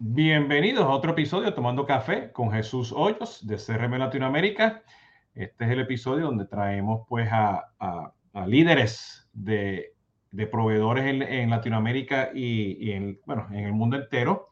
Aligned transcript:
Bienvenidos 0.00 0.84
a 0.84 0.88
otro 0.88 1.12
episodio 1.12 1.54
Tomando 1.54 1.86
Café 1.86 2.32
con 2.32 2.50
Jesús 2.50 2.90
Hoyos 2.90 3.46
de 3.46 3.56
CRM 3.56 3.96
Latinoamérica. 3.96 4.82
Este 5.36 5.64
es 5.64 5.70
el 5.70 5.80
episodio 5.80 6.26
donde 6.26 6.46
traemos 6.46 7.06
pues 7.08 7.28
a, 7.30 7.70
líderes 8.46 9.28
de, 9.32 9.94
proveedores 10.50 11.04
en, 11.06 11.48
Latinoamérica 11.48 12.30
y, 12.34 12.88
y 12.88 12.90
en, 12.90 13.20
bueno, 13.24 13.46
en 13.52 13.66
el 13.66 13.72
mundo 13.72 13.96
entero 13.96 14.48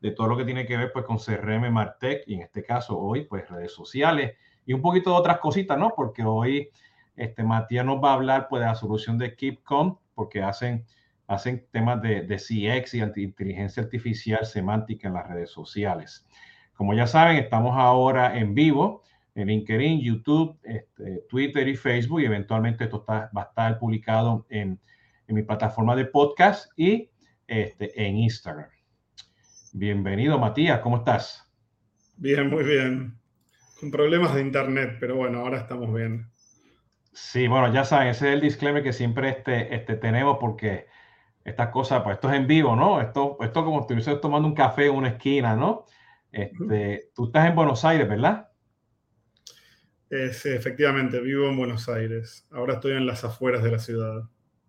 de 0.00 0.12
todo 0.12 0.28
lo 0.28 0.36
que 0.38 0.46
tiene 0.46 0.64
que 0.64 0.78
ver 0.78 0.92
pues 0.92 1.04
con 1.04 1.18
CRM, 1.18 1.70
Martech 1.70 2.22
y 2.26 2.34
en 2.34 2.40
este 2.40 2.64
caso 2.64 2.98
hoy 2.98 3.26
pues 3.26 3.48
redes 3.50 3.72
sociales 3.72 4.34
y 4.64 4.72
un 4.72 4.80
poquito 4.80 5.10
de 5.10 5.16
otras 5.16 5.38
cositas, 5.40 5.78
¿no? 5.78 5.92
Porque 5.94 6.24
hoy 6.24 6.70
este, 7.16 7.44
Matías 7.44 7.84
nos 7.84 8.02
va 8.02 8.12
a 8.12 8.14
hablar 8.14 8.46
pues 8.48 8.60
de 8.60 8.66
la 8.66 8.74
solución 8.74 9.18
de 9.18 9.36
KeepCom 9.36 9.98
porque 10.14 10.42
hacen 10.42 10.86
hacen 11.26 11.66
temas 11.70 12.00
de, 12.02 12.22
de 12.22 12.36
CX 12.36 12.94
y 12.94 13.22
inteligencia 13.22 13.82
artificial 13.82 14.44
semántica 14.46 15.08
en 15.08 15.14
las 15.14 15.28
redes 15.28 15.50
sociales. 15.50 16.26
Como 16.74 16.94
ya 16.94 17.06
saben, 17.06 17.36
estamos 17.36 17.76
ahora 17.76 18.38
en 18.38 18.54
vivo 18.54 19.02
en 19.36 19.48
LinkedIn, 19.48 20.00
YouTube, 20.00 20.58
este, 20.64 21.22
Twitter 21.28 21.68
y 21.68 21.76
Facebook 21.76 22.22
y 22.22 22.24
eventualmente 22.24 22.84
esto 22.84 23.00
está, 23.00 23.30
va 23.36 23.42
a 23.42 23.44
estar 23.44 23.78
publicado 23.78 24.46
en, 24.48 24.80
en 25.28 25.34
mi 25.34 25.42
plataforma 25.42 25.94
de 25.94 26.06
podcast 26.06 26.70
y 26.76 27.10
este, 27.46 27.92
en 28.02 28.16
Instagram. 28.16 28.70
Bienvenido, 29.74 30.38
Matías, 30.38 30.80
¿cómo 30.80 30.96
estás? 30.96 31.52
Bien, 32.16 32.48
muy 32.48 32.64
bien. 32.64 33.18
Con 33.78 33.90
problemas 33.90 34.34
de 34.34 34.40
internet, 34.40 34.96
pero 34.98 35.16
bueno, 35.16 35.40
ahora 35.40 35.58
estamos 35.58 35.94
bien. 35.94 36.30
Sí, 37.12 37.46
bueno, 37.46 37.72
ya 37.72 37.84
saben, 37.84 38.08
ese 38.08 38.28
es 38.28 38.34
el 38.34 38.40
disclaimer 38.40 38.82
que 38.82 38.94
siempre 38.94 39.28
este, 39.28 39.74
este, 39.74 39.96
tenemos 39.96 40.38
porque 40.40 40.86
estas 41.46 41.70
cosas, 41.70 42.02
pues 42.02 42.16
esto 42.16 42.30
es 42.30 42.36
en 42.36 42.46
vivo, 42.46 42.76
¿no? 42.76 43.00
Esto, 43.00 43.38
esto 43.40 43.64
como 43.64 43.78
si 43.78 43.82
estuvieses 43.82 44.20
tomando 44.20 44.48
un 44.48 44.54
café 44.54 44.86
en 44.86 44.94
una 44.96 45.08
esquina, 45.10 45.56
¿no? 45.56 45.86
Este, 46.32 47.10
tú 47.14 47.26
estás 47.26 47.46
en 47.48 47.54
Buenos 47.56 47.84
Aires, 47.84 48.08
¿verdad? 48.08 48.50
Eh, 50.10 50.32
sí, 50.32 50.48
efectivamente, 50.48 51.20
vivo 51.20 51.48
en 51.48 51.56
Buenos 51.56 51.88
Aires. 51.88 52.46
Ahora 52.50 52.74
estoy 52.74 52.92
en 52.94 53.06
las 53.06 53.22
afueras 53.24 53.62
de 53.62 53.70
la 53.70 53.78
ciudad. 53.78 54.22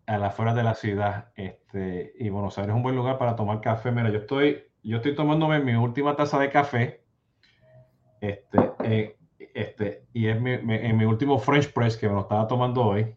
A 0.08 0.18
las 0.18 0.34
afueras 0.34 0.56
de 0.56 0.64
la 0.64 0.74
ciudad. 0.76 1.32
Este, 1.36 2.14
y 2.18 2.30
Buenos 2.30 2.58
Aires 2.58 2.72
es 2.72 2.76
un 2.76 2.82
buen 2.84 2.96
lugar 2.96 3.18
para 3.20 3.36
tomar 3.36 3.62
café. 3.62 3.92
Mira, 3.92 4.10
yo 4.10 4.20
estoy, 4.20 4.64
yo 4.84 4.98
estoy 4.98 5.16
tomándome 5.16 5.60
mi 5.60 5.76
última 5.76 6.16
taza 6.16 6.40
de 6.40 6.50
café. 6.50 7.06
Este, 8.22 8.58
eh, 8.84 9.18
este, 9.54 10.06
y 10.14 10.28
es 10.28 10.40
mi, 10.42 10.58
mi- 10.60 10.76
en 10.76 10.98
mi 10.98 11.06
último 11.06 11.40
French 11.40 11.72
Press 11.74 11.98
que 11.98 12.08
me 12.08 12.16
lo 12.16 12.22
estaba 12.22 12.48
tomando 12.48 12.84
hoy. 12.84 13.16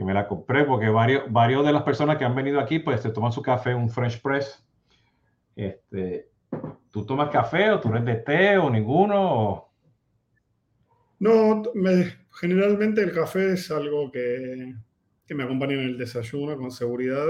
Que 0.00 0.04
me 0.06 0.14
la 0.14 0.26
compré 0.26 0.64
porque 0.64 0.88
varios, 0.88 1.30
varios 1.30 1.62
de 1.62 1.74
las 1.74 1.82
personas 1.82 2.16
que 2.16 2.24
han 2.24 2.34
venido 2.34 2.58
aquí, 2.58 2.78
pues 2.78 3.02
se 3.02 3.10
toman 3.10 3.32
su 3.32 3.42
café 3.42 3.74
un 3.74 3.90
French 3.90 4.22
Press. 4.22 4.66
Este, 5.54 6.30
¿tú 6.90 7.04
tomas 7.04 7.28
café 7.28 7.70
o 7.70 7.80
tú 7.80 7.90
eres 7.90 8.06
de 8.06 8.14
té 8.14 8.56
o 8.56 8.70
ninguno? 8.70 9.20
o- 9.20 9.72
No, 11.18 11.62
me- 11.74 12.16
generalmente 12.40 13.02
el 13.02 13.12
café 13.12 13.52
es 13.52 13.70
algo 13.70 14.10
que, 14.10 14.74
que 15.26 15.34
me 15.34 15.42
acompaña 15.44 15.74
en 15.74 15.80
el 15.80 15.98
desayuno 15.98 16.56
con 16.56 16.70
seguridad 16.70 17.26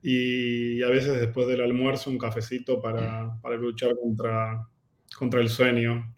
y 0.00 0.80
a 0.84 0.88
veces 0.90 1.18
después 1.18 1.48
del 1.48 1.60
almuerzo 1.60 2.08
un 2.10 2.18
cafecito 2.18 2.80
para, 2.80 3.36
para 3.42 3.56
luchar 3.56 3.96
contra, 4.00 4.64
contra 5.18 5.40
el 5.40 5.48
sueño. 5.48 6.14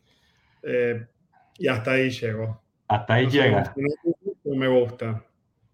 Eh, 0.63 1.07
y 1.59 1.67
hasta 1.67 1.93
ahí 1.93 2.11
llego. 2.11 2.61
Hasta 2.89 3.15
ahí 3.15 3.25
No 3.25 3.31
sé 3.31 3.39
llega. 3.39 3.75
pero 4.45 4.55
me 4.55 4.69
gusta. 4.69 5.25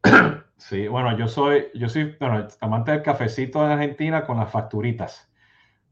Sí, 0.56 0.88
bueno, 0.88 1.18
yo 1.18 1.28
soy, 1.28 1.66
yo 1.74 1.88
soy, 1.88 2.16
bueno, 2.18 2.46
amante 2.60 2.92
del 2.92 3.02
cafecito 3.02 3.62
en 3.66 3.72
Argentina 3.72 4.24
con 4.24 4.38
las 4.38 4.50
facturitas 4.50 5.30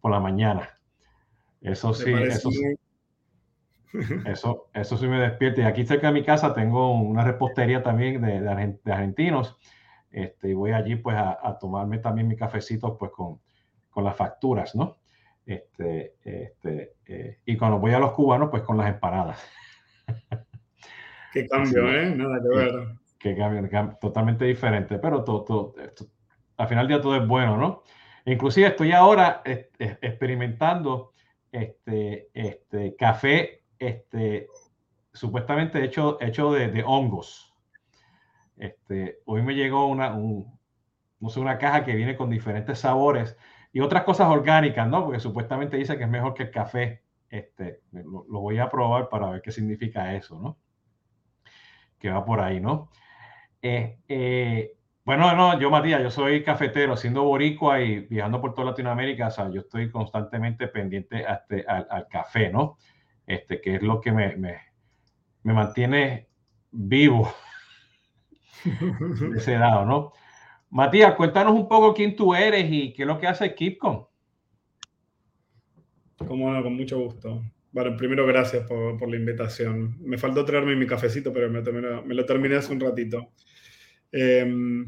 por 0.00 0.10
la 0.12 0.20
mañana. 0.20 0.78
Eso 1.60 1.92
sí, 1.92 2.10
eso, 2.12 2.50
sí- 2.50 2.74
eso, 4.24 4.70
eso 4.72 4.96
sí 4.96 5.06
me 5.06 5.20
despierta. 5.20 5.60
Y 5.60 5.64
aquí 5.64 5.84
cerca 5.84 6.06
de 6.06 6.12
mi 6.14 6.24
casa 6.24 6.54
tengo 6.54 6.94
una 6.94 7.22
repostería 7.24 7.82
también 7.82 8.22
de, 8.22 8.40
de 8.40 8.48
argen- 8.48 8.80
de 8.82 8.92
argentinos. 8.92 9.58
Este, 10.10 10.50
y 10.50 10.54
voy 10.54 10.72
allí 10.72 10.96
pues 10.96 11.16
a, 11.16 11.38
a 11.42 11.58
tomarme 11.58 11.98
también 11.98 12.28
mi 12.28 12.36
cafecito 12.36 12.96
pues 12.96 13.10
con, 13.12 13.40
con 13.90 14.04
las 14.04 14.16
facturas, 14.16 14.74
¿no? 14.74 14.98
Este, 15.44 16.14
este, 16.24 16.94
eh, 17.06 17.38
y 17.44 17.56
cuando 17.56 17.78
voy 17.78 17.92
a 17.92 17.98
los 17.98 18.12
cubanos 18.12 18.48
pues 18.50 18.62
con 18.62 18.76
las 18.78 18.88
empanadas. 18.88 19.42
Qué 21.32 21.46
cambio, 21.48 21.88
Sí. 21.90 21.94
¿eh? 21.96 22.14
Nada 22.16 22.40
que 22.40 22.48
ver. 22.56 23.01
Que 23.22 23.36
cambia, 23.36 23.98
totalmente 24.00 24.44
diferente, 24.44 24.98
pero 24.98 25.22
todo, 25.24 25.44
todo, 25.44 25.74
al 26.56 26.68
final 26.68 26.86
del 26.88 26.96
día 26.96 27.02
todo 27.02 27.16
es 27.16 27.26
bueno, 27.26 27.56
¿no? 27.56 27.82
Inclusive 28.24 28.68
estoy 28.68 28.92
ahora 28.92 29.42
experimentando 29.44 31.12
este, 31.50 32.30
este 32.34 32.96
café 32.96 33.64
este, 33.78 34.48
supuestamente 35.12 35.84
hecho, 35.84 36.18
hecho 36.20 36.52
de, 36.52 36.82
hongos. 36.84 37.54
Este, 38.56 39.18
hoy 39.26 39.42
me 39.42 39.54
llegó 39.54 39.86
una, 39.86 40.14
un- 40.14 40.58
no 41.20 41.28
sé, 41.30 41.40
una 41.40 41.58
caja 41.58 41.84
que 41.84 41.94
viene 41.96 42.16
con 42.16 42.30
diferentes 42.30 42.80
sabores 42.80 43.36
y 43.72 43.80
otras 43.80 44.04
cosas 44.04 44.28
orgánicas, 44.28 44.88
¿no? 44.88 45.04
Porque 45.04 45.20
supuestamente 45.20 45.76
dice 45.76 45.96
que 45.98 46.04
es 46.04 46.10
mejor 46.10 46.34
que 46.34 46.44
el 46.44 46.50
café. 46.50 47.02
Este, 47.30 47.82
lo 47.92 48.40
voy 48.40 48.58
a 48.58 48.70
probar 48.70 49.08
para 49.08 49.30
ver 49.30 49.42
qué 49.42 49.52
significa 49.52 50.14
eso, 50.14 50.38
¿no? 50.40 50.58
Que 51.98 52.10
va 52.10 52.24
por 52.24 52.40
ahí, 52.40 52.60
¿no? 52.60 52.90
Eh, 53.62 54.72
bueno, 55.04 55.34
no, 55.34 55.58
yo 55.58 55.70
Matías, 55.70 56.02
yo 56.02 56.10
soy 56.10 56.44
cafetero, 56.44 56.96
siendo 56.96 57.24
boricua 57.24 57.80
y 57.80 58.00
viajando 58.00 58.40
por 58.40 58.54
toda 58.54 58.70
Latinoamérica, 58.70 59.28
o 59.28 59.30
sea, 59.30 59.50
yo 59.50 59.60
estoy 59.60 59.90
constantemente 59.90 60.68
pendiente 60.68 61.24
este- 61.28 61.64
al, 61.66 62.06
café, 62.08 62.50
¿no? 62.50 62.78
Este, 63.26 63.60
que 63.60 63.76
es 63.76 63.82
lo 63.82 64.00
que 64.00 64.12
me, 64.12 64.36
me, 64.36 64.58
me 65.42 65.52
mantiene 65.52 66.28
vivo 66.70 67.32
ese 69.36 69.58
¿no? 69.58 70.12
Matías, 70.70 71.14
cuéntanos 71.14 71.54
un 71.54 71.68
poco 71.68 71.94
quién 71.94 72.16
tú 72.16 72.34
eres 72.34 72.66
y 72.70 72.92
qué 72.92 73.02
es 73.02 73.08
lo 73.08 73.18
que 73.18 73.26
hace 73.26 73.54
Kipcom. 73.54 74.06
Como 76.16 76.50
no, 76.50 76.62
con 76.62 76.74
mucho 76.74 76.98
gusto. 77.00 77.42
Bueno, 77.72 77.96
primero 77.96 78.26
gracias 78.26 78.66
por, 78.66 78.96
por 78.96 79.10
la 79.10 79.16
invitación. 79.16 79.96
Me 80.00 80.16
faltó 80.16 80.44
traerme 80.44 80.76
mi 80.76 80.86
cafecito, 80.86 81.32
pero 81.32 81.50
me 81.50 82.14
lo 82.14 82.24
terminé 82.24 82.56
hace 82.56 82.72
un 82.72 82.80
ratito. 82.80 83.32
Eh, 84.12 84.84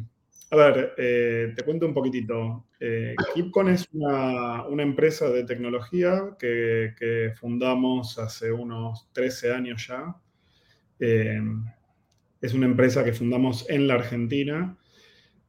a 0.54 0.56
ver, 0.56 0.94
eh, 0.98 1.52
te 1.56 1.64
cuento 1.64 1.86
un 1.86 1.94
poquitito. 1.94 2.66
Eh, 2.78 3.16
Kipcon 3.34 3.70
es 3.70 3.88
una, 3.92 4.66
empresa 4.78 5.28
de 5.30 5.42
tecnología 5.44 6.36
que, 6.38 7.32
fundamos 7.40 8.18
hace 8.18 8.52
unos 8.52 9.08
13 9.12 9.52
años 9.52 9.86
ya. 9.88 10.14
Eh, 11.00 11.40
es 12.40 12.54
una 12.54 12.66
empresa 12.66 13.02
que 13.02 13.12
fundamos 13.12 13.68
en 13.68 13.88
la 13.88 13.94
Argentina. 13.94 14.78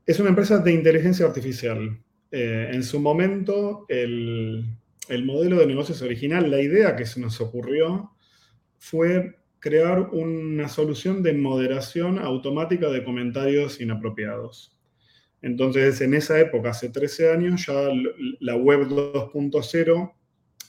Es 0.08 0.20
una 0.20 0.30
empresa 0.30 0.58
de 0.58 0.74
inteligencia 0.74 1.28
artificial. 1.28 2.00
Eh, 2.32 2.70
en 2.72 2.82
su 2.82 3.00
momento, 3.00 3.86
el 3.88 4.66
modelo 5.24 5.60
de 5.60 5.68
negocios 5.68 6.02
original, 6.02 6.50
la 6.50 6.62
idea 6.62 6.96
que 6.96 7.06
se 7.06 7.20
nos 7.20 7.40
ocurrió 7.42 8.12
fue 8.80 9.36
crear 9.66 10.00
una 10.12 10.70
solución 10.70 11.24
de 11.24 11.34
moderación 11.34 12.20
automática 12.20 12.88
de 12.90 13.04
comentarios 13.04 13.82
inapropiados. 13.82 14.78
Entonces, 15.42 16.02
en 16.02 16.14
esa 16.14 16.40
época, 16.40 16.70
hace 16.70 16.90
13 16.90 17.32
años, 17.32 17.66
ya 17.66 17.74
la 18.42 18.56
web 18.58 18.88
2.0 18.88 20.14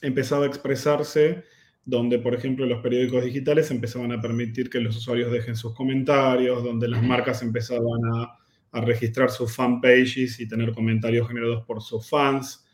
empezaba 0.01 0.45
a 0.45 0.47
expresarse 0.47 1.43
donde, 1.85 2.17
por 2.17 2.33
ejemplo, 2.33 2.65
los 2.65 2.81
periódicos 2.81 3.23
digitales 3.23 3.69
empezaban 3.69 4.11
a 4.13 4.19
permitir 4.19 4.67
que 4.67 4.79
los 4.79 4.97
usuarios 4.97 5.31
dejen 5.31 5.55
sus 5.55 5.75
comentarios, 5.75 6.63
donde 6.63 6.87
las 6.87 7.03
marcas 7.03 7.43
empezaban 7.43 8.01
a, 8.15 8.35
a 8.71 8.81
registrar 8.81 9.29
sus 9.29 9.55
fanpages 9.55 10.39
y 10.39 10.47
tener 10.47 10.73
comentarios 10.73 11.27
generados 11.27 11.63
por 11.67 11.83
sus 11.83 12.09
fans. 12.09 12.65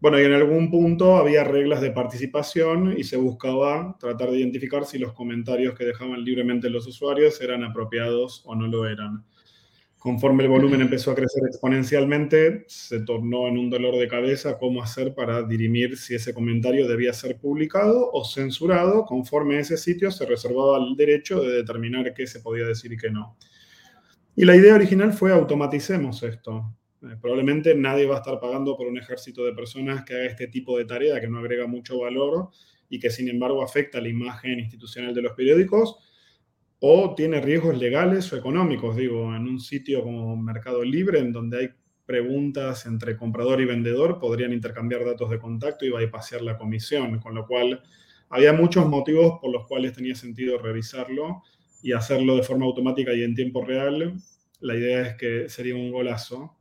Bueno, 0.00 0.18
y 0.18 0.24
en 0.24 0.32
algún 0.32 0.70
punto 0.70 1.16
había 1.16 1.44
reglas 1.44 1.82
de 1.82 1.90
participación 1.90 2.94
y 2.96 3.04
se 3.04 3.18
buscaba 3.18 3.98
tratar 4.00 4.30
de 4.30 4.38
identificar 4.38 4.86
si 4.86 4.98
los 4.98 5.12
comentarios 5.12 5.74
que 5.74 5.84
dejaban 5.84 6.24
libremente 6.24 6.70
los 6.70 6.86
usuarios 6.86 7.38
eran 7.42 7.64
apropiados 7.64 8.42
o 8.46 8.54
no 8.54 8.66
lo 8.66 8.86
eran. 8.86 9.26
Conforme 9.98 10.44
el 10.44 10.48
volumen 10.48 10.80
empezó 10.80 11.10
a 11.10 11.14
crecer 11.14 11.42
exponencialmente, 11.46 12.64
se 12.66 13.00
tornó 13.00 13.46
en 13.48 13.58
un 13.58 13.68
dolor 13.68 13.98
de 13.98 14.08
cabeza 14.08 14.56
cómo 14.56 14.82
hacer 14.82 15.14
para 15.14 15.42
dirimir 15.42 15.98
si 15.98 16.14
ese 16.14 16.32
comentario 16.32 16.88
debía 16.88 17.12
ser 17.12 17.38
publicado 17.38 18.10
o 18.10 18.24
censurado. 18.24 19.04
Conforme 19.04 19.58
ese 19.58 19.76
sitio 19.76 20.10
se 20.10 20.24
reservaba 20.24 20.78
el 20.78 20.96
derecho 20.96 21.42
de 21.42 21.52
determinar 21.56 22.14
qué 22.14 22.26
se 22.26 22.40
podía 22.40 22.64
decir 22.64 22.94
y 22.94 22.96
qué 22.96 23.10
no. 23.10 23.36
Y 24.34 24.46
la 24.46 24.56
idea 24.56 24.74
original 24.74 25.12
fue 25.12 25.32
automaticemos 25.32 26.22
esto. 26.22 26.74
Eh, 27.02 27.16
probablemente 27.20 27.74
nadie 27.74 28.06
va 28.06 28.16
a 28.16 28.18
estar 28.18 28.38
pagando 28.38 28.76
por 28.76 28.86
un 28.86 28.98
ejército 28.98 29.44
de 29.44 29.52
personas 29.52 30.04
que 30.04 30.14
haga 30.14 30.26
este 30.26 30.48
tipo 30.48 30.76
de 30.76 30.84
tarea 30.84 31.20
que 31.20 31.28
no 31.28 31.38
agrega 31.38 31.66
mucho 31.66 31.98
valor 31.98 32.50
y 32.88 32.98
que 32.98 33.10
sin 33.10 33.28
embargo 33.28 33.62
afecta 33.62 34.00
la 34.00 34.08
imagen 34.08 34.58
institucional 34.58 35.14
de 35.14 35.22
los 35.22 35.32
periódicos 35.32 35.96
o 36.80 37.14
tiene 37.14 37.40
riesgos 37.40 37.78
legales 37.78 38.32
o 38.32 38.36
económicos, 38.36 38.96
digo, 38.96 39.34
en 39.34 39.46
un 39.46 39.60
sitio 39.60 40.02
como 40.02 40.36
Mercado 40.36 40.82
Libre, 40.82 41.18
en 41.18 41.32
donde 41.32 41.58
hay 41.58 41.68
preguntas 42.06 42.86
entre 42.86 43.16
comprador 43.16 43.60
y 43.60 43.66
vendedor 43.66 44.18
podrían 44.18 44.52
intercambiar 44.52 45.04
datos 45.04 45.30
de 45.30 45.38
contacto 45.38 45.84
y 45.84 45.90
bypassar 45.90 46.42
la 46.42 46.58
comisión, 46.58 47.20
con 47.20 47.34
lo 47.34 47.46
cual 47.46 47.82
había 48.30 48.52
muchos 48.52 48.86
motivos 48.86 49.38
por 49.40 49.52
los 49.52 49.66
cuales 49.66 49.92
tenía 49.92 50.14
sentido 50.14 50.58
revisarlo 50.58 51.42
y 51.82 51.92
hacerlo 51.92 52.36
de 52.36 52.42
forma 52.42 52.66
automática 52.66 53.12
y 53.14 53.22
en 53.22 53.34
tiempo 53.34 53.64
real. 53.64 54.14
La 54.60 54.74
idea 54.74 55.02
es 55.02 55.14
que 55.14 55.48
sería 55.48 55.74
un 55.74 55.90
golazo. 55.90 56.59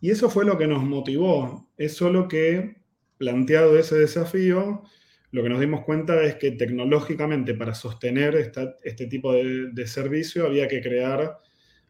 Y 0.00 0.10
eso 0.10 0.30
fue 0.30 0.44
lo 0.44 0.58
que 0.58 0.66
nos 0.66 0.82
motivó. 0.82 1.68
Es 1.76 1.94
solo 1.94 2.28
que, 2.28 2.76
planteado 3.16 3.78
ese 3.78 3.96
desafío, 3.96 4.82
lo 5.30 5.42
que 5.42 5.48
nos 5.48 5.60
dimos 5.60 5.84
cuenta 5.84 6.22
es 6.22 6.36
que 6.36 6.52
tecnológicamente 6.52 7.54
para 7.54 7.74
sostener 7.74 8.36
este 8.82 9.06
tipo 9.06 9.32
de, 9.32 9.70
de 9.72 9.86
servicio 9.86 10.46
había 10.46 10.68
que 10.68 10.80
crear 10.80 11.38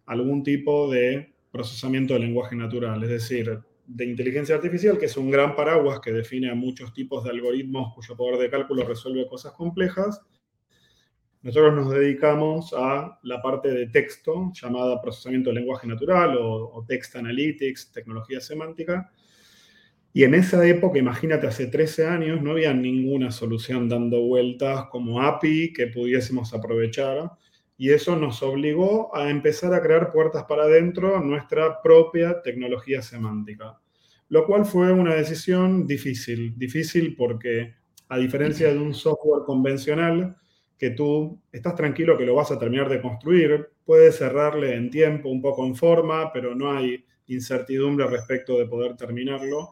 algún 0.07 0.43
tipo 0.43 0.91
de 0.91 1.35
procesamiento 1.51 2.15
de 2.15 2.21
lenguaje 2.21 2.57
natural, 2.57 3.03
es 3.05 3.11
decir, 3.11 3.61
de 3.87 4.05
inteligencia 4.05 4.55
artificial, 4.55 4.99
que 4.99 5.07
es 5.07 5.17
un 5.17 5.31
gran 5.31 5.57
paraguas 5.57 6.01
que 6.01 6.13
define 6.13 6.51
a 6.51 6.55
muchos 6.55 6.93
tipos 6.93 7.25
de 7.25 7.31
algoritmos 7.31 7.95
cuyo 7.95 8.17
poder 8.17 8.39
de 8.39 8.51
cálculo 8.51 8.85
resuelve 8.85 9.27
cosas 9.27 9.53
complejas. 9.53 10.21
Nosotros 11.49 11.77
nos 11.77 11.91
dedicamos 11.95 12.75
a 12.77 13.19
la 13.23 13.41
parte 13.41 13.71
de 13.71 13.87
texto, 13.87 14.53
llamada 14.53 15.01
procesamiento 15.01 15.49
de 15.49 15.55
lenguaje 15.55 15.87
natural 15.87 16.37
o, 16.39 16.85
text 16.87 17.17
analytics, 17.17 17.91
tecnología 17.91 18.39
semántica. 18.39 19.11
Y 20.13 20.25
en 20.25 20.35
esa 20.35 20.67
época, 20.67 20.99
imagínate, 20.99 21.47
hace 21.47 21.69
13 21.69 22.07
años, 22.07 22.43
no 22.43 22.51
había 22.51 22.75
ninguna 22.75 23.31
solución 23.31 23.89
dando 23.89 24.21
vueltas 24.21 24.89
como 24.91 25.23
API 25.23 25.73
que 25.73 25.87
pudiésemos 25.87 26.53
aprovechar. 26.53 27.31
Y 27.79 27.93
eso 27.93 28.15
nos 28.15 28.43
obligó 28.43 29.17
a 29.17 29.31
empezar 29.31 29.73
a 29.73 29.81
crear 29.81 30.13
puertas 30.13 30.45
para 30.45 30.65
adentro 30.65 31.19
nuestra 31.21 31.81
propia 31.81 32.43
tecnología 32.43 33.01
semántica, 33.01 33.81
lo 34.29 34.45
cual 34.45 34.67
fue 34.67 34.93
una 34.93 35.15
decisión 35.15 35.87
difícil, 35.87 36.59
difícil 36.59 37.17
porque 37.17 37.73
a 38.11 38.19
diferencia 38.19 38.71
de 38.71 38.79
un 38.79 38.93
software 38.93 39.45
convencional, 39.47 40.37
que 40.79 40.91
tú 40.91 41.41
estás 41.51 41.75
tranquilo 41.75 42.17
que 42.17 42.25
lo 42.25 42.37
vas 42.37 42.53
a 42.53 42.59
terminar 42.59 42.89
de 42.89 43.03
construir, 43.03 43.69
puedes 43.85 44.17
cerrarle 44.17 44.75
en 44.75 44.91
tiempo, 44.91 45.29
un 45.29 45.43
poco 45.43 45.67
en 45.67 45.75
forma, 45.75 46.33
pero 46.33 46.55
no 46.55 46.71
hay 46.71 47.05
incertidumbre 47.27 48.07
respecto 48.07 48.57
de 48.59 48.67
poder 48.67 48.97
terminarlo. 48.97 49.71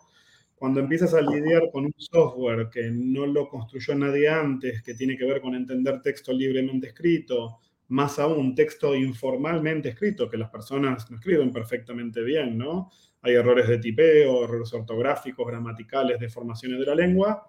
Cuando 0.57 0.81
empiezas 0.81 1.15
a 1.15 1.21
lidiar 1.21 1.71
con 1.71 1.85
un 1.85 1.95
software 1.97 2.69
que 2.71 2.91
no 2.91 3.27
lo 3.27 3.49
construyó 3.49 3.95
nadie 3.95 4.29
antes, 4.29 4.83
que 4.83 4.95
tiene 4.95 5.17
que 5.17 5.27
ver 5.27 5.41
con 5.41 5.55
entender 5.55 6.03
texto 6.03 6.33
libremente 6.33 6.89
escrito, 6.89 7.61
más 7.89 8.19
aún 8.19 8.55
texto 8.55 8.95
informalmente 8.97 9.91
escrito, 9.91 10.29
que 10.29 10.39
las 10.39 10.51
personas 10.51 11.09
no 11.11 11.19
escriben 11.19 11.53
perfectamente 11.53 12.23
bien, 12.23 12.59
¿no? 12.59 12.91
Hay 13.23 13.35
errores 13.35 13.69
de 13.69 13.79
tipeo, 13.79 14.45
errores 14.45 14.73
ortográficos, 14.73 15.47
gramaticales, 15.47 16.19
deformaciones 16.19 16.81
de 16.81 16.87
la 16.87 16.95
lengua. 16.95 17.49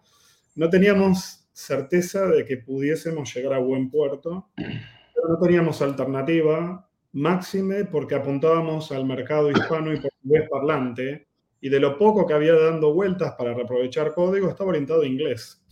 No 0.56 0.70
teníamos 0.70 1.47
certeza 1.58 2.28
de 2.28 2.46
que 2.46 2.58
pudiésemos 2.58 3.34
llegar 3.34 3.54
a 3.54 3.58
buen 3.58 3.90
puerto, 3.90 4.48
pero 4.56 5.28
no 5.28 5.40
teníamos 5.40 5.82
alternativa, 5.82 6.88
máxime 7.14 7.86
porque 7.86 8.14
apuntábamos 8.14 8.92
al 8.92 9.08
mercado 9.08 9.50
hispano 9.50 9.92
y 9.92 10.00
portugués 10.00 10.48
parlante, 10.52 11.28
y 11.60 11.70
de 11.70 11.80
lo 11.80 11.98
poco 11.98 12.28
que 12.28 12.36
había 12.36 12.54
dando 12.54 12.94
vueltas 12.94 13.34
para 13.36 13.56
reaprovechar 13.56 14.14
código 14.14 14.48
estaba 14.48 14.70
orientado 14.70 15.02
a 15.02 15.08
inglés. 15.08 15.66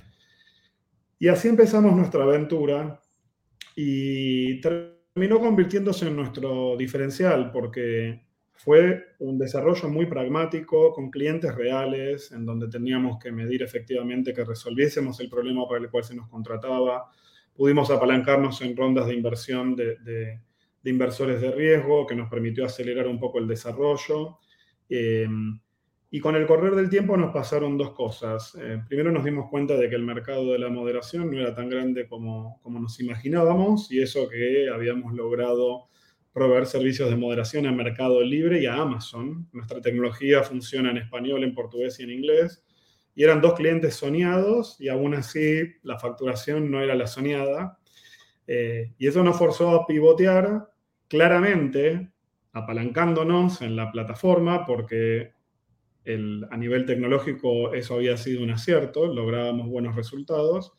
Y 1.20 1.28
así 1.28 1.50
empezamos 1.50 1.96
nuestra 1.96 2.24
aventura 2.24 3.00
y 3.76 4.60
terminó 4.62 5.40
convirtiéndose 5.40 6.08
en 6.08 6.16
nuestro 6.16 6.76
diferencial 6.78 7.52
porque 7.52 8.25
fue 8.56 9.04
un 9.19 9.38
desarrollo 9.38 9.90
muy 9.90 10.06
pragmático, 10.06 10.94
con 10.94 11.12
clientes 11.12 11.54
reales, 11.54 12.31
en 12.31 12.46
donde 12.46 12.68
teníamos 12.68 13.19
que 13.22 13.31
medir 13.31 13.62
efectivamente 13.62 14.34
que 14.34 14.46
resolviésemos 14.46 15.19
el 15.19 15.30
problema 15.30 15.68
para 15.68 15.81
el 15.81 15.90
cual 15.90 16.04
se 16.04 16.16
nos 16.16 16.30
contrataba. 16.30 17.12
Pudimos 17.54 17.92
apalancarnos 17.92 18.62
en 18.62 18.75
rondas 18.75 19.07
de 19.07 19.13
inversión 19.13 19.75
de, 19.75 19.98
de, 19.98 20.40
inversores 20.90 21.42
de 21.42 21.52
riesgo, 21.52 22.07
que 22.07 22.16
nos 22.16 22.30
permitió 22.30 22.66
acelerar 22.66 23.07
un 23.07 23.19
poco 23.19 23.40
el 23.40 23.48
desarrollo. 23.48 24.40
Eh, 24.90 25.28
y 26.16 26.19
con 26.22 26.36
el 26.38 26.48
correr 26.48 26.75
del 26.75 26.90
tiempo 26.90 27.18
nos 27.18 27.34
pasaron 27.34 27.78
dos 27.78 27.92
cosas. 27.92 28.58
Eh, 28.62 28.81
primero 28.88 29.12
nos 29.12 29.25
dimos 29.25 29.50
cuenta 29.50 29.75
de 29.75 29.90
que 29.90 29.96
el 29.96 30.04
mercado 30.04 30.54
de 30.54 30.60
la 30.60 30.69
moderación 30.69 31.30
no 31.30 31.42
era 31.42 31.54
tan 31.54 31.68
grande 31.68 32.08
como, 32.08 32.62
como 32.62 32.80
nos 32.80 33.01
imaginábamos 33.01 33.92
y 33.92 34.01
eso 34.01 34.30
que 34.30 34.69
habíamos 34.74 35.13
logrado 35.13 35.90
proveer 36.36 36.66
servicios 36.66 37.10
de 37.10 37.16
moderación 37.16 37.66
a 37.66 37.72
Mercado 37.72 38.22
Libre 38.22 38.62
y 38.62 38.66
a 38.66 38.76
Amazon. 38.76 39.48
Nuestra 39.54 39.80
tecnología 39.80 40.44
funciona 40.44 40.92
en 40.92 40.98
español, 40.98 41.46
en 41.46 41.56
portugués 41.56 41.98
y 42.02 42.04
en 42.04 42.10
inglés. 42.10 42.62
Y 43.16 43.24
eran 43.24 43.40
dos 43.40 43.54
clientes 43.54 43.96
soñados 43.96 44.76
y 44.82 44.90
aún 44.90 45.14
así 45.14 45.64
la 45.84 45.98
facturación 45.98 46.70
no 46.70 46.82
era 46.82 46.94
la 46.94 47.08
soñada. 47.08 47.80
Eh, 48.48 48.94
y 48.98 49.08
eso 49.08 49.24
nos 49.24 49.38
forzó 49.38 49.70
a 49.70 49.88
pivotear 49.88 50.68
claramente, 51.08 52.12
apalancándonos 52.52 53.62
en 53.62 53.78
la 53.78 53.90
plataforma 53.94 54.66
porque 54.66 55.32
a 56.06 56.58
nivel 56.58 56.86
tecnológico 56.86 57.74
eso 57.74 57.96
había 57.96 58.18
sido 58.18 58.44
un 58.44 58.52
acierto, 58.52 59.08
lográbamos 59.08 59.70
buenos 59.70 59.96
resultados 59.96 60.74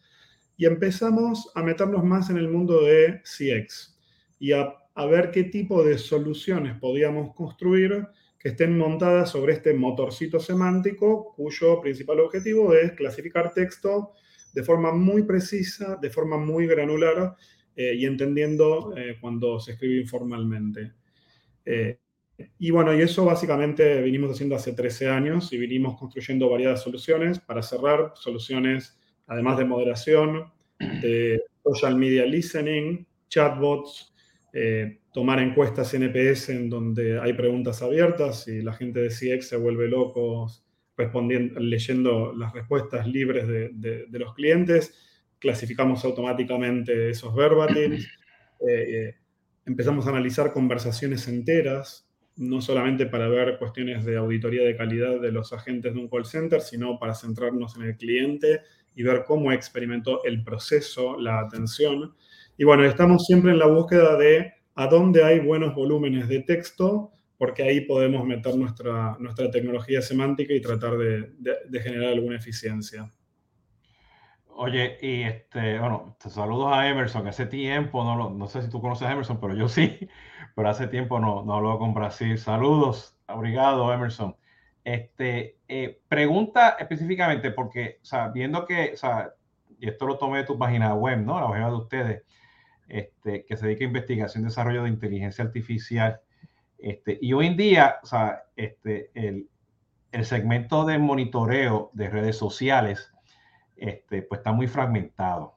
y 0.58 0.66
empezamos 0.66 1.50
a 1.54 1.62
meternos 1.62 2.04
más 2.04 2.28
en 2.28 2.36
el 2.36 2.48
mundo 2.48 2.82
de 2.82 3.22
CX 3.24 3.98
y 4.38 4.52
a, 4.52 4.74
a 4.96 5.04
ver 5.04 5.30
qué 5.30 5.44
tipo 5.44 5.84
de 5.84 5.98
soluciones 5.98 6.78
podíamos 6.78 7.34
construir 7.34 8.08
que 8.38 8.48
estén 8.48 8.76
montadas 8.78 9.30
sobre 9.30 9.52
este 9.52 9.74
motorcito 9.74 10.40
semántico 10.40 11.34
cuyo 11.34 11.80
principal 11.82 12.20
objetivo 12.20 12.72
es 12.74 12.92
clasificar 12.92 13.52
texto 13.52 14.12
de 14.54 14.62
forma 14.62 14.92
muy 14.92 15.24
precisa, 15.24 15.98
de 16.00 16.08
forma 16.08 16.38
muy 16.38 16.66
granular 16.66 17.36
eh, 17.76 17.94
y 17.94 18.06
entendiendo 18.06 18.94
eh, 18.96 19.18
cuando 19.20 19.60
se 19.60 19.72
escribe 19.72 20.00
informalmente. 20.00 20.94
Eh, 21.62 21.98
y 22.58 22.70
bueno, 22.70 22.94
y 22.94 23.02
eso 23.02 23.26
básicamente 23.26 24.00
venimos 24.00 24.30
haciendo 24.30 24.56
hace 24.56 24.72
13 24.72 25.10
años 25.10 25.52
y 25.52 25.58
vinimos 25.58 25.98
construyendo 25.98 26.48
variadas 26.48 26.82
soluciones 26.82 27.38
para 27.38 27.62
cerrar, 27.62 28.12
soluciones 28.14 28.98
además 29.26 29.58
de 29.58 29.64
moderación, 29.66 30.52
de 30.78 31.42
social 31.62 31.96
media 31.96 32.24
listening, 32.24 33.06
chatbots, 33.28 34.15
eh, 34.58 35.00
tomar 35.12 35.38
encuestas 35.38 35.92
NPS 35.92 36.48
en 36.48 36.70
donde 36.70 37.20
hay 37.20 37.34
preguntas 37.34 37.82
abiertas 37.82 38.48
y 38.48 38.62
la 38.62 38.72
gente 38.72 39.00
de 39.00 39.10
CX 39.10 39.48
se 39.48 39.56
vuelve 39.58 39.86
loco 39.86 40.50
respondiendo, 40.96 41.60
leyendo 41.60 42.32
las 42.32 42.54
respuestas 42.54 43.06
libres 43.06 43.46
de, 43.46 43.68
de, 44.08 44.18
los 44.18 44.32
clientes, 44.32 44.94
clasificamos 45.38 46.06
automáticamente 46.06 47.10
esos 47.10 47.34
verbatims, 47.34 48.06
eh, 48.66 48.70
eh, 48.70 49.14
empezamos 49.66 50.06
a 50.06 50.08
analizar 50.08 50.54
conversaciones 50.54 51.28
enteras 51.28 52.08
no 52.36 52.62
solamente 52.62 53.04
para 53.04 53.28
ver 53.28 53.58
cuestiones 53.58 54.06
de 54.06 54.16
auditoría 54.16 54.64
de 54.64 54.74
calidad 54.74 55.20
de 55.20 55.32
los 55.32 55.52
agentes 55.52 55.92
de 55.92 56.00
un 56.00 56.08
call 56.08 56.24
center, 56.24 56.62
sino 56.62 56.98
para 56.98 57.14
centrarnos 57.14 57.76
en 57.76 57.82
el 57.82 57.96
cliente 57.98 58.62
y 58.94 59.02
ver 59.02 59.24
cómo 59.26 59.52
experimentó 59.52 60.24
el 60.24 60.42
proceso, 60.42 61.20
la 61.20 61.40
atención. 61.40 62.14
Y 62.56 62.64
bueno, 62.64 62.84
estamos 62.84 63.26
siempre 63.26 63.52
en 63.52 63.58
la 63.58 63.66
búsqueda 63.66 64.16
de 64.16 64.52
a 64.74 64.86
dónde 64.86 65.24
hay 65.24 65.40
buenos 65.40 65.74
volúmenes 65.74 66.28
de 66.28 66.40
texto, 66.40 67.12
porque 67.38 67.62
ahí 67.62 67.82
podemos 67.82 68.24
meter 68.24 68.56
nuestra, 68.56 69.16
nuestra 69.18 69.50
tecnología 69.50 70.00
semántica 70.00 70.54
y 70.54 70.60
tratar 70.60 70.96
de, 70.96 71.32
de, 71.38 71.80
generar 71.80 72.12
alguna 72.12 72.36
eficiencia. 72.36 73.10
Oye, 74.48 74.96
y 75.02 75.22
este, 75.22 75.78
bueno, 75.78 76.16
saludos 76.18 76.72
a 76.72 76.88
Emerson, 76.88 77.26
hace 77.26 77.44
tiempo, 77.44 78.02
no, 78.02 78.30
no 78.30 78.46
sé 78.46 78.62
si 78.62 78.70
tú 78.70 78.80
conoces 78.80 79.06
a 79.06 79.12
Emerson, 79.12 79.38
pero 79.38 79.54
yo 79.54 79.68
sí 79.68 80.08
pero 80.56 80.70
hace 80.70 80.88
tiempo 80.88 81.20
no, 81.20 81.44
no 81.44 81.54
hablo 81.54 81.78
con 81.78 81.92
Brasil. 81.92 82.38
Saludos, 82.38 83.14
obrigado, 83.28 83.92
Emerson. 83.92 84.34
Este, 84.82 85.58
eh, 85.68 86.00
pregunta 86.08 86.76
específicamente, 86.78 87.50
porque, 87.50 87.98
o 88.00 88.04
sea, 88.04 88.28
viendo 88.28 88.64
que, 88.64 88.92
o 88.94 88.96
sea, 88.96 89.34
y 89.78 89.88
esto 89.88 90.06
lo 90.06 90.16
tomé 90.16 90.38
de 90.38 90.44
tu 90.44 90.58
página 90.58 90.94
web, 90.94 91.18
¿no? 91.18 91.38
La 91.38 91.48
página 91.48 91.68
de 91.68 91.76
ustedes, 91.76 92.22
este, 92.88 93.44
que 93.44 93.56
se 93.56 93.66
dedica 93.66 93.84
a 93.84 93.88
investigación 93.88 94.42
y 94.42 94.46
desarrollo 94.46 94.84
de 94.84 94.90
inteligencia 94.90 95.44
artificial. 95.44 96.20
Este, 96.78 97.18
y 97.20 97.32
hoy 97.32 97.46
en 97.46 97.56
día, 97.56 97.96
o 98.02 98.06
sea, 98.06 98.44
este, 98.54 99.10
el, 99.14 99.48
el 100.12 100.24
segmento 100.24 100.84
de 100.84 100.98
monitoreo 100.98 101.90
de 101.94 102.08
redes 102.08 102.36
sociales, 102.36 103.12
este, 103.76 104.22
pues 104.22 104.40
está 104.40 104.52
muy 104.52 104.66
fragmentado. 104.66 105.56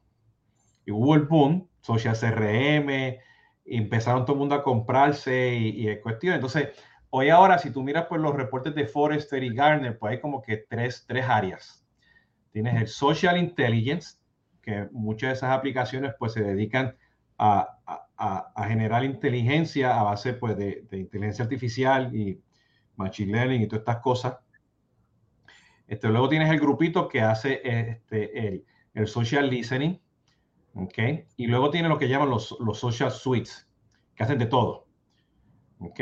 Y 0.86 0.92
hubo 0.92 1.16
el 1.16 1.24
boom, 1.24 1.70
social 1.82 2.16
CRM, 2.18 3.20
empezaron 3.66 4.26
todo 4.26 4.34
el 4.34 4.40
mundo 4.40 4.56
a 4.56 4.64
comprarse 4.64 5.56
y, 5.56 5.90
y 5.90 6.00
cuestión. 6.02 6.36
Entonces, 6.36 6.70
hoy 7.10 7.30
ahora, 7.30 7.58
si 7.60 7.72
tú 7.72 7.84
miras 7.84 8.08
pues, 8.08 8.22
los 8.22 8.36
reportes 8.36 8.76
de 8.76 8.88
Forrester 8.88 9.44
y 9.44 9.54
Gartner, 9.54 9.98
pues 9.98 10.14
hay 10.14 10.22
como 10.22 10.42
que 10.42 10.58
tres, 10.58 11.06
tres 11.08 11.26
áreas. 11.28 11.86
Tienes 12.52 12.76
el 12.82 12.88
Social 12.88 13.38
Intelligence, 13.38 14.18
que 14.62 14.88
muchas 14.92 15.30
de 15.30 15.34
esas 15.36 15.52
aplicaciones 15.52 16.14
pues 16.18 16.34
se 16.34 16.42
dedican 16.42 16.96
a, 17.40 17.80
a, 18.18 18.52
a 18.54 18.68
generar 18.68 19.04
inteligencia 19.04 19.98
a 19.98 20.04
base 20.04 20.34
pues, 20.34 20.58
de, 20.58 20.86
de, 20.90 20.98
inteligencia 20.98 21.44
artificial 21.44 22.14
y 22.16 22.40
Machine 22.98 23.32
Learning 23.32 23.62
y 23.62 23.68
todas 23.68 23.82
estas 23.82 24.00
cosas. 24.00 24.38
Este, 25.88 26.08
luego 26.10 26.30
tienes 26.30 26.50
el 26.52 26.60
grupito 26.60 27.08
que 27.08 27.22
hace 27.22 27.62
este, 27.64 28.48
el, 28.48 28.66
el 28.94 29.08
social 29.08 29.50
listening, 29.50 30.00
¿ok? 30.74 31.00
Y 31.38 31.48
luego 31.48 31.70
tiene 31.70 31.90
lo 31.90 31.98
que 31.98 32.10
llaman 32.10 32.30
los, 32.30 32.56
los 32.60 32.78
social 32.78 33.12
suites, 33.12 33.68
que 34.14 34.24
hacen 34.24 34.38
de 34.38 34.46
todo, 34.46 34.86
¿ok? 35.80 36.00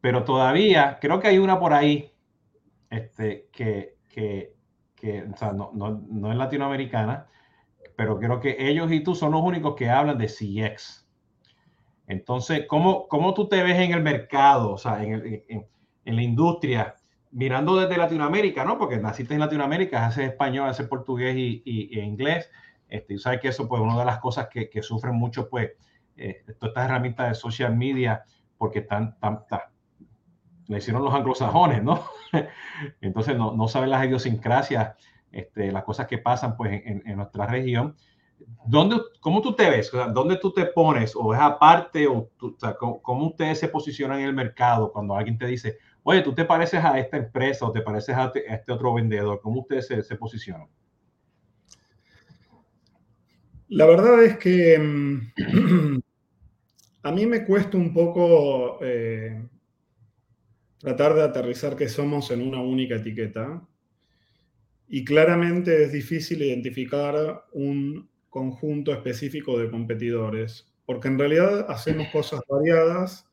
Pero 0.00 0.24
todavía 0.24 0.98
creo 1.00 1.20
que 1.20 1.28
hay 1.28 1.38
una 1.38 1.58
por 1.58 1.72
ahí 1.72 2.12
este, 2.90 3.48
que, 3.52 3.96
que, 4.08 4.54
que 4.94 5.22
o 5.22 5.36
sea, 5.36 5.52
no, 5.52 5.70
no, 5.74 6.02
no, 6.08 6.30
es 6.30 6.36
latinoamericana, 6.36 7.28
pero 7.96 8.18
creo 8.18 8.40
que 8.40 8.56
ellos 8.58 8.92
y 8.92 9.00
tú 9.00 9.14
son 9.14 9.32
los 9.32 9.42
únicos 9.42 9.74
que 9.74 9.90
hablan 9.90 10.18
de 10.18 10.28
CX. 10.28 11.06
Entonces, 12.06 12.66
¿cómo, 12.68 13.08
cómo 13.08 13.34
tú 13.34 13.48
te 13.48 13.62
ves 13.62 13.78
en 13.80 13.92
el 13.92 14.02
mercado, 14.02 14.72
o 14.72 14.78
sea, 14.78 15.02
en, 15.02 15.12
el, 15.12 15.44
en, 15.48 16.16
la 16.16 16.22
industria? 16.22 16.94
mirando 17.32 17.76
desde 17.76 17.98
Latinoamérica, 17.98 18.64
¿no? 18.64 18.78
Porque 18.78 18.96
naciste 18.96 19.34
en 19.34 19.40
Latinoamérica, 19.40 20.06
haces 20.06 20.30
español, 20.30 20.70
haces 20.70 20.88
portugués 20.88 21.36
y 21.36 22.00
inglés. 22.00 22.48
Este, 22.88 23.14
y 23.14 23.18
sabes 23.18 23.40
que 23.40 23.48
eso, 23.48 23.68
pues, 23.68 23.82
una 23.82 23.98
de 23.98 24.04
las 24.04 24.18
cosas 24.18 24.48
que, 24.48 24.70
que 24.70 24.82
sufren 24.82 25.14
mucho, 25.14 25.48
pues, 25.48 25.72
eh, 26.16 26.42
todas 26.58 26.70
estas 26.70 26.84
herramientas 26.84 27.28
de 27.28 27.34
social 27.34 27.76
media, 27.76 28.24
porque 28.56 28.80
están, 28.80 29.18
tan, 29.18 29.46
tan, 29.46 29.60
le 30.68 30.78
hicieron 30.78 31.04
los 31.04 31.14
anglosajones, 31.14 31.82
¿no? 31.82 32.04
Entonces, 33.00 33.36
no, 33.36 33.52
no 33.52 33.68
saben 33.68 33.90
las 33.90 34.04
idiosincrasias, 34.04 34.96
este, 35.32 35.72
las 35.72 35.84
cosas 35.84 36.06
que 36.06 36.18
pasan, 36.18 36.56
pues, 36.56 36.82
en, 36.84 37.02
en 37.06 37.16
nuestra 37.16 37.46
región. 37.46 37.96
¿Dónde, 38.66 38.96
¿Cómo 39.20 39.40
tú 39.40 39.54
te 39.54 39.70
ves? 39.70 39.92
O 39.94 39.96
sea, 39.96 40.08
¿Dónde 40.08 40.36
tú 40.36 40.52
te 40.52 40.66
pones? 40.66 41.14
¿O 41.16 41.32
es 41.34 41.40
aparte? 41.40 42.06
O, 42.06 42.30
tú, 42.38 42.54
o 42.56 42.60
sea, 42.60 42.74
¿cómo, 42.74 43.00
¿cómo, 43.00 43.28
ustedes 43.28 43.58
se 43.58 43.68
posicionan 43.68 44.20
en 44.20 44.26
el 44.26 44.34
mercado 44.34 44.92
cuando 44.92 45.16
alguien 45.16 45.38
te 45.38 45.46
dice, 45.46 45.78
oye, 46.02 46.22
tú 46.22 46.34
te 46.34 46.44
pareces 46.44 46.84
a 46.84 46.98
esta 46.98 47.16
empresa 47.16 47.66
o 47.66 47.72
te 47.72 47.80
pareces 47.80 48.14
a 48.16 48.32
este 48.34 48.72
otro 48.72 48.94
vendedor? 48.94 49.40
¿Cómo 49.40 49.60
ustedes 49.60 49.86
se, 49.86 50.02
se 50.02 50.16
posicionan? 50.16 50.68
La 53.68 53.86
verdad 53.86 54.22
es 54.22 54.38
que 54.38 54.78
mm, 54.78 55.98
a 57.02 57.12
mí 57.12 57.26
me 57.26 57.44
cuesta 57.44 57.76
un 57.76 57.92
poco 57.92 58.78
eh, 58.80 59.48
tratar 60.78 61.14
de 61.14 61.22
aterrizar 61.22 61.76
que 61.76 61.88
somos 61.88 62.30
en 62.30 62.46
una 62.46 62.60
única 62.60 62.96
etiqueta. 62.96 63.62
Y 64.88 65.04
claramente 65.04 65.84
es 65.84 65.92
difícil 65.92 66.42
identificar 66.42 67.44
un 67.52 68.08
conjunto 68.28 68.92
específico 68.92 69.58
de 69.58 69.70
competidores, 69.70 70.72
porque 70.84 71.08
en 71.08 71.18
realidad 71.18 71.66
hacemos 71.70 72.08
cosas 72.08 72.40
variadas 72.48 73.26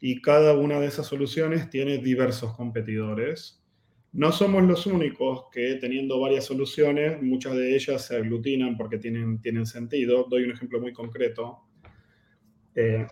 y 0.00 0.20
cada 0.20 0.54
una 0.54 0.80
de 0.80 0.88
esas 0.88 1.06
soluciones 1.06 1.70
tiene 1.70 1.98
diversos 1.98 2.54
competidores. 2.54 3.62
No 4.12 4.30
somos 4.32 4.62
los 4.64 4.86
únicos 4.86 5.46
que 5.50 5.76
teniendo 5.76 6.20
varias 6.20 6.44
soluciones, 6.44 7.22
muchas 7.22 7.54
de 7.54 7.74
ellas 7.74 8.06
se 8.06 8.16
aglutinan 8.16 8.76
porque 8.76 8.98
tienen, 8.98 9.40
tienen 9.40 9.66
sentido. 9.66 10.26
Doy 10.28 10.44
un 10.44 10.52
ejemplo 10.52 10.80
muy 10.80 10.92
concreto. 10.92 11.60
Eh, 12.74 13.06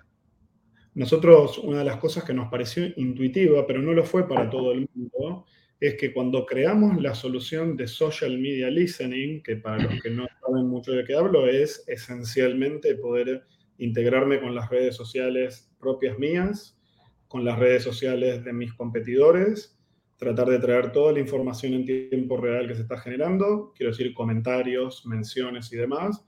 nosotros, 0.95 1.59
una 1.59 1.79
de 1.79 1.85
las 1.85 1.97
cosas 1.97 2.25
que 2.25 2.35
nos 2.35 2.50
pareció 2.50 2.85
intuitiva, 2.97 3.67
pero 3.67 3.81
no 3.81 3.93
lo 3.93 4.05
fue 4.05 4.29
para 4.29 4.50
todo 4.50 4.73
el 4.73 4.87
mundo, 4.95 5.47
es 5.83 5.97
que 5.97 6.12
cuando 6.12 6.47
creamos 6.47 7.03
la 7.03 7.12
solución 7.12 7.77
de 7.77 7.89
social 7.89 8.39
media 8.39 8.71
listening, 8.71 9.43
que 9.43 9.57
para 9.57 9.83
los 9.83 10.01
que 10.01 10.11
no 10.11 10.29
saben 10.41 10.69
mucho 10.69 10.93
de 10.93 11.03
qué 11.03 11.17
hablo, 11.17 11.49
es 11.49 11.83
esencialmente 11.89 12.95
poder 12.95 13.43
integrarme 13.79 14.41
con 14.41 14.55
las 14.55 14.71
redes 14.71 14.95
sociales 14.95 15.75
propias 15.81 16.21
mías, 16.21 16.79
con 17.27 17.45
las 17.45 17.59
redes 17.59 17.83
sociales 17.83 18.45
de 18.45 18.53
mis 18.53 18.73
competidores, 18.75 19.77
tratar 20.19 20.51
de 20.51 20.61
traer 20.61 20.93
toda 20.93 21.15
la 21.15 21.19
información 21.19 21.75
en 21.75 21.85
tiempo 21.85 22.37
real 22.37 22.69
que 22.69 22.77
se 22.77 22.83
está 22.83 22.97
generando, 22.99 23.73
quiero 23.75 23.91
decir 23.91 24.15
comentarios, 24.15 25.05
menciones 25.05 25.73
y 25.73 25.79
demás, 25.79 26.25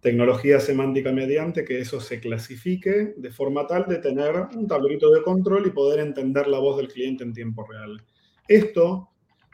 tecnología 0.00 0.58
semántica 0.58 1.12
mediante 1.12 1.66
que 1.66 1.80
eso 1.80 2.00
se 2.00 2.18
clasifique 2.18 3.12
de 3.14 3.30
forma 3.30 3.66
tal 3.66 3.84
de 3.88 3.98
tener 3.98 4.36
un 4.56 4.66
tablerito 4.66 5.10
de 5.10 5.22
control 5.22 5.66
y 5.66 5.70
poder 5.70 6.00
entender 6.00 6.48
la 6.48 6.60
voz 6.60 6.78
del 6.78 6.88
cliente 6.88 7.24
en 7.24 7.34
tiempo 7.34 7.66
real. 7.66 8.02
Esto 8.48 9.10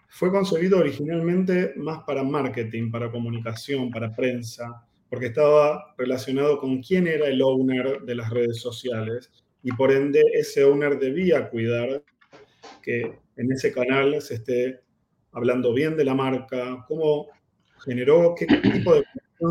fue 0.09 0.31
concebido 0.31 0.79
originalmente 0.79 1.73
más 1.77 2.05
para 2.05 2.23
marketing, 2.23 2.91
para 2.91 3.11
comunicación, 3.11 3.91
para 3.91 4.15
prensa, 4.15 4.87
porque 5.09 5.27
estaba 5.27 5.95
relacionado 5.97 6.59
con 6.59 6.83
quién 6.83 7.07
era 7.07 7.27
el 7.27 7.41
owner 7.43 8.03
de 8.03 8.15
las 8.15 8.31
redes 8.31 8.61
sociales 8.61 9.31
y 9.63 9.73
por 9.73 9.93
ende 9.93 10.23
ese 10.35 10.65
owner 10.65 10.99
debía 10.99 11.49
cuidar 11.49 12.03
que 12.83 13.19
en 13.37 13.53
ese 13.53 13.73
canal 13.73 14.21
se 14.21 14.35
esté 14.35 14.81
hablando 15.33 15.73
bien 15.73 15.97
de 15.97 16.05
la 16.05 16.15
marca, 16.15 16.85
cómo 16.87 17.29
generó, 17.85 18.35
qué 18.35 18.47
tipo 18.47 18.95
de 18.95 19.05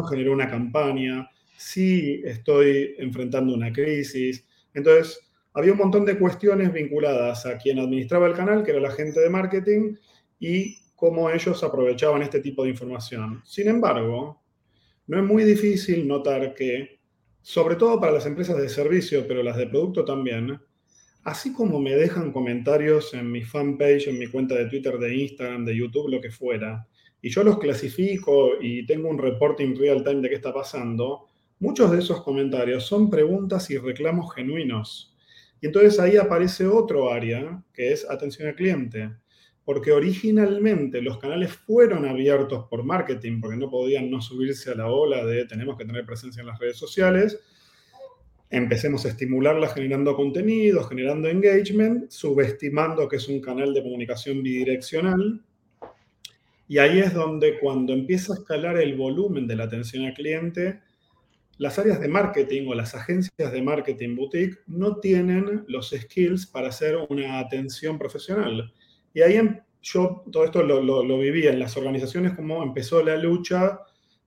generó 0.10 0.32
una 0.32 0.50
campaña, 0.50 1.30
si 1.58 2.22
estoy 2.24 2.96
enfrentando 2.98 3.54
una 3.54 3.72
crisis. 3.74 4.46
Entonces, 4.74 5.20
había 5.54 5.74
un 5.74 5.78
montón 5.78 6.06
de 6.06 6.18
cuestiones 6.18 6.72
vinculadas 6.72 7.46
a 7.46 7.58
quien 7.58 7.80
administraba 7.80 8.28
el 8.28 8.34
canal, 8.34 8.64
que 8.64 8.72
era 8.72 8.80
la 8.80 8.92
gente 8.92 9.20
de 9.20 9.30
marketing, 9.30 9.96
y 10.40 10.78
cómo 10.96 11.30
ellos 11.30 11.64
aprovechaban 11.64 12.22
este 12.22 12.40
tipo 12.40 12.64
de 12.64 12.70
información. 12.70 13.42
Sin 13.46 13.68
embargo, 13.68 14.42
no 15.08 15.18
es 15.18 15.24
muy 15.24 15.44
difícil 15.44 16.08
notar 16.08 16.54
que, 16.54 17.00
sobre 17.42 17.76
todo 17.76 18.00
para 18.00 18.14
las 18.14 18.26
empresas 18.26 18.58
de 18.58 18.70
servicio, 18.70 19.26
pero 19.28 19.44
las 19.44 19.58
de 19.58 19.68
producto 19.68 20.06
también, 20.06 20.60
así 21.24 21.54
como 21.54 21.80
me 21.80 21.96
dejan 21.96 22.32
comentarios 22.32 23.14
en 23.14 23.32
mi 23.32 23.44
fanpage, 23.44 24.08
en 24.08 24.20
mi 24.20 24.28
cuenta 24.28 24.56
de 24.56 24.68
Twitter, 24.68 24.98
de 24.98 25.16
Instagram, 25.16 25.66
de 25.66 25.76
YouTube, 25.76 26.10
lo 26.10 26.22
que 26.22 26.32
fuera, 26.32 26.88
y 27.22 27.30
yo 27.30 27.44
los 27.44 27.60
clasifico 27.60 28.52
y 28.60 28.86
tengo 28.86 29.10
un 29.10 29.18
reporting 29.18 29.76
real 29.76 30.04
time 30.04 30.22
de 30.22 30.30
qué 30.30 30.36
está 30.36 30.54
pasando, 30.54 31.28
muchos 31.60 31.92
de 31.92 32.00
esos 32.00 32.24
comentarios 32.24 32.86
son 32.86 33.10
preguntas 33.10 33.70
y 33.70 33.78
reclamos 33.78 34.34
genuinos. 34.34 35.11
Y 35.62 35.68
entonces 35.68 36.00
ahí 36.00 36.18
aparece 36.18 36.66
otro 36.66 37.12
área, 37.12 37.64
que 37.74 37.94
es 37.94 38.10
atención 38.10 38.48
al 38.50 38.56
cliente. 38.56 39.12
Porque 39.64 39.92
originalmente 39.92 41.02
los 41.02 41.20
canales 41.20 41.54
fueron 41.54 42.06
abiertos 42.06 42.66
por 42.68 42.84
marketing, 42.84 43.40
porque 43.40 43.58
no 43.58 43.70
podían 43.70 44.10
no 44.10 44.22
subirse 44.22 44.72
a 44.72 44.76
la 44.76 44.88
ola 44.88 45.24
de 45.24 45.46
tenemos 45.46 45.78
que 45.78 45.86
tener 45.86 46.06
presencia 46.06 46.42
en 46.42 46.48
las 46.48 46.60
redes 46.60 46.78
sociales. 46.78 47.40
Empecemos 48.50 49.06
a 49.06 49.10
estimularla 49.10 49.70
generando 49.70 50.16
contenido, 50.16 50.84
generando 50.84 51.30
engagement, 51.30 52.10
subestimando 52.10 53.08
que 53.08 53.16
es 53.18 53.30
un 53.30 53.40
canal 53.40 53.74
de 53.74 53.84
comunicación 53.84 54.44
bidireccional, 54.44 55.42
y 56.72 56.78
ahí 56.78 57.00
es 57.00 57.14
donde 57.14 57.60
cuando 57.60 57.92
empieza 57.92 58.32
a 58.32 58.38
escalar 58.38 58.78
el 58.78 58.96
volumen 58.96 59.46
de 59.46 59.58
la 59.58 59.66
atención 59.66 60.06
al 60.06 60.14
cliente, 60.14 60.80
las 61.62 61.78
áreas 61.78 62.02
de 62.02 62.08
marketing 62.08 62.68
o 62.70 62.74
las 62.74 62.96
agencias 62.96 63.52
de 63.52 63.62
marketing 63.62 64.16
boutique 64.16 64.58
no 64.66 64.96
tienen 64.96 65.64
los 65.68 65.92
skills 65.92 66.48
para 66.48 66.70
hacer 66.70 66.98
una 67.08 67.38
atención 67.38 68.00
profesional. 68.00 68.74
Y 69.14 69.22
ahí 69.22 69.36
em, 69.36 69.60
yo 69.80 70.24
todo 70.32 70.44
esto 70.44 70.64
lo, 70.64 70.82
lo, 70.82 71.04
lo 71.04 71.20
viví 71.20 71.46
en 71.46 71.60
las 71.60 71.78
organizaciones, 71.78 72.34
como 72.34 72.64
empezó 72.64 73.04
la 73.04 73.16
lucha, 73.16 73.80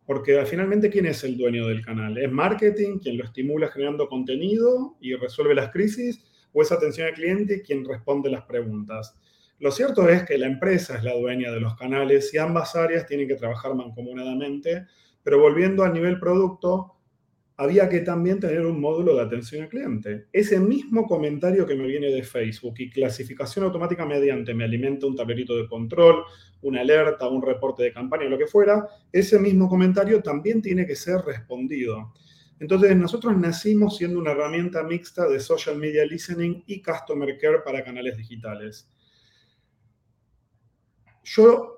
porque 0.06 0.46
finalmente, 0.46 0.88
¿quién 0.88 1.06
es 1.06 1.24
el 1.24 1.36
dueño 1.36 1.66
del 1.66 1.84
canal? 1.84 2.16
¿Es 2.18 2.30
marketing 2.30 3.00
quien 3.00 3.18
lo 3.18 3.24
estimula 3.24 3.66
generando 3.66 4.06
contenido 4.06 4.96
y 5.00 5.16
resuelve 5.16 5.56
las 5.56 5.72
crisis? 5.72 6.24
¿O 6.52 6.62
es 6.62 6.70
atención 6.70 7.08
al 7.08 7.14
cliente 7.14 7.62
quien 7.62 7.84
responde 7.84 8.30
las 8.30 8.44
preguntas? 8.44 9.18
Lo 9.58 9.72
cierto 9.72 10.08
es 10.08 10.22
que 10.22 10.38
la 10.38 10.46
empresa 10.46 10.98
es 10.98 11.02
la 11.02 11.14
dueña 11.14 11.50
de 11.50 11.58
los 11.58 11.74
canales 11.74 12.32
y 12.32 12.38
ambas 12.38 12.76
áreas 12.76 13.08
tienen 13.08 13.26
que 13.26 13.34
trabajar 13.34 13.74
mancomunadamente, 13.74 14.86
pero 15.24 15.40
volviendo 15.40 15.82
al 15.82 15.94
nivel 15.94 16.20
producto, 16.20 16.93
había 17.56 17.88
que 17.88 18.00
también 18.00 18.40
tener 18.40 18.66
un 18.66 18.80
módulo 18.80 19.14
de 19.14 19.22
atención 19.22 19.62
al 19.62 19.68
cliente. 19.68 20.26
Ese 20.32 20.58
mismo 20.58 21.06
comentario 21.06 21.66
que 21.66 21.76
me 21.76 21.86
viene 21.86 22.08
de 22.08 22.22
Facebook 22.22 22.74
y 22.78 22.90
clasificación 22.90 23.64
automática 23.64 24.04
mediante 24.04 24.54
me 24.54 24.64
alimenta 24.64 25.06
un 25.06 25.14
tablerito 25.14 25.56
de 25.56 25.68
control, 25.68 26.24
una 26.62 26.80
alerta, 26.80 27.28
un 27.28 27.42
reporte 27.42 27.84
de 27.84 27.92
campaña, 27.92 28.24
lo 28.24 28.38
que 28.38 28.46
fuera, 28.46 28.86
ese 29.12 29.38
mismo 29.38 29.68
comentario 29.68 30.20
también 30.22 30.60
tiene 30.62 30.86
que 30.86 30.96
ser 30.96 31.20
respondido. 31.20 32.12
Entonces, 32.58 32.96
nosotros 32.96 33.36
nacimos 33.36 33.96
siendo 33.96 34.18
una 34.18 34.32
herramienta 34.32 34.82
mixta 34.82 35.28
de 35.28 35.38
social 35.38 35.76
media 35.76 36.04
listening 36.04 36.62
y 36.66 36.82
customer 36.82 37.36
care 37.38 37.60
para 37.64 37.84
canales 37.84 38.16
digitales. 38.16 38.88
Yo, 41.22 41.73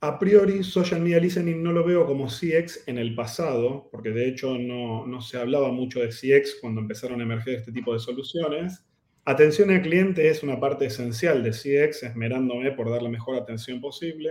a 0.00 0.18
priori, 0.18 0.62
social 0.62 1.00
media 1.00 1.18
listening 1.18 1.62
no 1.62 1.72
lo 1.72 1.84
veo 1.84 2.06
como 2.06 2.28
CX 2.28 2.84
en 2.86 2.98
el 2.98 3.14
pasado, 3.16 3.88
porque 3.90 4.10
de 4.10 4.28
hecho 4.28 4.56
no, 4.56 5.06
no 5.06 5.20
se 5.20 5.38
hablaba 5.38 5.72
mucho 5.72 6.00
de 6.00 6.08
CX 6.08 6.58
cuando 6.60 6.80
empezaron 6.80 7.20
a 7.20 7.24
emerger 7.24 7.56
este 7.56 7.72
tipo 7.72 7.92
de 7.92 7.98
soluciones. 7.98 8.84
Atención 9.24 9.70
al 9.70 9.82
cliente 9.82 10.28
es 10.28 10.42
una 10.42 10.60
parte 10.60 10.86
esencial 10.86 11.42
de 11.42 11.50
CX, 11.50 12.04
esmerándome 12.04 12.70
por 12.72 12.90
dar 12.90 13.02
la 13.02 13.08
mejor 13.08 13.36
atención 13.36 13.80
posible. 13.80 14.30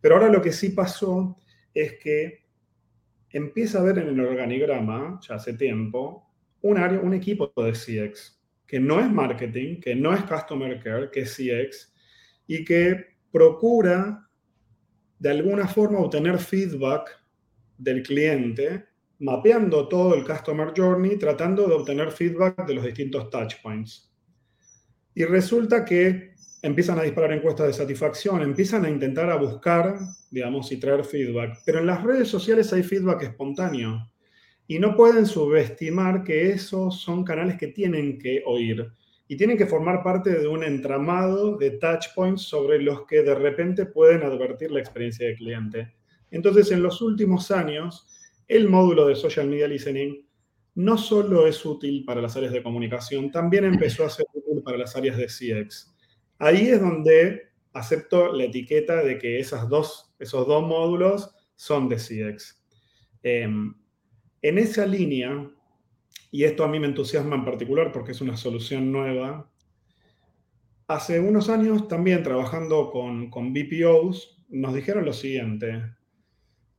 Pero 0.00 0.14
ahora 0.14 0.28
lo 0.28 0.40
que 0.40 0.52
sí 0.52 0.68
pasó 0.68 1.36
es 1.74 1.98
que 1.98 2.44
empieza 3.30 3.78
a 3.78 3.80
haber 3.80 3.98
en 3.98 4.08
el 4.08 4.20
organigrama, 4.20 5.18
ya 5.26 5.34
hace 5.34 5.54
tiempo, 5.54 6.30
un, 6.60 6.78
área, 6.78 7.00
un 7.00 7.14
equipo 7.14 7.52
de 7.56 7.72
CX 7.72 8.40
que 8.66 8.80
no 8.80 9.00
es 9.00 9.10
marketing, 9.10 9.80
que 9.80 9.94
no 9.94 10.14
es 10.14 10.22
customer 10.22 10.80
care, 10.82 11.10
que 11.10 11.20
es 11.20 11.36
CX, 11.36 11.92
y 12.46 12.64
que 12.64 13.04
procura 13.30 14.30
de 15.22 15.30
alguna 15.30 15.68
forma 15.68 16.00
obtener 16.00 16.36
feedback 16.36 17.16
del 17.78 18.02
cliente, 18.02 18.86
mapeando 19.20 19.86
todo 19.86 20.16
el 20.16 20.24
customer 20.24 20.72
journey, 20.76 21.16
tratando 21.16 21.68
de 21.68 21.74
obtener 21.74 22.10
feedback 22.10 22.66
de 22.66 22.74
los 22.74 22.84
distintos 22.84 23.30
touch 23.30 23.54
points. 23.62 24.12
Y 25.14 25.24
resulta 25.24 25.84
que 25.84 26.32
empiezan 26.60 26.98
a 26.98 27.04
disparar 27.04 27.32
encuestas 27.32 27.68
de 27.68 27.72
satisfacción, 27.72 28.42
empiezan 28.42 28.84
a 28.84 28.90
intentar 28.90 29.30
a 29.30 29.36
buscar, 29.36 29.96
digamos, 30.28 30.72
y 30.72 30.78
traer 30.78 31.04
feedback. 31.04 31.60
Pero 31.64 31.78
en 31.78 31.86
las 31.86 32.02
redes 32.02 32.26
sociales 32.26 32.72
hay 32.72 32.82
feedback 32.82 33.22
espontáneo. 33.22 34.10
Y 34.66 34.80
no 34.80 34.96
pueden 34.96 35.26
subestimar 35.26 36.24
que 36.24 36.50
esos 36.50 37.00
son 37.00 37.22
canales 37.22 37.58
que 37.58 37.68
tienen 37.68 38.18
que 38.18 38.42
oír. 38.44 38.90
Y 39.32 39.36
tienen 39.38 39.56
que 39.56 39.64
formar 39.64 40.02
parte 40.02 40.28
de 40.28 40.46
un 40.46 40.62
entramado 40.62 41.56
de 41.56 41.70
touch 41.70 42.08
points 42.14 42.42
sobre 42.42 42.82
los 42.82 43.06
que 43.06 43.22
de 43.22 43.34
repente 43.34 43.86
pueden 43.86 44.24
advertir 44.24 44.70
la 44.70 44.80
experiencia 44.80 45.26
del 45.26 45.36
cliente. 45.36 45.94
Entonces, 46.30 46.70
en 46.70 46.82
los 46.82 47.00
últimos 47.00 47.50
años, 47.50 48.06
el 48.46 48.68
módulo 48.68 49.06
de 49.06 49.14
social 49.14 49.48
media 49.48 49.68
listening 49.68 50.26
no 50.74 50.98
solo 50.98 51.46
es 51.46 51.64
útil 51.64 52.04
para 52.04 52.20
las 52.20 52.36
áreas 52.36 52.52
de 52.52 52.62
comunicación, 52.62 53.30
también 53.30 53.64
empezó 53.64 54.04
a 54.04 54.10
ser 54.10 54.26
útil 54.34 54.62
para 54.62 54.76
las 54.76 54.94
áreas 54.96 55.16
de 55.16 55.28
CX. 55.28 55.96
Ahí 56.38 56.68
es 56.68 56.82
donde 56.82 57.52
acepto 57.72 58.34
la 58.34 58.44
etiqueta 58.44 59.02
de 59.02 59.16
que 59.16 59.40
esas 59.40 59.66
dos, 59.66 60.14
esos 60.18 60.46
dos 60.46 60.62
módulos 60.62 61.34
son 61.56 61.88
de 61.88 61.96
CX. 61.96 62.62
Em, 63.22 63.74
en 64.42 64.58
esa 64.58 64.84
línea, 64.84 65.50
y 66.30 66.44
esto 66.44 66.64
a 66.64 66.68
mí 66.68 66.78
me 66.80 66.86
entusiasma 66.86 67.36
en 67.36 67.44
particular 67.44 67.92
porque 67.92 68.12
es 68.12 68.20
una 68.20 68.36
solución 68.36 68.90
nueva, 68.90 69.50
hace 70.88 71.20
unos 71.20 71.48
años 71.48 71.88
también 71.88 72.22
trabajando 72.22 72.90
con, 72.90 73.30
con 73.30 73.52
BPOs, 73.52 74.44
nos 74.48 74.74
dijeron 74.74 75.04
lo 75.04 75.12
siguiente, 75.12 75.82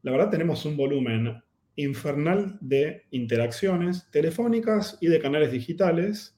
la 0.01 0.11
verdad 0.11 0.29
tenemos 0.29 0.65
un 0.65 0.77
volumen 0.77 1.41
infernal 1.75 2.57
de 2.61 3.03
interacciones 3.11 4.09
telefónicas 4.11 4.97
y 5.01 5.07
de 5.07 5.19
canales 5.19 5.51
digitales 5.51 6.37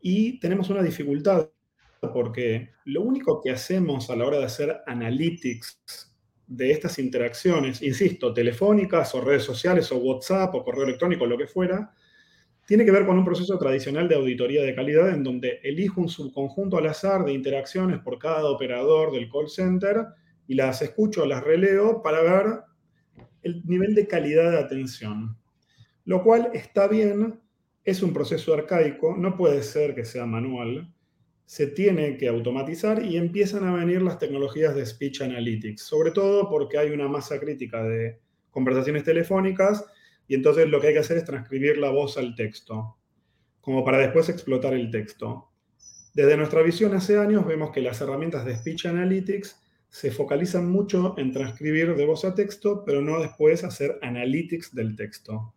y 0.00 0.38
tenemos 0.38 0.70
una 0.70 0.82
dificultad 0.82 1.50
porque 2.12 2.70
lo 2.84 3.02
único 3.02 3.40
que 3.40 3.50
hacemos 3.50 4.10
a 4.10 4.16
la 4.16 4.26
hora 4.26 4.38
de 4.38 4.44
hacer 4.44 4.82
analytics 4.86 6.14
de 6.46 6.70
estas 6.70 6.98
interacciones, 6.98 7.80
insisto, 7.82 8.34
telefónicas 8.34 9.14
o 9.14 9.20
redes 9.20 9.44
sociales 9.44 9.90
o 9.92 9.96
WhatsApp 9.96 10.54
o 10.54 10.62
correo 10.62 10.84
electrónico, 10.84 11.26
lo 11.26 11.38
que 11.38 11.46
fuera, 11.46 11.94
tiene 12.66 12.84
que 12.84 12.90
ver 12.90 13.06
con 13.06 13.18
un 13.18 13.24
proceso 13.24 13.58
tradicional 13.58 14.08
de 14.08 14.14
auditoría 14.14 14.62
de 14.62 14.74
calidad 14.74 15.10
en 15.10 15.22
donde 15.22 15.60
elijo 15.62 16.00
un 16.00 16.08
subconjunto 16.08 16.78
al 16.78 16.86
azar 16.86 17.24
de 17.24 17.32
interacciones 17.32 18.00
por 18.00 18.18
cada 18.18 18.44
operador 18.46 19.12
del 19.12 19.30
call 19.30 19.48
center 19.48 20.06
y 20.46 20.54
las 20.54 20.80
escucho, 20.82 21.26
las 21.26 21.44
releo 21.44 22.02
para 22.02 22.22
ver 22.22 22.46
el 23.42 23.62
nivel 23.66 23.94
de 23.94 24.06
calidad 24.06 24.52
de 24.52 24.58
atención, 24.58 25.36
lo 26.04 26.22
cual 26.22 26.50
está 26.54 26.88
bien, 26.88 27.40
es 27.84 28.02
un 28.02 28.14
proceso 28.14 28.54
arcaico, 28.54 29.14
no 29.16 29.36
puede 29.36 29.62
ser 29.62 29.94
que 29.94 30.06
sea 30.06 30.24
manual, 30.24 30.90
se 31.44 31.66
tiene 31.66 32.16
que 32.16 32.28
automatizar 32.28 33.04
y 33.04 33.18
empiezan 33.18 33.64
a 33.64 33.74
venir 33.74 34.00
las 34.00 34.18
tecnologías 34.18 34.74
de 34.74 34.86
speech 34.86 35.20
analytics, 35.20 35.82
sobre 35.82 36.10
todo 36.10 36.48
porque 36.48 36.78
hay 36.78 36.90
una 36.90 37.08
masa 37.08 37.38
crítica 37.38 37.84
de 37.84 38.18
conversaciones 38.50 39.04
telefónicas 39.04 39.84
y 40.28 40.34
entonces 40.34 40.68
lo 40.68 40.80
que 40.80 40.88
hay 40.88 40.94
que 40.94 41.00
hacer 41.00 41.16
es 41.18 41.24
transcribir 41.24 41.78
la 41.78 41.90
voz 41.90 42.18
al 42.18 42.34
texto, 42.34 42.96
como 43.60 43.84
para 43.84 43.98
después 43.98 44.28
explotar 44.28 44.74
el 44.74 44.90
texto. 44.90 45.50
Desde 46.14 46.36
nuestra 46.36 46.62
visión 46.62 46.94
hace 46.94 47.18
años 47.18 47.46
vemos 47.46 47.70
que 47.72 47.80
las 47.80 48.00
herramientas 48.00 48.44
de 48.44 48.56
speech 48.56 48.86
analytics 48.86 49.60
se 49.88 50.10
focalizan 50.10 50.70
mucho 50.70 51.14
en 51.18 51.32
transcribir 51.32 51.94
de 51.94 52.06
voz 52.06 52.24
a 52.24 52.34
texto, 52.34 52.84
pero 52.84 53.00
no 53.00 53.20
después 53.20 53.62
hacer 53.64 53.98
analytics 54.02 54.74
del 54.74 54.96
texto. 54.96 55.54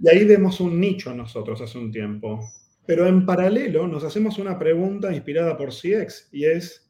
Y 0.00 0.08
ahí 0.08 0.24
vemos 0.24 0.60
un 0.60 0.80
nicho 0.80 1.14
nosotros 1.14 1.60
hace 1.60 1.78
un 1.78 1.90
tiempo. 1.90 2.40
Pero 2.86 3.06
en 3.06 3.26
paralelo 3.26 3.86
nos 3.86 4.04
hacemos 4.04 4.38
una 4.38 4.58
pregunta 4.58 5.12
inspirada 5.12 5.56
por 5.56 5.70
CX 5.70 6.28
y 6.32 6.44
es, 6.44 6.87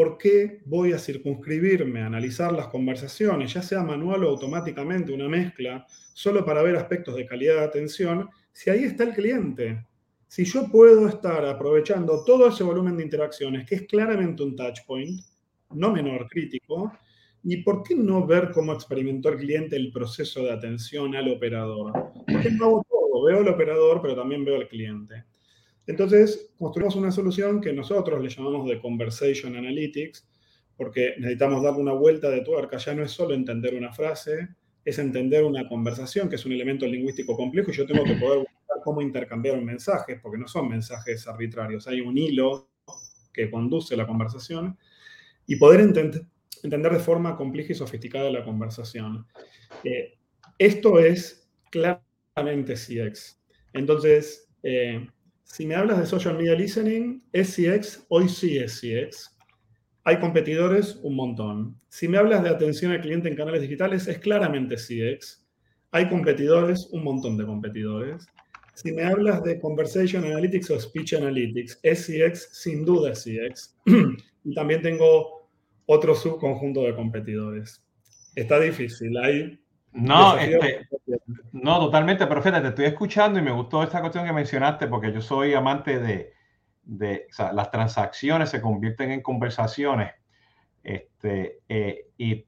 ¿por 0.00 0.16
qué 0.16 0.62
voy 0.64 0.94
a 0.94 0.98
circunscribirme 0.98 2.00
a 2.00 2.06
analizar 2.06 2.54
las 2.54 2.68
conversaciones, 2.68 3.52
ya 3.52 3.60
sea 3.60 3.82
manual 3.82 4.24
o 4.24 4.30
automáticamente, 4.30 5.12
una 5.12 5.28
mezcla, 5.28 5.84
solo 6.14 6.42
para 6.42 6.62
ver 6.62 6.74
aspectos 6.76 7.16
de 7.16 7.26
calidad 7.26 7.56
de 7.56 7.64
atención, 7.64 8.30
si 8.50 8.70
ahí 8.70 8.84
está 8.84 9.04
el 9.04 9.12
cliente? 9.12 9.86
Si 10.26 10.46
yo 10.46 10.70
puedo 10.72 11.06
estar 11.06 11.44
aprovechando 11.44 12.24
todo 12.24 12.48
ese 12.48 12.64
volumen 12.64 12.96
de 12.96 13.02
interacciones, 13.02 13.68
que 13.68 13.74
es 13.74 13.82
claramente 13.82 14.42
un 14.42 14.56
touch 14.56 14.78
point, 14.86 15.20
no 15.74 15.92
menor 15.92 16.26
crítico, 16.30 16.90
¿y 17.44 17.58
por 17.58 17.82
qué 17.82 17.94
no 17.94 18.26
ver 18.26 18.52
cómo 18.52 18.72
experimentó 18.72 19.28
el 19.28 19.36
cliente 19.36 19.76
el 19.76 19.92
proceso 19.92 20.42
de 20.44 20.52
atención 20.52 21.14
al 21.14 21.30
operador? 21.30 21.92
Porque 22.26 22.50
no 22.52 22.64
hago 22.64 22.86
todo, 22.88 23.24
veo 23.24 23.40
al 23.40 23.48
operador, 23.48 24.00
pero 24.00 24.16
también 24.16 24.46
veo 24.46 24.56
al 24.56 24.66
cliente. 24.66 25.26
Entonces, 25.90 26.52
construimos 26.56 26.94
una 26.94 27.10
solución 27.10 27.60
que 27.60 27.72
nosotros 27.72 28.22
le 28.22 28.28
llamamos 28.28 28.68
de 28.68 28.80
Conversation 28.80 29.56
Analytics, 29.56 30.24
porque 30.76 31.14
necesitamos 31.18 31.64
darle 31.64 31.80
una 31.80 31.92
vuelta 31.92 32.30
de 32.30 32.42
tuerca. 32.42 32.76
Ya 32.76 32.94
no 32.94 33.02
es 33.02 33.10
solo 33.10 33.34
entender 33.34 33.74
una 33.74 33.92
frase, 33.92 34.50
es 34.84 35.00
entender 35.00 35.42
una 35.42 35.68
conversación, 35.68 36.28
que 36.28 36.36
es 36.36 36.46
un 36.46 36.52
elemento 36.52 36.86
lingüístico 36.86 37.36
complejo, 37.36 37.72
y 37.72 37.74
yo 37.74 37.86
tengo 37.86 38.04
que 38.04 38.14
poder 38.14 38.46
cómo 38.84 39.02
intercambiar 39.02 39.60
mensajes, 39.60 40.20
porque 40.22 40.38
no 40.38 40.46
son 40.46 40.68
mensajes 40.68 41.26
arbitrarios, 41.26 41.88
hay 41.88 42.00
un 42.00 42.16
hilo 42.16 42.70
que 43.32 43.50
conduce 43.50 43.96
la 43.96 44.06
conversación 44.06 44.78
y 45.46 45.56
poder 45.56 45.80
entender 45.80 46.92
de 46.92 46.98
forma 47.00 47.36
compleja 47.36 47.72
y 47.72 47.74
sofisticada 47.76 48.30
la 48.30 48.44
conversación. 48.44 49.26
Eh, 49.82 50.18
esto 50.56 51.00
es 51.00 51.50
claramente 51.70 52.74
CX. 52.76 53.40
Entonces, 53.72 54.48
eh, 54.62 55.06
si 55.52 55.66
me 55.66 55.74
hablas 55.74 55.98
de 55.98 56.06
social 56.06 56.36
media 56.36 56.54
listening, 56.54 57.24
¿es 57.32 57.56
CX? 57.56 58.06
Hoy 58.08 58.28
sí 58.28 58.56
es 58.56 58.80
CX. 58.80 59.36
Hay 60.04 60.20
competidores, 60.20 61.00
un 61.02 61.16
montón. 61.16 61.80
Si 61.88 62.06
me 62.06 62.18
hablas 62.18 62.44
de 62.44 62.50
atención 62.50 62.92
al 62.92 63.00
cliente 63.00 63.28
en 63.28 63.34
canales 63.34 63.60
digitales, 63.60 64.06
es 64.06 64.18
claramente 64.18 64.76
CX. 64.76 65.44
Hay 65.90 66.08
competidores, 66.08 66.88
un 66.92 67.02
montón 67.02 67.36
de 67.36 67.46
competidores. 67.46 68.28
Si 68.74 68.92
me 68.92 69.02
hablas 69.02 69.42
de 69.42 69.58
Conversation 69.58 70.24
Analytics 70.24 70.70
o 70.70 70.80
Speech 70.80 71.14
Analytics, 71.14 71.80
SCX 71.82 72.48
sin 72.52 72.84
duda 72.84 73.10
es 73.10 73.24
CX. 73.24 73.76
y 74.44 74.54
también 74.54 74.82
tengo 74.82 75.50
otro 75.86 76.14
subconjunto 76.14 76.82
de 76.82 76.94
competidores. 76.94 77.82
Está 78.36 78.60
difícil, 78.60 79.16
hay... 79.18 79.59
No, 79.92 80.38
este, 80.38 80.88
no, 81.52 81.78
totalmente, 81.80 82.26
pero 82.26 82.42
fíjate, 82.42 82.62
te 82.62 82.68
estoy 82.68 82.84
escuchando 82.86 83.38
y 83.38 83.42
me 83.42 83.50
gustó 83.50 83.82
esta 83.82 84.00
cuestión 84.00 84.24
que 84.24 84.32
mencionaste 84.32 84.86
porque 84.86 85.12
yo 85.12 85.20
soy 85.20 85.54
amante 85.54 85.98
de, 85.98 86.32
de 86.82 87.26
o 87.28 87.32
sea, 87.32 87.52
las 87.52 87.70
transacciones 87.70 88.50
se 88.50 88.60
convierten 88.60 89.10
en 89.10 89.20
conversaciones 89.20 90.12
este, 90.82 91.58
eh, 91.68 92.06
y 92.16 92.46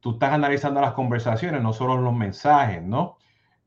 tú 0.00 0.12
estás 0.12 0.32
analizando 0.32 0.80
las 0.80 0.92
conversaciones, 0.92 1.62
no 1.62 1.72
solo 1.72 1.96
los 1.96 2.14
mensajes, 2.14 2.82
¿no? 2.82 3.18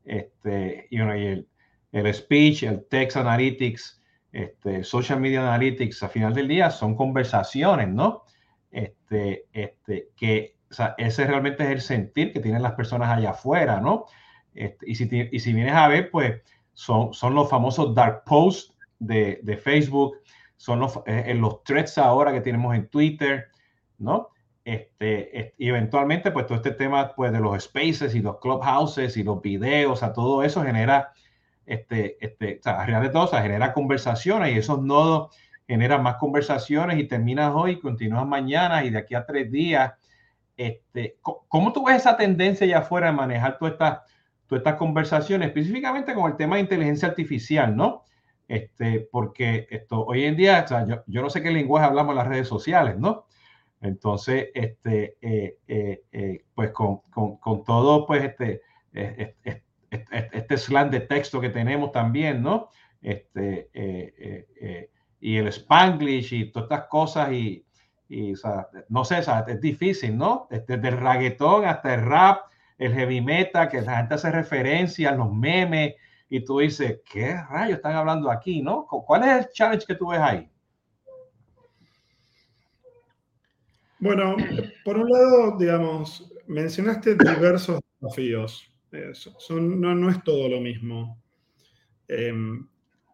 Este, 0.04 0.88
y, 0.90 0.96
y 0.96 1.26
el, 1.26 1.48
el 1.92 2.14
speech, 2.14 2.64
el 2.64 2.86
text 2.88 3.16
analytics, 3.16 4.02
este, 4.32 4.84
social 4.84 5.20
media 5.20 5.40
analytics, 5.40 6.02
a 6.02 6.08
final 6.08 6.32
del 6.34 6.48
día 6.48 6.70
son 6.70 6.96
conversaciones, 6.96 7.88
¿no? 7.88 8.24
Este, 8.70 9.46
este, 9.52 10.08
que 10.16 10.56
o 10.70 10.74
sea, 10.74 10.94
ese 10.98 11.26
realmente 11.26 11.64
es 11.64 11.70
el 11.70 11.80
sentir 11.80 12.32
que 12.32 12.40
tienen 12.40 12.62
las 12.62 12.72
personas 12.72 13.08
allá 13.08 13.30
afuera, 13.30 13.80
¿no? 13.80 14.06
Este, 14.54 14.88
y, 14.88 14.94
si, 14.94 15.08
y 15.32 15.40
si 15.40 15.52
vienes 15.52 15.74
a 15.74 15.88
ver, 15.88 16.10
pues 16.10 16.40
son, 16.72 17.12
son 17.12 17.34
los 17.34 17.50
famosos 17.50 17.94
dark 17.94 18.24
posts 18.24 18.74
de, 18.98 19.40
de 19.42 19.56
Facebook, 19.56 20.18
son 20.56 20.80
los, 20.80 20.96
eh, 21.06 21.24
en 21.26 21.40
los 21.40 21.64
threads 21.64 21.98
ahora 21.98 22.32
que 22.32 22.40
tenemos 22.40 22.74
en 22.74 22.88
Twitter, 22.88 23.48
¿no? 23.98 24.28
Este, 24.64 25.54
y 25.58 25.68
eventualmente, 25.68 26.30
pues 26.30 26.46
todo 26.46 26.56
este 26.56 26.72
tema 26.72 27.14
pues, 27.14 27.32
de 27.32 27.40
los 27.40 27.64
spaces 27.64 28.14
y 28.14 28.20
los 28.20 28.38
clubhouses 28.38 29.16
y 29.16 29.24
los 29.24 29.40
videos, 29.42 30.02
a 30.02 30.12
todo 30.12 30.42
eso 30.42 30.62
genera 30.62 31.12
este, 31.66 32.16
este, 32.24 32.58
o 32.60 32.62
sea, 32.62 33.00
de 33.00 33.08
todo, 33.08 33.24
o 33.24 33.26
sea, 33.28 33.42
genera 33.42 33.72
conversaciones 33.72 34.54
y 34.54 34.58
esos 34.58 34.82
nodos 34.82 35.34
generan 35.66 36.02
más 36.02 36.16
conversaciones 36.16 36.98
y 36.98 37.04
terminas 37.04 37.52
hoy, 37.54 37.78
continúas 37.80 38.26
mañana 38.26 38.84
y 38.84 38.90
de 38.90 38.98
aquí 38.98 39.14
a 39.14 39.24
tres 39.24 39.50
días. 39.50 39.92
Este, 40.60 41.16
¿Cómo 41.22 41.72
tú 41.72 41.86
ves 41.86 41.96
esa 41.96 42.18
tendencia 42.18 42.66
allá 42.66 42.80
afuera 42.80 43.06
de 43.06 43.14
manejar 43.14 43.56
todas 43.56 43.72
estas, 43.72 44.00
todas 44.46 44.60
estas 44.60 44.74
conversaciones, 44.74 45.48
específicamente 45.48 46.12
con 46.12 46.30
el 46.30 46.36
tema 46.36 46.56
de 46.56 46.60
inteligencia 46.60 47.08
artificial, 47.08 47.74
¿no? 47.74 48.04
Este, 48.46 49.08
porque 49.10 49.66
esto, 49.70 50.04
hoy 50.04 50.24
en 50.24 50.36
día, 50.36 50.60
o 50.62 50.68
sea, 50.68 50.86
yo, 50.86 51.02
yo, 51.06 51.22
no 51.22 51.30
sé 51.30 51.42
qué 51.42 51.50
lenguaje 51.50 51.86
hablamos 51.86 52.12
en 52.12 52.18
las 52.18 52.26
redes 52.26 52.46
sociales, 52.46 52.98
¿no? 52.98 53.24
Entonces, 53.80 54.48
este, 54.52 55.16
eh, 55.22 55.56
eh, 55.66 56.02
eh, 56.12 56.44
pues 56.54 56.72
con, 56.72 56.98
con, 57.10 57.38
con, 57.38 57.64
todo, 57.64 58.06
pues, 58.06 58.22
este, 58.24 58.60
este 58.92 59.62
este 59.90 60.58
slang 60.58 60.90
de 60.90 61.00
texto 61.00 61.40
que 61.40 61.48
tenemos 61.48 61.90
también, 61.90 62.42
¿no? 62.42 62.68
este, 63.00 63.70
y 65.20 65.36
el 65.38 65.48
spanglish 65.48 66.34
y 66.34 66.52
todas 66.52 66.66
estas 66.66 66.86
cosas 66.88 67.32
y, 67.32 67.64
no 68.88 69.04
sé, 69.04 69.20
es 69.46 69.60
difícil, 69.60 70.16
¿no? 70.16 70.48
Desde 70.50 70.74
el 70.74 70.98
reggaetón 70.98 71.64
hasta 71.64 71.94
el 71.94 72.04
rap, 72.04 72.46
el 72.76 72.92
heavy 72.92 73.20
metal, 73.20 73.68
que 73.68 73.82
la 73.82 73.98
gente 73.98 74.14
hace 74.14 74.30
referencia, 74.30 75.12
los 75.12 75.32
memes, 75.32 75.94
y 76.28 76.44
tú 76.44 76.58
dices, 76.58 77.00
¿qué 77.04 77.36
rayos 77.50 77.76
están 77.76 77.94
hablando 77.94 78.30
aquí, 78.30 78.62
no? 78.62 78.86
¿Cuál 78.86 79.24
es 79.24 79.46
el 79.46 79.52
challenge 79.52 79.86
que 79.86 79.94
tú 79.94 80.08
ves 80.08 80.20
ahí? 80.20 80.50
Bueno, 83.98 84.36
por 84.84 84.96
un 84.96 85.10
lado, 85.10 85.58
digamos, 85.58 86.32
mencionaste 86.46 87.16
diversos 87.16 87.80
desafíos. 88.00 88.72
son, 89.38 89.80
no, 89.80 89.94
no, 89.94 90.10
es 90.10 90.22
todo 90.24 90.48
lo 90.48 90.60
mismo. 90.60 91.20
Em, 92.08 92.66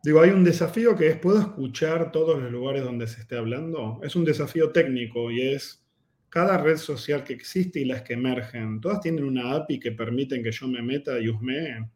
digo, 0.07 0.21
hay 0.21 0.31
un 0.31 0.45
desafío 0.45 0.95
que 0.95 1.09
es, 1.09 1.17
¿puedo 1.17 1.41
escuchar 1.41 2.13
todos 2.13 2.41
los 2.41 2.53
lugares 2.53 2.85
donde 2.85 3.09
se 3.09 3.21
esté 3.21 3.37
hablando? 3.37 3.99
Es 4.05 4.15
un 4.15 4.25
desafío 4.25 4.71
técnico 4.71 5.33
y 5.33 5.43
es 5.43 5.85
cada 6.29 6.59
red 6.59 6.77
social 6.77 7.25
que 7.25 7.33
existe 7.33 7.81
y 7.81 7.87
las 7.87 8.03
que 8.03 8.15
emergen, 8.15 8.81
¿todas 8.81 9.01
tienen 9.01 9.25
una 9.25 9.57
API 9.57 9.81
que 9.81 9.91
permiten 9.91 10.45
que 10.45 10.53
yo 10.53 10.69
me 10.69 10.81
meta 10.81 11.19
y 11.19 11.29
husmee? 11.29 11.91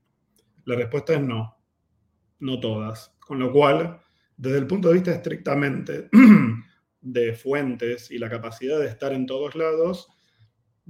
La 0.64 0.74
respuesta 0.74 1.14
es 1.14 1.20
no, 1.20 1.56
no 2.40 2.58
todas. 2.58 3.14
Con 3.20 3.38
lo 3.38 3.52
cual, 3.52 4.00
desde 4.36 4.58
el 4.58 4.66
punto 4.66 4.88
de 4.88 4.94
vista 4.94 5.12
estrictamente 5.12 6.08
de 7.00 7.34
fuentes 7.34 8.10
y 8.10 8.18
la 8.18 8.28
capacidad 8.28 8.80
de 8.80 8.88
estar 8.88 9.12
en 9.12 9.24
todos 9.24 9.54
lados, 9.54 10.08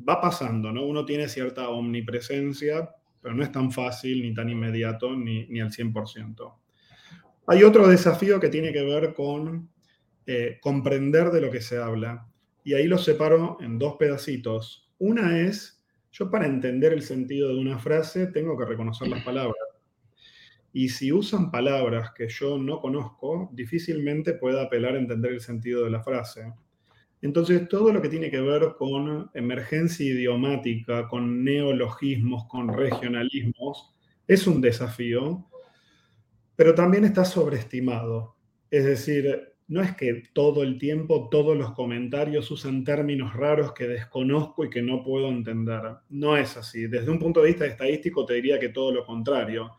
va 0.08 0.22
pasando, 0.22 0.72
¿no? 0.72 0.86
Uno 0.86 1.04
tiene 1.04 1.28
cierta 1.28 1.68
omnipresencia, 1.68 2.88
pero 3.20 3.34
no 3.34 3.42
es 3.42 3.52
tan 3.52 3.70
fácil, 3.70 4.22
ni 4.22 4.32
tan 4.32 4.48
inmediato, 4.48 5.14
ni, 5.14 5.46
ni 5.48 5.60
al 5.60 5.70
100%. 5.70 6.54
Hay 7.50 7.64
otro 7.64 7.88
desafío 7.88 8.38
que 8.38 8.48
tiene 8.48 8.72
que 8.72 8.84
ver 8.84 9.12
con 9.12 9.68
eh, 10.24 10.58
comprender 10.60 11.32
de 11.32 11.40
lo 11.40 11.50
que 11.50 11.60
se 11.60 11.78
habla. 11.78 12.28
Y 12.62 12.74
ahí 12.74 12.86
lo 12.86 12.96
separo 12.96 13.58
en 13.60 13.76
dos 13.76 13.96
pedacitos. 13.96 14.88
Una 14.98 15.36
es, 15.40 15.82
yo 16.12 16.30
para 16.30 16.46
entender 16.46 16.92
el 16.92 17.02
sentido 17.02 17.48
de 17.48 17.58
una 17.58 17.76
frase 17.80 18.28
tengo 18.28 18.56
que 18.56 18.66
reconocer 18.66 19.08
las 19.08 19.24
palabras. 19.24 19.56
Y 20.72 20.90
si 20.90 21.10
usan 21.10 21.50
palabras 21.50 22.12
que 22.14 22.28
yo 22.28 22.56
no 22.56 22.80
conozco, 22.80 23.50
difícilmente 23.52 24.34
pueda 24.34 24.62
apelar 24.62 24.94
a 24.94 25.00
entender 25.00 25.32
el 25.32 25.40
sentido 25.40 25.82
de 25.82 25.90
la 25.90 26.04
frase. 26.04 26.52
Entonces, 27.20 27.68
todo 27.68 27.92
lo 27.92 28.00
que 28.00 28.10
tiene 28.10 28.30
que 28.30 28.40
ver 28.40 28.74
con 28.78 29.28
emergencia 29.34 30.06
idiomática, 30.06 31.08
con 31.08 31.42
neologismos, 31.42 32.46
con 32.46 32.68
regionalismos, 32.72 33.92
es 34.28 34.46
un 34.46 34.60
desafío, 34.60 35.49
pero 36.60 36.74
también 36.74 37.06
está 37.06 37.24
sobreestimado. 37.24 38.36
Es 38.70 38.84
decir, 38.84 39.54
no 39.68 39.80
es 39.80 39.96
que 39.96 40.24
todo 40.34 40.62
el 40.62 40.76
tiempo 40.76 41.30
todos 41.30 41.56
los 41.56 41.72
comentarios 41.72 42.50
usan 42.50 42.84
términos 42.84 43.32
raros 43.32 43.72
que 43.72 43.88
desconozco 43.88 44.66
y 44.66 44.68
que 44.68 44.82
no 44.82 45.02
puedo 45.02 45.30
entender. 45.30 45.80
No 46.10 46.36
es 46.36 46.58
así. 46.58 46.86
Desde 46.86 47.10
un 47.10 47.18
punto 47.18 47.40
de 47.40 47.48
vista 47.48 47.64
estadístico 47.64 48.26
te 48.26 48.34
diría 48.34 48.60
que 48.60 48.68
todo 48.68 48.92
lo 48.92 49.06
contrario 49.06 49.70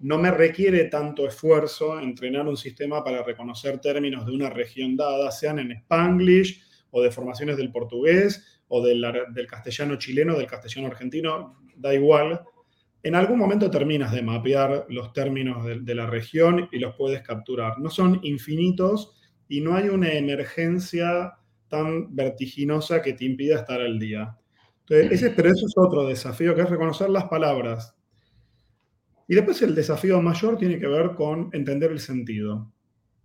no 0.00 0.18
me 0.18 0.30
requiere 0.30 0.84
tanto 0.90 1.26
esfuerzo 1.26 1.98
entrenar 1.98 2.46
un 2.46 2.58
sistema 2.58 3.02
para 3.02 3.22
reconocer 3.22 3.80
términos 3.80 4.26
de 4.26 4.32
una 4.32 4.50
región 4.50 4.94
dada, 4.94 5.30
sean 5.30 5.58
en 5.58 5.72
spanglish 5.72 6.62
o 6.90 7.00
de 7.00 7.10
formaciones 7.10 7.56
del 7.56 7.72
portugués 7.72 8.62
o 8.68 8.84
del, 8.84 9.00
castellano 9.48 9.96
chileno, 9.96 10.36
del 10.36 10.46
castellano 10.46 10.88
argentino, 10.88 11.62
da 11.76 11.94
igual. 11.94 12.42
En 13.06 13.14
algún 13.14 13.38
momento 13.38 13.70
terminas 13.70 14.10
de 14.10 14.22
mapear 14.22 14.86
los 14.88 15.12
términos 15.12 15.64
de, 15.64 15.94
la 15.94 16.06
región 16.06 16.68
y 16.72 16.80
los 16.80 16.96
puedes 16.96 17.22
capturar. 17.22 17.78
No 17.78 17.88
son 17.88 18.18
infinitos 18.24 19.14
y 19.48 19.60
no 19.60 19.76
hay 19.76 19.88
una 19.88 20.12
emergencia 20.12 21.34
tan 21.68 22.16
vertiginosa 22.16 23.02
que 23.02 23.12
te 23.12 23.24
impida 23.24 23.60
estar 23.60 23.80
al 23.80 24.00
día. 24.00 24.36
ese, 24.88 25.30
pero 25.30 25.50
eso 25.50 25.66
es 25.66 25.74
otro 25.76 26.04
desafío, 26.04 26.54
que 26.56 26.62
es 26.62 26.68
reconocer 26.68 27.08
las 27.08 27.24
palabras 27.26 27.96
y 29.28 29.36
después 29.36 29.60
el 29.62 29.76
desafío 29.76 30.20
mayor 30.22 30.56
tiene 30.56 30.78
que 30.78 30.86
ver 30.86 31.14
con 31.14 31.50
entender 31.52 31.92
el 31.92 32.00
sentido. 32.00 32.72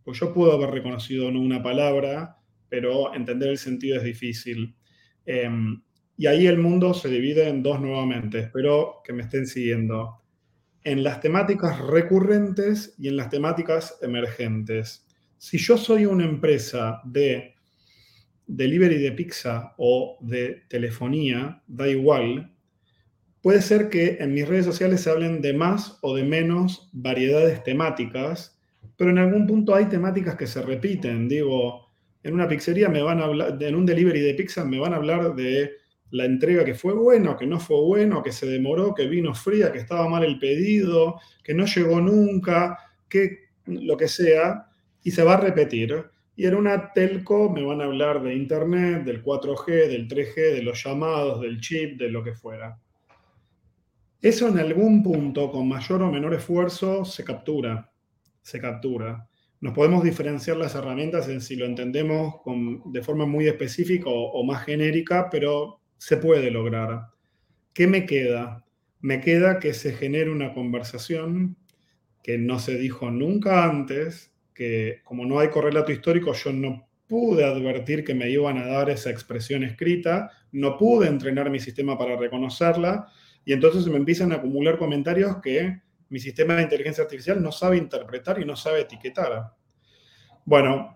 Pues 0.04 0.20
yo 0.20 0.32
puedo 0.32 0.54
haber 0.54 0.72
reconocido 0.72 1.32
no 1.32 1.40
una 1.40 1.62
palabra, 1.62 2.38
pero 2.70 3.14
entender 3.16 3.50
el 3.50 3.58
sentido 3.58 3.98
es 3.98 4.04
difícil. 4.04 4.76
Em, 5.26 5.82
y 6.22 6.28
ahí 6.28 6.46
el 6.46 6.60
mundo 6.60 6.94
se 6.94 7.10
divide 7.10 7.48
en 7.48 7.64
dos 7.64 7.82
nuevamente. 7.82 8.38
Espero 8.38 9.02
que 9.04 9.12
me 9.12 9.24
estén 9.24 9.48
siguiendo. 9.48 10.22
En 10.84 11.02
las 11.02 11.20
temáticas 11.20 11.80
recurrentes 11.80 12.94
y 13.00 13.08
en 13.08 13.18
las 13.18 13.32
temáticas 13.32 13.98
emergentes. 14.04 15.08
Si 15.40 15.58
yo 15.58 15.78
soy 15.78 16.06
una 16.06 16.26
empresa 16.26 17.02
de 17.06 17.56
delivery 18.46 19.00
de 19.00 19.14
pizza 19.14 19.74
o 19.80 20.20
de 20.22 20.62
telefonía, 20.70 21.64
da 21.66 21.88
igual, 21.88 22.54
Puede 23.42 23.64
ser 23.64 23.90
que 23.90 24.18
en 24.20 24.36
mis 24.36 24.48
redes 24.48 24.66
sociales 24.66 25.02
se 25.02 25.10
hablen 25.10 25.42
de 25.42 25.54
más 25.54 25.98
o 26.04 26.16
de 26.16 26.24
menos 26.24 26.92
variedades 26.94 27.64
temáticas, 27.64 28.62
pero 28.96 29.10
en 29.10 29.18
algún 29.18 29.48
punto 29.48 29.74
hay 29.74 29.86
temáticas 29.86 30.36
que 30.36 30.46
se 30.46 30.62
repiten. 30.62 31.28
Digo, 31.28 31.92
en 32.22 32.36
una 32.36 32.48
pizzería 32.48 32.90
me 32.90 33.02
van 33.02 33.20
a 33.20 33.24
hablar, 33.24 33.58
en 33.60 33.74
un 33.74 33.88
delivery 33.88 34.20
de 34.20 34.36
pizza 34.36 34.64
me 34.64 34.78
van 34.78 34.94
a 34.94 34.98
hablar 34.98 35.34
de 35.34 35.81
la 36.12 36.26
entrega 36.26 36.64
que 36.64 36.76
fue 36.76 36.94
buena, 36.94 37.36
que 37.38 37.48
no 37.48 37.60
fue 37.60 37.82
bueno, 37.82 38.22
que 38.22 38.32
se 38.32 38.46
demoró, 38.46 38.94
que 38.94 39.08
vino 39.08 39.34
fría, 39.34 39.72
que 39.72 39.80
estaba 39.80 40.08
mal 40.08 40.24
el 40.24 40.40
pedido, 40.40 41.20
que 41.44 41.54
no 41.54 41.66
llegó 41.66 42.00
nunca, 42.02 42.78
que 43.10 43.50
lo 43.66 43.98
que 43.98 44.08
sea, 44.08 44.68
y 45.04 45.12
se 45.12 45.24
va 45.24 45.36
a 45.36 45.42
repetir. 45.42 46.06
Y 46.36 46.46
en 46.46 46.56
una 46.56 46.94
telco 46.94 47.50
me 47.50 47.64
van 47.64 47.82
a 47.82 47.86
hablar 47.86 48.22
de 48.22 48.36
internet, 48.36 49.04
del 49.04 49.24
4G, 49.24 49.88
del 49.88 50.08
3G, 50.08 50.54
de 50.54 50.64
los 50.64 50.84
llamados, 50.84 51.42
del 51.42 51.60
chip, 51.60 52.00
de 52.00 52.10
lo 52.10 52.24
que 52.24 52.34
fuera. 52.34 52.80
Eso 54.22 54.48
en 54.48 54.60
algún 54.60 55.02
punto, 55.02 55.50
con 55.50 55.68
mayor 55.68 56.04
o 56.04 56.12
menor 56.12 56.34
esfuerzo, 56.34 57.04
se 57.06 57.24
captura. 57.24 57.92
Se 58.42 58.60
captura. 58.60 59.28
Nos 59.62 59.74
podemos 59.74 60.04
diferenciar 60.04 60.58
las 60.58 60.74
herramientas 60.74 61.28
en 61.28 61.42
si 61.42 61.56
lo 61.56 61.66
entendemos 61.66 62.36
de 62.86 63.02
forma 63.04 63.28
muy 63.28 63.48
específica 63.48 64.10
o, 64.10 64.44
más 64.44 64.64
genérica, 64.66 65.30
pero 65.30 65.81
se 66.02 66.18
puede 66.18 66.50
lograr. 66.50 67.10
¿Qué 67.74 67.86
me 67.86 68.08
queda? 68.08 68.66
Me 69.02 69.22
queda 69.22 69.60
que 69.60 69.76
se 69.76 69.94
genere 69.94 70.32
una 70.32 70.52
conversación 70.52 71.58
que 72.24 72.40
no 72.40 72.58
se 72.58 72.76
dijo 72.76 73.12
nunca 73.12 73.66
antes, 73.66 74.34
que 74.56 75.02
como 75.04 75.28
no 75.28 75.38
hay 75.38 75.50
correlato 75.50 75.92
histórico, 75.92 76.34
yo 76.34 76.54
no 76.54 76.90
pude 77.06 77.46
advertir 77.46 78.04
que 78.04 78.16
me 78.16 78.32
iban 78.32 78.58
a 78.58 78.66
dar 78.66 78.90
esa 78.90 79.12
expresión 79.12 79.64
escrita, 79.64 80.32
no 80.52 80.76
pude 80.76 81.08
entrenar 81.08 81.52
mi 81.52 81.60
sistema 81.60 82.00
para 82.00 82.18
reconocerla, 82.18 83.08
y 83.46 83.54
entonces 83.54 83.86
me 83.86 83.98
empiezan 83.98 84.32
a 84.32 84.38
acumular 84.38 84.80
comentarios 84.80 85.38
que 85.40 85.82
mi 86.10 86.20
sistema 86.20 86.56
de 86.56 86.64
inteligencia 86.64 87.04
artificial 87.04 87.44
no 87.44 87.52
sabe 87.52 87.78
interpretar 87.78 88.42
y 88.42 88.46
no 88.46 88.56
sabe 88.56 88.82
etiquetar. 88.82 89.54
Bueno, 90.46 90.96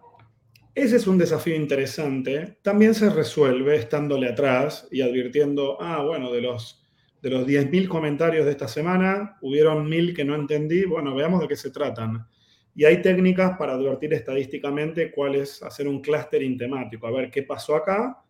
ese 0.76 0.98
es 0.98 1.08
un 1.08 1.18
desafío 1.18 1.56
interesante. 1.56 2.60
También 2.62 2.94
se 2.94 3.10
resuelve 3.10 3.76
estándole 3.78 4.30
atrás 4.30 4.88
y 4.92 5.02
advirtiendo, 5.02 5.82
ah, 5.82 6.04
bueno, 6.04 6.32
de 6.32 6.42
los, 6.42 6.86
de 7.22 7.30
los 7.30 7.48
10.000 7.48 7.88
comentarios 7.88 8.46
de 8.46 8.52
esta 8.52 8.68
semana, 8.68 9.38
hubieron 9.42 9.90
1.000 9.90 10.16
que 10.16 10.26
no 10.26 10.36
entendí. 10.36 10.86
Bueno, 10.86 11.16
veamos 11.16 11.42
de 11.42 11.48
qué 11.48 11.56
se 11.56 11.72
tratan. 11.72 12.28
Y 12.76 12.84
hay 12.84 13.02
técnicas 13.02 13.58
para 13.58 13.74
advertir 13.74 14.14
estadísticamente 14.14 15.12
cuál 15.12 15.36
es 15.36 15.64
hacer 15.64 15.88
un 15.88 16.02
clustering 16.02 16.58
temático, 16.58 17.08
a 17.08 17.12
ver 17.12 17.32
qué 17.32 17.44
pasó 17.44 17.76
acá. 17.76 18.22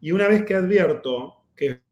Y 0.00 0.12
una 0.12 0.28
vez 0.28 0.44
que 0.44 0.54
advierto 0.54 1.44
que 1.54 1.82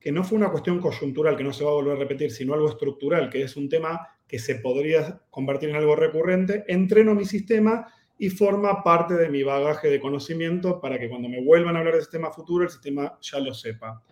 que 0.00 0.10
no 0.10 0.24
fue 0.24 0.38
una 0.38 0.50
cuestión 0.50 0.80
coyuntural 0.80 1.36
que 1.36 1.44
no 1.44 1.52
se 1.52 1.62
va 1.62 1.70
a 1.70 1.74
volver 1.74 1.96
a 1.96 1.98
repetir, 2.00 2.30
sino 2.30 2.54
algo 2.54 2.70
estructural, 2.70 3.28
que 3.28 3.42
es 3.42 3.56
un 3.56 3.68
tema 3.68 4.08
que 4.26 4.38
se 4.38 4.56
podría 4.56 5.20
convertir 5.28 5.68
en 5.68 5.76
algo 5.76 5.94
recurrente, 5.94 6.64
entreno 6.68 7.14
mi 7.14 7.26
sistema 7.26 7.86
y 8.22 8.28
forma 8.28 8.84
parte 8.84 9.14
de 9.14 9.30
mi 9.30 9.42
bagaje 9.42 9.88
de 9.88 9.98
conocimiento 9.98 10.78
para 10.78 10.98
que 10.98 11.08
cuando 11.08 11.26
me 11.26 11.42
vuelvan 11.42 11.74
a 11.74 11.78
hablar 11.78 11.94
de 11.94 12.02
sistema 12.02 12.30
futuro, 12.30 12.64
el 12.64 12.70
sistema 12.70 13.18
ya 13.22 13.40
lo 13.40 13.54
sepa. 13.54 14.02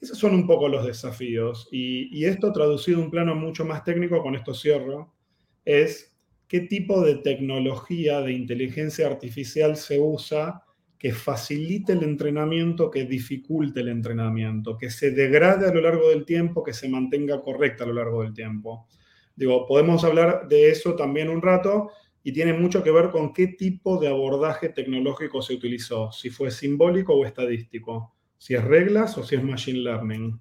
Esos 0.00 0.18
son 0.18 0.34
un 0.34 0.44
poco 0.44 0.68
los 0.68 0.84
desafíos. 0.84 1.68
Y, 1.70 2.08
y 2.18 2.24
esto 2.24 2.52
traducido 2.52 2.98
a 2.98 3.04
un 3.04 3.12
plano 3.12 3.36
mucho 3.36 3.64
más 3.64 3.84
técnico, 3.84 4.20
con 4.24 4.34
esto 4.34 4.52
cierro, 4.52 5.14
es 5.64 6.18
qué 6.48 6.62
tipo 6.62 7.00
de 7.00 7.14
tecnología 7.14 8.22
de 8.22 8.32
inteligencia 8.32 9.06
artificial 9.06 9.76
se 9.76 10.00
usa 10.00 10.64
que 10.98 11.12
facilite 11.12 11.92
el 11.92 12.02
entrenamiento, 12.02 12.90
que 12.90 13.04
dificulte 13.04 13.82
el 13.82 13.88
entrenamiento, 13.88 14.76
que 14.76 14.90
se 14.90 15.12
degrade 15.12 15.68
a 15.68 15.72
lo 15.72 15.80
largo 15.80 16.08
del 16.08 16.24
tiempo, 16.24 16.64
que 16.64 16.72
se 16.72 16.88
mantenga 16.88 17.40
correcta 17.40 17.84
a 17.84 17.86
lo 17.86 17.92
largo 17.92 18.24
del 18.24 18.34
tiempo. 18.34 18.88
Digo, 19.36 19.64
podemos 19.64 20.02
hablar 20.02 20.48
de 20.48 20.70
eso 20.70 20.96
también 20.96 21.28
un 21.28 21.40
rato 21.40 21.92
y 22.22 22.32
tiene 22.32 22.52
mucho 22.52 22.82
que 22.82 22.90
ver 22.90 23.10
con 23.10 23.32
qué 23.32 23.48
tipo 23.48 23.98
de 23.98 24.08
abordaje 24.08 24.68
tecnológico 24.68 25.42
se 25.42 25.54
utilizó, 25.54 26.12
si 26.12 26.30
fue 26.30 26.50
simbólico 26.50 27.14
o 27.14 27.24
estadístico, 27.24 28.14
si 28.38 28.54
es 28.54 28.64
reglas 28.64 29.18
o 29.18 29.24
si 29.24 29.34
es 29.34 29.42
machine 29.42 29.80
learning. 29.80 30.40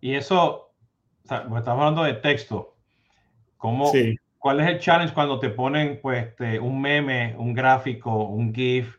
Y 0.00 0.14
eso, 0.14 0.72
estamos 1.22 1.66
hablando 1.66 2.02
de 2.02 2.14
texto. 2.14 2.76
¿Cómo, 3.56 3.90
¿Cuál 4.38 4.60
es 4.60 4.68
el 4.68 4.78
challenge 4.78 5.14
cuando 5.14 5.38
te 5.38 5.50
ponen 5.50 5.98
pues, 6.00 6.26
este, 6.26 6.60
un 6.60 6.80
meme, 6.80 7.34
un 7.38 7.54
gráfico, 7.54 8.24
un 8.26 8.54
GIF, 8.54 8.96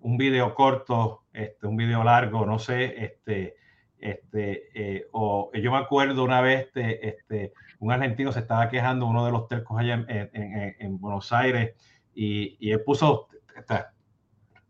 un 0.00 0.16
video 0.16 0.54
corto, 0.54 1.24
este, 1.32 1.66
un 1.66 1.76
video 1.76 2.02
largo, 2.02 2.44
no 2.44 2.58
sé, 2.58 3.04
este, 3.04 3.56
este, 3.98 4.68
eh, 4.74 5.06
o 5.12 5.50
yo 5.54 5.70
me 5.70 5.78
acuerdo 5.78 6.24
una 6.24 6.40
vez, 6.40 6.66
este, 6.66 7.08
este, 7.08 7.52
un 7.80 7.92
argentino 7.92 8.32
se 8.32 8.40
estaba 8.40 8.68
quejando, 8.68 9.06
uno 9.06 9.24
de 9.24 9.32
los 9.32 9.48
telcos 9.48 9.78
allá 9.78 10.04
en, 10.08 11.00
Buenos 11.00 11.32
Aires, 11.32 11.74
y, 12.14 12.56
y 12.60 12.70
él 12.72 12.82
puso, 12.84 13.28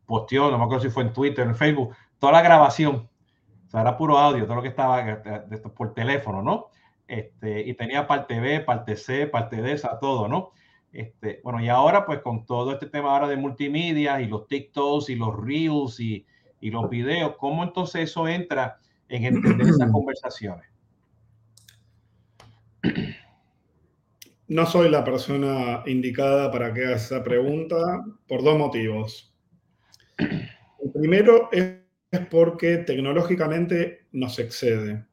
posteó, 0.07 0.51
no 0.51 0.59
me 0.59 0.65
acuerdo 0.65 0.85
si 0.85 0.91
fue 0.91 1.03
en 1.03 1.13
Twitter, 1.13 1.47
en 1.47 1.55
Facebook, 1.55 1.95
toda 2.19 2.33
la 2.33 2.43
grabación, 2.43 3.09
o 3.67 3.71
sea, 3.71 3.83
era 3.83 3.97
puro 3.97 4.19
audio, 4.19 4.45
todo 4.45 4.57
lo 4.57 4.63
que 4.63 4.69
estaba 4.69 5.23
por 5.77 5.95
teléfono, 5.95 6.43
¿no? 6.43 6.67
Este, 7.07 7.61
y 7.61 7.75
tenía 7.75 8.07
parte 8.07 8.41
B, 8.41 8.61
parte 8.61 8.97
C, 8.97 9.27
parte 9.27 9.61
D, 9.61 9.75
o 9.75 9.79
sea, 9.79 9.99
todo, 9.99 10.29
¿no? 10.29 10.53
Este, 10.93 11.41
bueno, 11.45 11.61
y 11.61 11.69
ahora 11.69 12.05
pues 12.05 12.21
con 12.21 12.45
todo 12.45 12.73
este 12.73 12.87
tema 12.87 13.13
ahora 13.13 13.29
de 13.29 13.37
multimedia 13.37 14.21
y 14.21 14.27
los 14.27 14.49
TikToks 14.49 15.09
y 15.11 15.15
los 15.15 15.37
Reels 15.37 16.01
y, 16.01 16.27
y 16.61 16.71
los 16.71 16.91
videos, 16.91 17.37
¿cómo 17.39 17.63
entonces 17.63 18.11
eso 18.11 18.27
entra 18.27 18.79
en 19.09 19.25
entender 19.25 19.69
esas 19.69 19.91
conversaciones? 19.93 20.70
No 24.51 24.67
soy 24.67 24.91
la 24.91 25.05
persona 25.05 25.83
indicada 25.87 26.51
para 26.51 26.75
que 26.75 26.85
haga 26.85 26.97
esa 26.97 27.23
pregunta 27.23 28.05
por 28.27 28.43
dos 28.43 28.59
motivos. 28.59 29.35
El 30.19 30.93
primero 30.93 31.49
es 31.53 31.81
porque 32.31 32.79
tecnológicamente 32.79 34.07
nos 34.13 34.39
excede. 34.39 35.07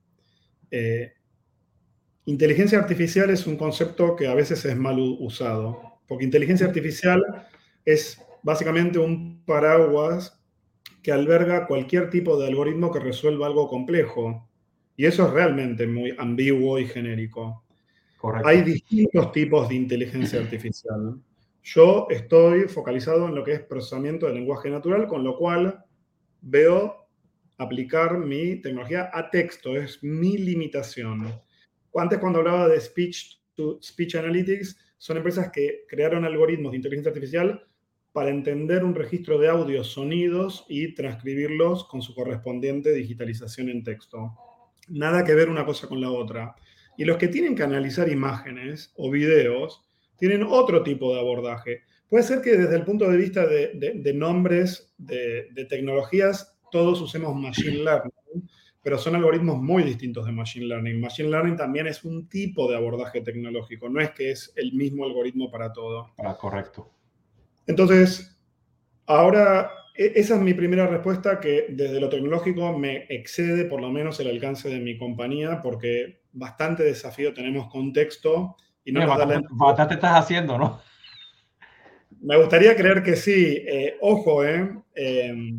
Eh, 0.71 1.13
Inteligencia 2.27 2.77
artificial 2.77 3.29
es 3.29 3.47
un 3.47 3.55
concepto 3.55 4.17
que 4.17 4.27
a 4.27 4.33
veces 4.33 4.65
es 4.65 4.75
mal 4.75 4.99
usado, 4.99 6.01
porque 6.09 6.25
inteligencia 6.25 6.67
artificial 6.67 7.23
es 7.85 8.21
básicamente 8.43 8.99
un 8.99 9.45
paraguas 9.45 10.37
que 11.01 11.13
alberga 11.13 11.67
cualquier 11.67 12.09
tipo 12.09 12.37
de 12.37 12.47
algoritmo 12.47 12.91
que 12.91 12.99
resuelva 12.99 13.47
algo 13.47 13.69
complejo. 13.69 14.45
Y 14.97 15.05
eso 15.05 15.25
es 15.25 15.31
realmente 15.31 15.87
muy 15.87 16.15
ambiguo 16.17 16.77
y 16.79 16.85
genérico. 16.87 17.63
Hay 18.45 18.61
distintos 18.61 19.31
tipos 19.31 19.69
de 19.69 19.75
inteligencia 19.75 20.39
artificial. 20.39 21.19
Yo 21.63 22.07
estoy 22.09 22.67
focalizado 22.67 23.27
en 23.27 23.35
lo 23.35 23.43
que 23.43 23.53
es 23.53 23.61
procesamiento 23.61 24.25
del 24.25 24.35
lenguaje 24.35 24.69
natural, 24.69 25.07
con 25.07 25.23
lo 25.23 25.37
cual 25.37 25.83
veo 26.41 27.07
aplicar 27.57 28.17
mi 28.17 28.61
tecnología 28.61 29.09
a 29.13 29.29
texto, 29.29 29.75
es 29.75 30.01
mi 30.03 30.37
limitación. 30.37 31.41
Antes 31.95 32.19
cuando 32.19 32.39
hablaba 32.39 32.67
de 32.67 32.79
speech 32.79 33.41
to 33.55 33.79
speech 33.81 34.15
analytics, 34.15 34.77
son 34.97 35.17
empresas 35.17 35.51
que 35.51 35.85
crearon 35.87 36.25
algoritmos 36.25 36.71
de 36.71 36.77
inteligencia 36.77 37.09
artificial 37.09 37.65
para 38.11 38.29
entender 38.29 38.83
un 38.83 38.95
registro 38.95 39.37
de 39.37 39.49
audios, 39.49 39.87
sonidos 39.91 40.65
y 40.69 40.95
transcribirlos 40.95 41.85
con 41.85 42.01
su 42.01 42.15
correspondiente 42.15 42.93
digitalización 42.93 43.69
en 43.69 43.83
texto. 43.83 44.33
Nada 44.87 45.23
que 45.23 45.35
ver 45.35 45.49
una 45.49 45.65
cosa 45.65 45.87
con 45.87 46.01
la 46.01 46.09
otra. 46.09 46.55
Y 46.97 47.05
los 47.05 47.17
que 47.17 47.27
tienen 47.27 47.55
que 47.55 47.63
analizar 47.63 48.09
imágenes 48.09 48.91
o 48.97 49.09
videos 49.09 49.87
tienen 50.17 50.43
otro 50.43 50.83
tipo 50.83 51.13
de 51.13 51.19
abordaje. 51.19 51.83
Puede 52.09 52.23
ser 52.23 52.41
que 52.41 52.57
desde 52.57 52.75
el 52.75 52.83
punto 52.83 53.09
de 53.09 53.17
vista 53.17 53.45
de, 53.45 54.13
nombres 54.13 54.93
de, 54.97 55.47
de, 55.51 55.65
tecnologías 55.65 56.57
todos 56.71 56.99
usemos 57.01 57.35
Machine 57.35 57.83
Learning, 57.83 58.11
pero 58.81 58.97
son 58.97 59.15
algoritmos 59.15 59.61
muy 59.61 59.83
distintos 59.83 60.25
de 60.25 60.31
Machine 60.31 60.67
Learning. 60.67 60.99
Machine 60.99 61.29
Learning 61.29 61.55
también 61.55 61.87
es 61.87 62.03
un 62.03 62.27
tipo 62.27 62.69
de 62.69 62.77
abordaje 62.77 63.21
tecnológico, 63.21 63.89
no 63.89 64.01
es 64.01 64.11
que 64.11 64.31
es 64.31 64.53
el 64.55 64.73
mismo 64.73 65.05
algoritmo 65.05 65.51
para 65.51 65.73
todo. 65.73 66.13
Ah, 66.17 66.37
correcto. 66.39 66.89
Entonces, 67.67 68.37
ahora, 69.05 69.71
e, 69.95 70.13
esa 70.15 70.35
es 70.35 70.41
mi 70.41 70.53
primera 70.53 70.87
respuesta, 70.87 71.39
que 71.39 71.67
desde 71.69 71.99
lo 71.99 72.07
tecnológico 72.07 72.77
me 72.77 73.05
excede 73.09 73.65
por 73.65 73.81
lo 73.81 73.91
menos 73.91 74.19
el 74.21 74.29
alcance 74.29 74.69
de 74.69 74.79
mi 74.79 74.97
compañía, 74.97 75.61
porque 75.61 76.21
bastante 76.37 76.83
desafío 76.83 77.33
tenemos 77.33 77.67
contexto. 77.67 78.55
Y 78.83 78.91
no 78.91 79.05
bastante, 79.05 79.95
estás 79.95 80.19
haciendo, 80.19 80.57
¿no? 80.57 80.79
Me 82.21 82.37
gustaría 82.37 82.75
creer 82.75 83.03
que 83.03 83.15
sí. 83.15 83.63
Eh, 83.67 83.97
ojo, 84.01 84.45
eh, 84.45 84.77
eh, 84.95 85.53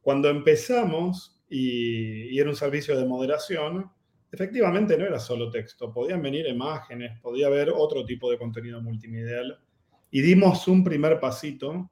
cuando 0.00 0.30
empezamos, 0.30 1.40
y, 1.48 2.38
era 2.38 2.48
un 2.48 2.56
servicio 2.56 2.96
de 2.96 3.04
moderación, 3.04 3.90
efectivamente 4.30 4.96
no 4.96 5.04
era 5.04 5.18
solo 5.18 5.50
texto, 5.50 5.92
podían 5.92 6.22
venir 6.22 6.46
imágenes, 6.46 7.18
podía 7.20 7.48
haber 7.48 7.70
otro 7.70 8.04
tipo 8.04 8.30
de 8.30 8.38
contenido 8.38 8.80
multimedial. 8.80 9.58
Y 10.10 10.20
dimos 10.20 10.68
un 10.68 10.84
primer 10.84 11.18
pasito 11.18 11.90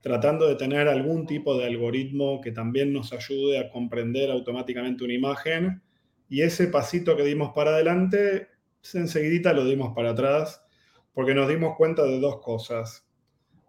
tratando 0.00 0.46
de 0.46 0.56
tener 0.56 0.86
algún 0.86 1.26
tipo 1.26 1.56
de 1.56 1.64
algoritmo 1.64 2.40
que 2.42 2.52
también 2.52 2.92
nos 2.92 3.14
ayude 3.14 3.58
a 3.58 3.70
comprender 3.70 4.30
automáticamente 4.30 5.02
una 5.02 5.14
imagen. 5.14 5.82
Y 6.28 6.42
ese 6.42 6.68
pasito 6.68 7.16
que 7.16 7.24
dimos 7.24 7.52
para 7.54 7.70
adelante, 7.70 8.48
enseguida 8.92 9.52
lo 9.52 9.64
dimos 9.64 9.94
para 9.94 10.10
atrás, 10.10 10.64
porque 11.12 11.34
nos 11.34 11.48
dimos 11.48 11.76
cuenta 11.76 12.02
de 12.04 12.18
dos 12.20 12.40
cosas. 12.40 13.06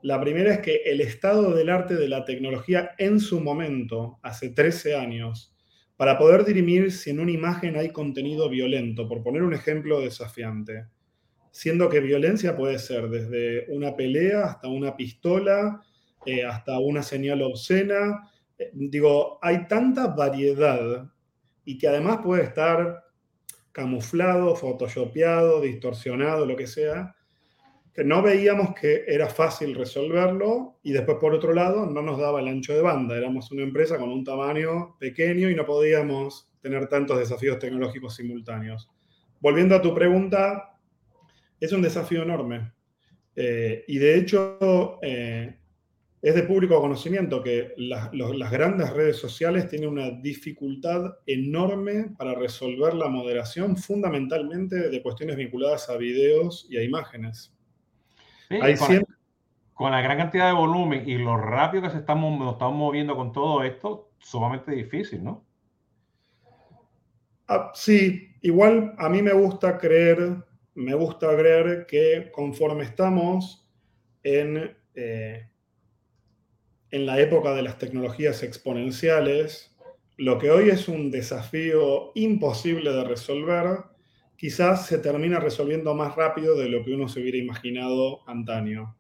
La 0.02 0.20
primera 0.20 0.54
es 0.54 0.60
que 0.60 0.82
el 0.86 1.02
estado 1.02 1.54
del 1.54 1.70
arte 1.70 1.96
de 1.96 2.08
la 2.08 2.26
tecnología 2.26 2.92
en 2.98 3.20
su 3.20 3.40
momento, 3.40 4.20
hace 4.22 4.50
13 4.50 4.96
años, 4.96 5.56
para 5.98 6.18
poder 6.18 6.44
dirimir 6.44 6.92
si 6.92 7.10
en 7.10 7.20
una 7.20 7.32
imagen 7.32 7.78
hay 7.78 7.90
contenido 7.90 8.50
violento, 8.50 9.08
por 9.08 9.24
poner 9.24 9.44
un 9.44 9.54
ejemplo 9.54 10.02
desafiante, 10.02 10.88
siendo 11.52 11.90
que 11.90 12.02
violencia 12.02 12.56
puede 12.58 12.80
ser 12.80 13.10
desde 13.10 13.66
una 13.74 13.96
pelea 13.96 14.44
hasta 14.44 14.68
una 14.68 14.96
pistola, 14.96 15.82
eh, 16.26 16.44
hasta 16.44 16.78
una 16.80 17.02
señal 17.02 17.42
obscena. 17.42 18.30
Eh, 18.58 18.72
digo, 18.74 19.40
hay 19.42 19.68
tanta 19.68 20.08
variedad 20.08 21.10
y 21.66 21.78
que 21.78 21.88
además 21.88 22.20
puede 22.24 22.44
estar 22.44 23.04
camuflado, 23.72 24.56
photoshopeado, 24.56 25.60
distorsionado, 25.60 26.46
lo 26.46 26.56
que 26.56 26.68
sea, 26.68 27.16
que 27.94 28.04
no 28.04 28.22
veíamos 28.22 28.76
que 28.76 29.04
era 29.08 29.28
fácil 29.28 29.74
resolverlo 29.74 30.80
y 30.84 30.92
después 30.92 31.18
por 31.20 31.34
otro 31.34 31.54
lado 31.54 31.86
no 31.86 32.02
nos 32.02 32.20
daba 32.20 32.40
el 32.40 32.48
ancho 32.48 32.74
de 32.74 32.82
banda. 32.82 33.18
Éramos 33.18 33.52
una 33.52 33.64
empresa 33.64 33.98
con 33.98 34.10
un 34.10 34.24
tamaño 34.24 34.98
pequeño 35.00 35.50
y 35.50 35.56
no 35.56 35.66
podíamos 35.66 36.50
tener 36.62 36.88
tantos 36.88 37.20
desafíos 37.20 37.60
tecnológicos 37.60 38.16
simultáneos. 38.16 38.90
Volviendo 39.40 39.76
a 39.76 39.82
tu 39.82 39.94
pregunta, 39.94 40.78
es 41.60 41.72
un 41.72 41.82
desafío 41.82 42.24
enorme. 42.24 42.74
Eh, 43.36 43.84
y 43.88 43.98
de 43.98 44.18
hecho, 44.18 45.00
eh, 45.02 45.58
es 46.26 46.34
de 46.34 46.42
público 46.42 46.82
conocimiento 46.82 47.44
que 47.44 47.76
las 47.78 48.52
grandes 48.52 48.90
redes 48.90 49.18
sociales 49.18 49.70
tienen 49.70 49.90
una 49.90 50.10
dificultad 50.10 51.20
enorme 51.28 52.16
para 52.18 52.34
resolver 52.34 52.96
la 52.96 53.08
moderación, 53.10 53.78
fundamentalmente 53.78 54.90
de 54.90 55.04
cuestiones 55.04 55.36
vinculadas 55.36 55.88
a 55.88 55.98
videos 55.98 56.66
y 56.68 56.78
a 56.78 56.84
imágenes 56.84 57.54
con, 59.76 59.92
la, 59.92 60.02
gran 60.02 60.18
cantidad 60.18 60.48
de 60.48 60.54
volumen 60.54 61.08
y 61.08 61.20
lo 61.20 61.38
rápido 61.38 61.84
que 61.84 61.92
se 61.92 61.98
estamos, 61.98 62.40
nos 62.40 62.54
estamos 62.54 62.76
moviendo 62.76 63.16
con 63.16 63.32
todo 63.32 63.62
esto, 63.62 64.10
sumamente 64.18 64.72
difícil, 64.72 65.24
¿no? 65.24 65.46
Ah, 67.48 67.70
sí, 67.76 68.36
igual 68.42 68.96
a 68.98 69.10
mí 69.10 69.22
me 69.22 69.34
gusta 69.34 69.78
creer, 69.78 70.38
me 70.74 70.96
gusta 70.96 71.38
creer 71.38 71.86
que 71.88 72.32
conforme 72.34 72.84
estamos 72.84 73.70
en, 74.24 74.76
eh, 74.96 75.50
en 76.96 77.06
la 77.06 77.20
época 77.20 77.54
de 77.54 77.62
las 77.62 77.78
tecnologías 77.78 78.42
exponenciales, 78.42 79.76
lo 80.16 80.40
que 80.40 80.50
hoy 80.50 80.70
es 80.70 80.88
un 80.88 81.12
desafío 81.12 82.14
imposible 82.16 82.90
de 82.94 83.04
resolver, 83.04 83.80
quizás 84.38 84.86
se 84.86 85.00
termina 85.00 85.42
resolviendo 85.42 85.94
más 85.94 86.16
rápido 86.16 86.56
de 86.58 86.70
lo 86.70 86.86
que 86.86 86.94
uno 86.94 87.10
se 87.10 87.20
hubiera 87.20 87.38
imaginado 87.38 88.22
antaño. 88.30 88.96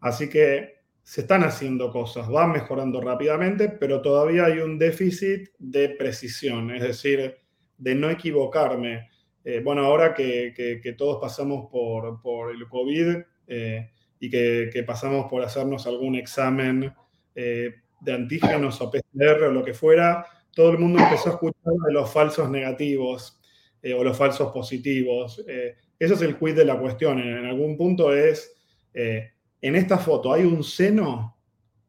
Así 0.00 0.28
que 0.28 0.78
se 1.04 1.20
están 1.20 1.44
haciendo 1.44 1.92
cosas, 1.92 2.28
van 2.28 2.50
mejorando 2.50 3.00
rápidamente, 3.00 3.68
pero 3.68 4.02
todavía 4.02 4.46
hay 4.46 4.58
un 4.58 4.76
déficit 4.76 5.50
de 5.60 5.90
precisión, 5.90 6.74
es 6.74 6.82
decir, 6.82 7.36
de 7.76 7.94
no 7.94 8.10
equivocarme. 8.10 9.10
Eh, 9.44 9.60
bueno, 9.64 9.84
ahora 9.84 10.12
que, 10.12 10.94
todos 10.98 11.18
pasamos 11.20 11.68
por, 11.70 12.50
el 12.50 12.66
COVID 12.68 13.16
eh, 13.46 13.90
y 14.18 14.28
que, 14.28 14.84
pasamos 14.84 15.30
por 15.30 15.44
hacernos 15.44 15.86
algún 15.86 16.16
examen 16.16 16.92
eh, 17.40 17.74
de 18.00 18.12
antígenos 18.12 18.80
o 18.80 18.90
PCR 18.90 19.44
o 19.44 19.52
lo 19.52 19.64
que 19.64 19.74
fuera, 19.74 20.26
todo 20.54 20.70
el 20.70 20.78
mundo 20.78 20.98
empezó 20.98 21.28
a 21.28 21.32
escuchar 21.34 21.72
de 21.86 21.92
los 21.92 22.10
falsos 22.10 22.50
negativos 22.50 23.40
eh, 23.80 23.94
o 23.94 24.02
los 24.02 24.16
falsos 24.16 24.50
positivos. 24.52 25.44
Eh, 25.46 25.76
eso 25.98 26.14
es 26.14 26.22
el 26.22 26.36
quiz 26.36 26.56
de 26.56 26.64
la 26.64 26.78
cuestión. 26.78 27.20
En, 27.20 27.46
algún 27.46 27.76
punto 27.76 28.12
es, 28.12 28.52
eh, 28.92 29.30
en 29.60 29.76
esta 29.76 29.98
foto, 29.98 30.32
¿hay 30.32 30.44
un 30.44 30.64
seno 30.64 31.36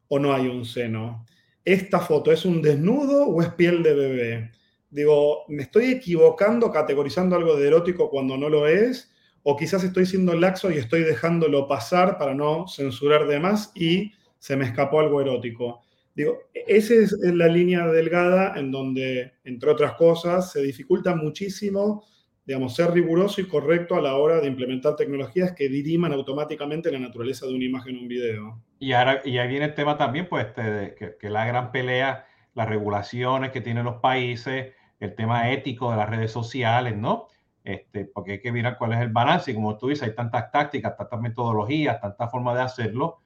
o 0.08 0.20
no 0.20 0.34
hay 0.34 0.48
un 0.48 0.66
seno? 0.66 1.26
¿Esta 1.66 2.00
foto 2.00 2.32
es 2.32 2.46
un 2.46 2.62
desnudo 2.62 3.26
o 3.26 3.42
es 3.42 3.50
piel 3.50 3.82
de 3.82 3.94
bebé? 3.94 4.52
Digo, 4.90 5.46
¿me 5.48 5.64
estoy 5.64 5.86
equivocando 5.86 6.72
categorizando 6.72 7.36
algo 7.36 7.56
de 7.56 7.68
erótico 7.68 8.10
cuando 8.10 8.38
no 8.38 8.50
lo 8.50 8.68
es? 8.68 9.12
o 9.42 9.56
quizás 9.56 9.84
estoy 9.86 10.06
siendo 10.06 10.36
laxo 10.36 10.70
y 10.70 10.78
estoy 10.78 11.02
dejándolo 11.04 11.66
pasar 11.66 12.18
para 12.18 12.34
no 12.34 12.68
censurar 12.68 13.26
de 13.26 13.40
más 13.40 13.72
y 13.74 14.12
se 14.40 14.56
me 14.56 14.66
escapó 14.66 15.00
algo 15.00 15.22
erótico. 15.22 15.82
Digo, 16.16 16.40
esa 16.54 16.96
es 16.96 17.14
la 17.22 17.48
línea 17.48 17.88
delgada 17.88 18.58
en 18.58 18.72
donde, 18.72 19.34
entre 19.44 19.70
otras 19.70 19.94
cosas, 19.94 20.52
se 20.52 20.62
dificulta 20.62 21.16
muchísimo, 21.16 22.04
digamos, 22.46 22.76
ser 22.76 22.92
riguroso 22.92 23.42
y 23.42 23.48
correcto 23.48 23.96
a 23.96 24.02
la 24.02 24.16
hora 24.16 24.42
de 24.42 24.48
implementar 24.48 24.96
tecnologías 24.96 25.54
que 25.54 25.70
diriman 25.70 26.12
automáticamente 26.12 26.92
la 26.92 27.00
naturaleza 27.00 27.46
de 27.46 27.54
una 27.54 27.66
imagen 27.66 27.96
o 27.96 28.00
un 28.00 28.08
video. 28.08 28.62
Y 28.80 28.94
ahora 28.94 29.22
y 29.24 29.38
ahí 29.38 29.48
viene 29.48 29.66
el 29.66 29.76
tema 29.76 29.98
también, 29.98 30.28
pues, 30.28 30.48
este, 30.48 30.96
que, 30.98 31.16
que 31.18 31.30
la 31.30 31.46
gran 31.46 31.72
pelea, 31.72 32.26
las 32.56 32.68
regulaciones 32.68 33.52
que 33.52 33.62
tienen 33.62 33.86
los 33.86 33.98
países, 33.98 34.74
el 35.00 35.16
tema 35.16 35.52
ético 35.52 35.92
de 35.92 35.98
las 35.98 36.10
redes 36.10 36.32
sociales, 36.32 36.98
¿no? 36.98 37.28
Este, 37.64 38.06
porque 38.06 38.34
hay 38.34 38.42
que 38.42 38.52
mirar 38.52 38.78
cuál 38.78 38.94
es 38.94 39.00
el 39.00 39.10
balance. 39.10 39.52
Y 39.52 39.56
como 39.56 39.78
tú 39.78 39.90
dices, 39.90 40.08
hay 40.08 40.16
tantas 40.16 40.52
tácticas, 40.52 40.98
tantas 40.98 41.22
metodologías, 41.22 42.02
tantas 42.02 42.32
formas 42.32 42.56
de 42.56 42.62
hacerlo. 42.62 43.22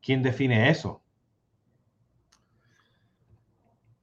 ¿Quién 0.00 0.22
define 0.22 0.70
eso? 0.70 1.02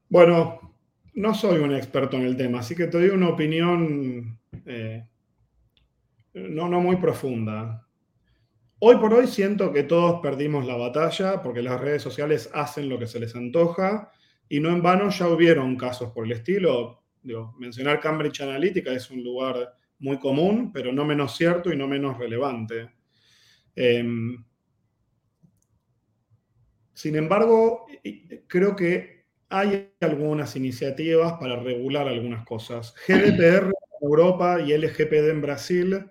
Bueno, 0.10 0.76
no 1.14 1.34
soy 1.34 1.60
un 1.60 1.74
experto 1.74 2.18
en 2.18 2.24
el 2.24 2.38
tema, 2.38 2.60
así 2.60 2.76
que 2.76 2.88
te 2.88 3.00
doy 3.00 3.10
una 3.10 3.30
opinión 3.30 4.40
eh, 4.66 5.06
no, 6.34 6.68
no 6.68 6.82
muy 6.82 6.98
profunda. 6.98 7.88
Hoy 8.80 8.98
por 8.98 9.14
hoy 9.14 9.28
siento 9.28 9.72
que 9.72 9.84
todos 9.84 10.20
perdimos 10.22 10.66
la 10.66 10.76
batalla 10.76 11.42
porque 11.42 11.62
las 11.62 11.80
redes 11.80 12.02
sociales 12.02 12.50
hacen 12.54 12.90
lo 12.90 13.00
que 13.00 13.08
se 13.08 13.20
les 13.20 13.36
antoja 13.36 14.12
y 14.50 14.60
no 14.60 14.70
en 14.70 14.82
vano 14.82 15.10
ya 15.10 15.28
hubieron 15.28 15.76
casos 15.78 16.12
por 16.12 16.26
el 16.26 16.34
estilo. 16.34 17.04
mencionar 17.58 18.00
Cambridge 18.00 18.42
Analytica 18.42 18.92
es 18.92 19.10
un 19.10 19.24
lugar 19.24 19.74
muy 20.00 20.20
común, 20.20 20.72
pero 20.74 20.92
no 20.92 21.06
menos 21.06 21.36
cierto 21.36 21.72
y 21.72 21.78
no 21.78 21.88
menos 21.88 22.18
relevante. 22.18 22.92
Em, 23.76 24.45
sin 26.96 27.16
embargo, 27.18 27.86
creo 28.48 28.76
que 28.76 29.26
hay 29.50 29.92
algunas 30.00 30.56
iniciativas 30.56 31.34
para 31.34 31.58
regular 31.58 32.08
algunas 32.08 32.46
cosas. 32.46 32.96
GDPR 33.08 33.66
en 33.68 33.74
Europa 34.02 34.62
y 34.62 34.74
LGPD 34.74 35.30
en 35.30 35.42
Brasil 35.42 36.06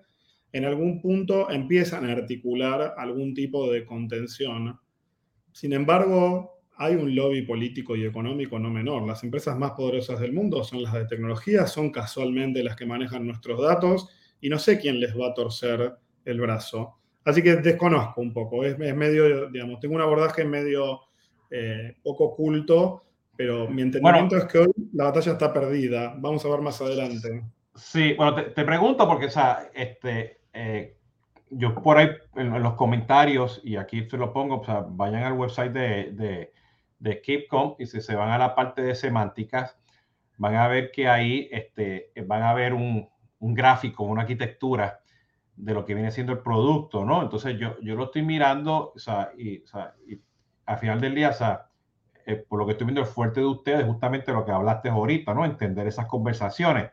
en 0.51 0.63
algún 0.63 1.01
punto 1.01 1.49
empiezan 1.49 2.09
a 2.09 2.13
articular 2.13 2.93
algún 2.97 3.33
tipo 3.33 3.69
de 3.69 3.85
contención. 3.85 4.79
Sin 5.51 5.73
embargo, 5.73 6.61
hay 6.77 6.95
un 6.95 7.15
lobby 7.15 7.41
político 7.41 7.95
y 7.95 8.05
económico 8.05 8.59
no 8.59 8.69
menor. 8.69 9.07
Las 9.07 9.23
empresas 9.23 9.57
más 9.57 9.71
poderosas 9.71 10.19
del 10.19 10.33
mundo 10.33 10.63
son 10.63 10.83
las 10.83 10.93
de 10.93 11.05
tecnología, 11.07 11.67
son 11.67 11.91
casualmente 11.91 12.63
las 12.63 12.75
que 12.75 12.85
manejan 12.85 13.25
nuestros 13.25 13.61
datos 13.61 14.07
y 14.39 14.49
no 14.49 14.59
sé 14.59 14.79
quién 14.79 14.99
les 14.99 15.17
va 15.17 15.29
a 15.29 15.33
torcer 15.33 15.95
el 16.25 16.39
brazo. 16.39 16.99
Así 17.25 17.41
que 17.41 17.55
desconozco 17.57 18.21
un 18.21 18.31
poco, 18.31 18.63
es, 18.63 18.77
medio, 18.77 19.49
digamos, 19.49 19.79
tengo 19.79 19.95
un 19.95 20.01
abordaje 20.01 20.45
medio 20.45 21.01
eh, 21.49 21.95
poco 22.03 22.25
oculto, 22.25 23.03
pero 23.35 23.67
mi 23.67 23.81
entendimiento 23.81 24.37
es 24.37 24.45
que 24.45 24.59
hoy 24.59 24.71
la 24.93 25.05
batalla 25.05 25.33
está 25.33 25.51
perdida. 25.51 26.15
Vamos 26.17 26.45
a 26.45 26.49
ver 26.49 26.61
más 26.61 26.79
adelante. 26.81 27.43
Sí, 27.73 28.13
bueno, 28.13 28.35
te, 28.35 28.63
pregunto 28.63 29.07
porque, 29.07 29.25
o 29.25 29.29
sea, 29.29 29.69
este, 29.73 30.39
eh, 30.53 30.95
yo 31.49 31.75
por 31.75 31.97
ahí 31.97 32.09
en, 32.35 32.63
los 32.63 32.75
comentarios, 32.75 33.59
y 33.63 33.75
aquí 33.75 34.07
se 34.09 34.17
lo 34.17 34.31
pongo, 34.31 34.61
o 34.61 34.63
sea, 34.63 34.85
vayan 34.87 35.23
al 35.23 35.33
website 35.33 35.73
de 35.73 36.51
de 36.99 37.21
KeepCom 37.21 37.75
y 37.79 37.85
si 37.85 38.01
se 38.01 38.15
van 38.15 38.31
a 38.31 38.37
la 38.37 38.55
parte 38.55 38.81
de 38.81 38.95
semánticas, 38.95 39.77
van 40.37 40.55
a 40.55 40.67
ver 40.67 40.91
que 40.91 41.07
ahí 41.07 41.47
este, 41.51 42.11
van 42.25 42.43
a 42.43 42.53
ver 42.53 42.73
un, 42.73 43.07
un 43.39 43.53
gráfico, 43.53 44.03
una 44.03 44.21
arquitectura 44.21 44.99
de 45.55 45.73
lo 45.73 45.85
que 45.85 45.93
viene 45.93 46.11
siendo 46.11 46.33
el 46.33 46.39
producto, 46.39 47.05
¿no? 47.05 47.21
Entonces 47.21 47.57
yo, 47.57 47.79
yo 47.81 47.95
lo 47.95 48.05
estoy 48.05 48.23
mirando, 48.23 48.91
o 48.95 48.99
sea, 48.99 49.31
y, 49.37 49.59
o 49.63 49.67
sea, 49.67 49.95
y 50.07 50.19
al 50.65 50.77
final 50.77 50.99
del 50.99 51.15
día, 51.15 51.29
o 51.29 51.33
sea, 51.33 51.69
eh, 52.25 52.35
por 52.35 52.59
lo 52.59 52.65
que 52.65 52.73
estoy 52.73 52.85
viendo 52.85 53.01
el 53.01 53.07
fuerte 53.07 53.39
de 53.39 53.45
ustedes, 53.45 53.85
justamente 53.85 54.33
lo 54.33 54.45
que 54.45 54.51
hablaste 54.51 54.89
ahorita, 54.89 55.33
¿no? 55.33 55.45
Entender 55.45 55.87
esas 55.87 56.07
conversaciones, 56.07 56.91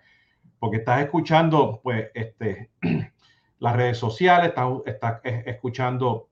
porque 0.58 0.78
estás 0.78 1.02
escuchando, 1.02 1.80
pues, 1.82 2.10
este, 2.14 2.70
las 3.58 3.76
redes 3.76 3.98
sociales, 3.98 4.48
estás, 4.48 4.68
estás 4.86 5.20
escuchando 5.24 6.28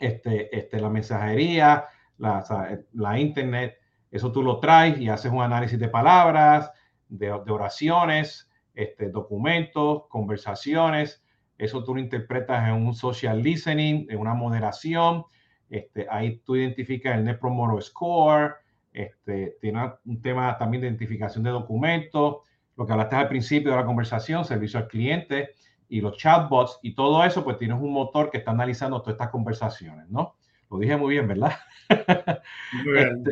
este, 0.00 0.56
este, 0.56 0.80
la 0.80 0.88
mensajería, 0.88 1.86
la, 2.18 3.18
internet, 3.18 3.78
eso 4.10 4.32
tú 4.32 4.42
lo 4.42 4.58
traes 4.58 4.98
y 4.98 5.08
haces 5.08 5.30
un 5.30 5.42
análisis 5.42 5.78
de 5.78 5.88
palabras, 5.88 6.70
de, 7.08 7.30
oraciones, 7.30 8.50
este, 8.74 9.10
documentos, 9.10 10.04
conversaciones, 10.08 11.22
eso 11.58 11.84
tú 11.84 11.94
lo 11.94 12.00
interpretas 12.00 12.68
en 12.68 12.74
un 12.74 12.94
social 12.94 13.42
listening, 13.42 14.06
en 14.10 14.18
una 14.18 14.34
moderación, 14.34 15.24
este, 15.68 16.06
ahí 16.10 16.40
tú 16.44 16.56
identificas 16.56 17.16
el 17.16 17.24
Net 17.24 17.38
Promoter 17.38 17.82
Score, 17.82 18.56
este, 18.92 19.56
tiene 19.60 19.92
un 20.04 20.22
tema 20.22 20.56
también 20.58 20.82
de 20.82 20.88
identificación 20.88 21.44
de 21.44 21.50
documentos, 21.50 22.38
lo 22.76 22.86
que 22.86 22.92
hablaste 22.92 23.16
al 23.16 23.28
principio 23.28 23.70
de 23.70 23.76
la 23.76 23.86
conversación, 23.86 24.44
servicio 24.44 24.78
al 24.78 24.88
cliente 24.88 25.54
y 25.88 26.00
los 26.00 26.16
chatbots 26.16 26.78
y 26.82 26.94
todo 26.94 27.24
eso, 27.24 27.42
pues 27.44 27.58
tienes 27.58 27.78
un 27.80 27.92
motor 27.92 28.30
que 28.30 28.38
está 28.38 28.50
analizando 28.50 29.00
todas 29.00 29.14
estas 29.14 29.30
conversaciones, 29.30 30.08
¿no? 30.08 30.36
Lo 30.70 30.78
dije 30.78 30.96
muy 30.96 31.14
bien, 31.14 31.28
¿verdad? 31.28 31.52
Muy 32.84 32.92
bien. 32.92 33.24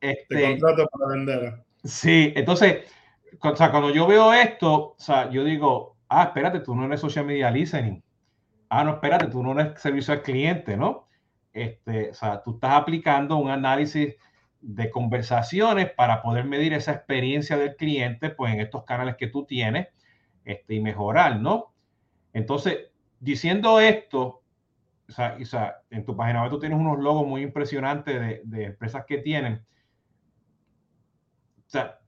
Este, 0.00 0.26
Te 0.28 0.44
este, 0.44 0.58
contrato 0.58 0.88
para 0.92 1.16
vender. 1.16 1.64
Sí, 1.84 2.32
entonces, 2.36 2.92
o 3.40 3.56
sea, 3.56 3.70
cuando 3.70 3.90
yo 3.90 4.06
veo 4.06 4.32
esto, 4.32 4.72
o 4.72 4.96
sea, 4.98 5.30
yo 5.30 5.44
digo, 5.44 5.97
ah, 6.08 6.24
espérate, 6.24 6.60
tú 6.60 6.74
no 6.74 6.86
eres 6.86 7.00
social 7.00 7.24
media 7.24 7.50
listening. 7.50 8.02
Ah, 8.68 8.84
no, 8.84 8.94
espérate, 8.94 9.26
tú 9.26 9.42
no 9.42 9.58
eres 9.58 9.80
servicio 9.80 10.14
al 10.14 10.22
cliente, 10.22 10.76
¿no? 10.76 11.08
Este, 11.52 12.10
o 12.10 12.14
sea, 12.14 12.42
tú 12.42 12.54
estás 12.54 12.72
aplicando 12.72 13.36
un 13.36 13.50
análisis 13.50 14.14
de 14.60 14.90
conversaciones 14.90 15.90
para 15.92 16.22
poder 16.22 16.44
medir 16.44 16.72
esa 16.72 16.92
experiencia 16.92 17.56
del 17.56 17.76
cliente, 17.76 18.30
pues 18.30 18.52
en 18.52 18.60
estos 18.60 18.84
canales 18.84 19.16
que 19.16 19.28
tú 19.28 19.44
tienes, 19.46 19.88
este, 20.44 20.74
y 20.74 20.80
mejorar, 20.80 21.40
¿no? 21.40 21.74
Entonces, 22.32 22.90
diciendo 23.20 23.80
esto, 23.80 24.42
o 25.08 25.12
sea, 25.12 25.82
en 25.90 26.04
tu 26.04 26.16
página 26.16 26.42
web 26.42 26.50
tú 26.50 26.58
tienes 26.58 26.78
unos 26.78 26.98
logos 26.98 27.26
muy 27.26 27.42
impresionantes 27.42 28.42
de, 28.44 28.64
empresas 28.64 29.04
que 29.06 29.18
tienen. 29.18 29.64
O 31.58 31.70
sea, 31.70 31.98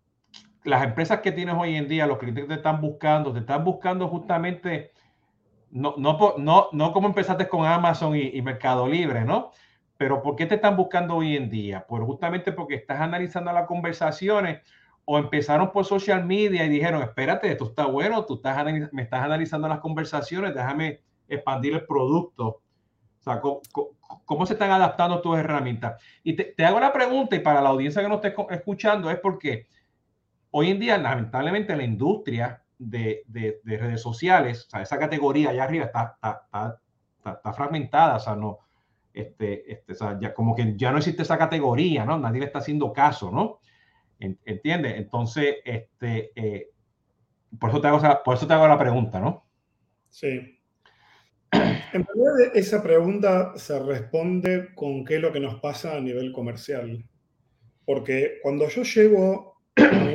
las 0.65 0.85
empresas 0.85 1.21
que 1.21 1.33
tienes 1.33 1.55
hoy 1.59 1.77
en 1.77 1.89
día, 1.89 2.07
los 2.07 2.19
clientes 2.19 2.45
que 2.45 2.49
te 2.49 2.55
están 2.55 2.81
buscando, 2.81 3.33
te 3.33 3.41
están 3.41 3.65
buscando 3.65 4.09
justamente, 4.09 4.93
no, 5.71 5.95
no, 5.97 6.35
no, 6.39 6.69
no 6.73 6.93
como 6.93 7.09
empezaste 7.09 7.49
con 7.49 7.67
Amazon 7.67 8.17
y, 8.17 8.41
Mercado 8.43 8.87
Libre, 8.87 9.25
¿no? 9.25 9.53
Pero 9.97 10.23
¿por 10.23 10.37
qué 10.37 10.47
te 10.47 10.57
están 10.57 10.77
buscando 10.77 11.17
hoy 11.17 11.37
en 11.37 11.51
día? 11.51 11.85
Pues 11.89 12.03
justamente 12.03 12.53
porque 12.53 12.75
estás 12.77 13.01
analizando 13.01 13.53
las 13.53 13.67
conversaciones 13.67 14.61
o 15.05 15.19
empezaron 15.19 15.73
por 15.73 15.85
social 15.85 16.25
media 16.25 16.65
y 16.65 16.69
dijeron, 16.69 17.03
espérate, 17.03 17.51
esto 17.51 17.67
está 17.67 17.87
bueno, 17.87 18.25
tú 18.25 18.35
estás 18.35 18.65
me 18.93 19.03
estás 19.03 19.23
analizando 19.23 19.69
las 19.69 19.81
conversaciones, 19.81 20.55
déjame 20.55 21.01
expandir 21.29 21.75
el 21.75 21.87
producto 21.87 22.63
o 23.21 23.23
sea, 23.23 23.41
¿cómo, 24.25 24.47
se 24.47 24.55
están 24.55 24.71
adaptando 24.71 25.21
tus 25.21 25.37
herramientas? 25.39 26.03
Y 26.25 26.35
te, 26.35 26.65
hago 26.65 26.81
la 26.81 26.93
pregunta, 26.93 27.37
y 27.37 27.41
para 27.41 27.61
la 27.61 27.69
audiencia 27.69 28.01
que 28.01 28.09
nos 28.09 28.25
esté 28.25 28.35
escuchando, 28.51 29.11
es 29.11 29.19
porque 29.19 29.67
hoy 30.51 30.71
en 30.71 30.81
día, 30.81 30.99
lamentablemente, 30.99 31.77
la 31.77 31.85
industria 31.85 32.63
de, 32.79 33.25
redes 33.65 34.01
sociales, 34.01 34.67
o 34.67 34.71
sea, 34.71 34.83
esa 34.83 34.99
categoría 34.99 35.51
allá 35.51 35.65
arriba 35.65 35.85
está, 35.87 36.17
está, 37.23 37.53
fragmentada, 37.53 38.17
o 38.17 38.21
sea, 38.21 38.37
no, 38.37 38.59
este, 39.13 39.71
este, 39.71 39.93
o 39.93 39.97
sea, 39.97 40.19
ya 40.21 40.33
como 40.33 40.55
que 40.55 40.75
ya 40.77 40.91
no 40.91 40.99
existe 40.99 41.23
esa 41.23 41.39
categoría, 41.39 42.05
¿no? 42.05 42.19
Nadie 42.19 42.41
le 42.41 42.47
está 42.47 42.61
haciendo 42.61 42.93
caso, 42.93 43.31
¿no? 43.31 43.61
¿Entiendes? 44.19 44.97
Entonces, 44.97 45.57
este, 45.65 46.33
eh, 46.35 46.71
por, 47.59 47.71
eso 47.71 47.81
te 47.81 47.89
hago, 47.89 48.01
por 48.25 48.37
eso 48.37 48.47
te 48.47 48.53
hago 48.53 48.69
la 48.69 48.79
pregunta, 48.79 49.19
¿no? 49.19 49.45
Sí. 50.11 50.59
En 51.53 52.07
realidad 52.07 52.55
esa 52.55 52.83
pregunta 52.83 53.53
se 53.57 53.79
responde 53.81 54.75
con 54.75 55.05
qué 55.05 55.17
es 55.17 55.21
lo 55.21 55.33
que 55.33 55.41
nos 55.41 55.61
pasa 55.61 55.97
a 55.97 56.01
nivel 56.01 56.33
comercial. 56.33 57.05
Porque 57.85 58.39
cuando 58.43 58.69
yo 58.69 58.83
llego 58.83 59.57
a, 59.77 60.11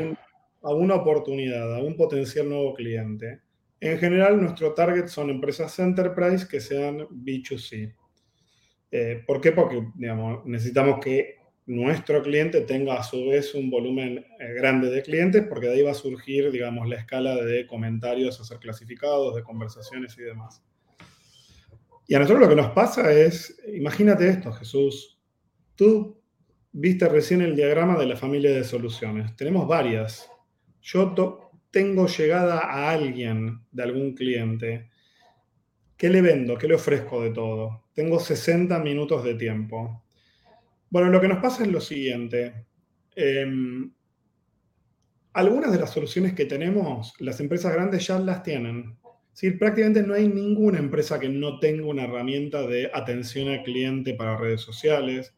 una 0.73 0.95
oportunidad, 0.95 1.75
a 1.75 1.83
un 1.83 1.95
potencial 1.95 2.49
nuevo 2.49 2.73
cliente, 2.73 3.41
en 3.79 3.97
general 3.99 4.41
nuestro 4.41 4.73
target 4.73 5.07
son 5.07 5.29
empresas 5.29 5.77
enterprise 5.79 6.47
que 6.47 6.59
sean 6.59 7.07
B2C. 7.09 7.93
Eh, 8.91 9.23
¿Por 9.27 9.41
qué? 9.41 9.51
Porque 9.51 9.85
necesitamos 10.45 10.99
que 11.03 11.35
nuestro 11.67 12.21
cliente 12.21 12.61
tenga 12.61 12.95
a 12.95 13.03
su 13.03 13.27
vez 13.27 13.53
un 13.55 13.69
volumen 13.69 14.25
eh, 14.39 14.53
grande 14.53 14.89
de 14.89 15.01
clientes, 15.01 15.45
porque 15.47 15.67
de 15.67 15.73
ahí 15.73 15.81
va 15.81 15.91
a 15.91 15.95
surgir, 15.95 16.51
digamos, 16.51 16.87
la 16.87 16.97
escala 16.97 17.35
de 17.35 17.65
comentarios 17.65 18.39
a 18.39 18.43
ser 18.43 18.59
clasificados, 18.59 19.35
de 19.35 19.43
conversaciones 19.43 20.17
y 20.17 20.21
demás. 20.21 20.63
Y 22.07 22.13
a 22.13 22.19
nosotros 22.19 22.41
lo 22.41 22.49
que 22.49 22.61
nos 22.61 22.71
pasa 22.71 23.11
es, 23.11 23.59
imagínate 23.73 24.29
esto, 24.29 24.51
Jesús, 24.53 25.19
tú 25.75 26.21
viste 26.71 27.09
recién 27.09 27.41
el 27.41 27.55
diagrama 27.55 27.97
de 27.97 28.05
la 28.05 28.15
familia 28.15 28.51
de 28.51 28.63
soluciones. 28.63 29.35
Tenemos 29.35 29.67
varias. 29.67 30.29
Yo 30.85 31.51
tengo 31.71 32.07
llegada 32.07 32.59
a 32.59 32.91
alguien 32.91 33.59
de 33.71 33.83
algún 33.83 34.15
cliente 34.15 34.89
¿Qué 35.97 36.09
le 36.09 36.21
vendo? 36.21 36.57
¿Qué 36.57 36.67
le 36.67 36.75
ofrezco 36.75 37.21
de 37.21 37.29
todo? 37.29 37.85
Tengo 37.93 38.19
60 38.19 38.79
minutos 38.79 39.23
de 39.23 39.35
tiempo. 39.35 40.03
Bueno, 40.89 41.09
lo 41.09 41.21
que 41.21 41.29
nos 41.29 41.41
pasa 41.41 41.63
es 41.63 41.71
lo 41.71 41.79
siguiente. 41.79 42.65
Em, 43.15 43.91
algunas 45.33 45.71
de 45.71 45.79
las 45.79 45.91
soluciones 45.91 46.33
que 46.33 46.45
tenemos, 46.45 47.13
las 47.19 47.39
empresas 47.39 47.73
grandes 47.73 48.05
ya 48.07 48.19
las 48.19 48.43
tienen. 48.43 48.97
Sí, 49.31 49.51
prácticamente 49.51 50.03
no 50.03 50.13
hay 50.13 50.27
ninguna 50.27 50.79
empresa 50.79 51.19
que 51.19 51.29
no 51.29 51.59
tenga 51.59 51.85
una 51.85 52.03
herramienta 52.03 52.67
de 52.67 52.89
atención 52.93 53.47
al 53.49 53.63
cliente 53.63 54.13
para 54.15 54.37
redes 54.37 54.61
sociales. 54.61 55.33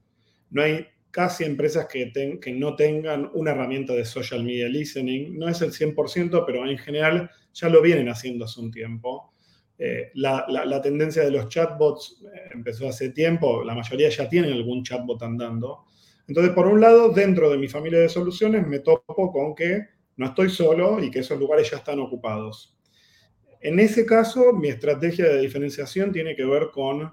No 0.50 0.64
hay 0.64 0.88
casi 1.18 1.46
empresas 1.46 1.88
que, 1.88 2.54
no 2.54 2.76
tengan 2.76 3.32
una 3.34 3.50
herramienta 3.50 3.94
de 3.94 4.06
social 4.06 4.44
media 4.44 4.70
listening. 4.70 5.36
No 5.36 5.50
es 5.50 5.60
el 5.64 5.72
100%, 5.72 6.44
pero 6.46 6.70
en 6.70 6.78
general 6.78 7.32
ya 7.56 7.70
lo 7.70 7.82
vienen 7.82 8.08
haciendo 8.08 8.46
hace 8.46 8.62
un 8.62 8.70
tiempo. 8.70 9.34
Eh, 9.80 10.12
la, 10.14 10.80
tendencia 10.84 11.24
de 11.24 11.32
los 11.32 11.48
chatbots 11.48 12.24
eh, 12.24 12.50
empezó 12.54 12.88
hace 12.88 13.10
tiempo, 13.10 13.64
la 13.64 13.74
mayoría 13.74 14.10
ya 14.10 14.30
tienen 14.30 14.54
algún 14.54 14.84
chatbot 14.84 15.24
andando. 15.24 15.86
Entonces, 16.28 16.54
por 16.54 16.68
un 16.68 16.80
lado, 16.80 17.10
dentro 17.10 17.50
de 17.50 17.58
mi 17.58 17.68
familia 17.68 17.98
de 17.98 18.10
soluciones 18.10 18.68
me 18.68 18.78
topo 18.78 19.32
con 19.32 19.56
que 19.56 19.88
no 20.18 20.28
estoy 20.28 20.52
solo 20.52 21.04
y 21.04 21.10
que 21.10 21.22
esos 21.22 21.40
lugares 21.40 21.72
ya 21.72 21.78
están 21.78 22.00
ocupados. 22.00 22.78
En 23.60 23.80
ese 23.80 24.06
caso, 24.06 24.54
mi 24.54 24.68
estrategia 24.68 25.26
de 25.26 25.42
diferenciación 25.42 26.12
tiene 26.12 26.36
que 26.36 26.46
ver 26.46 26.70
con 26.72 27.12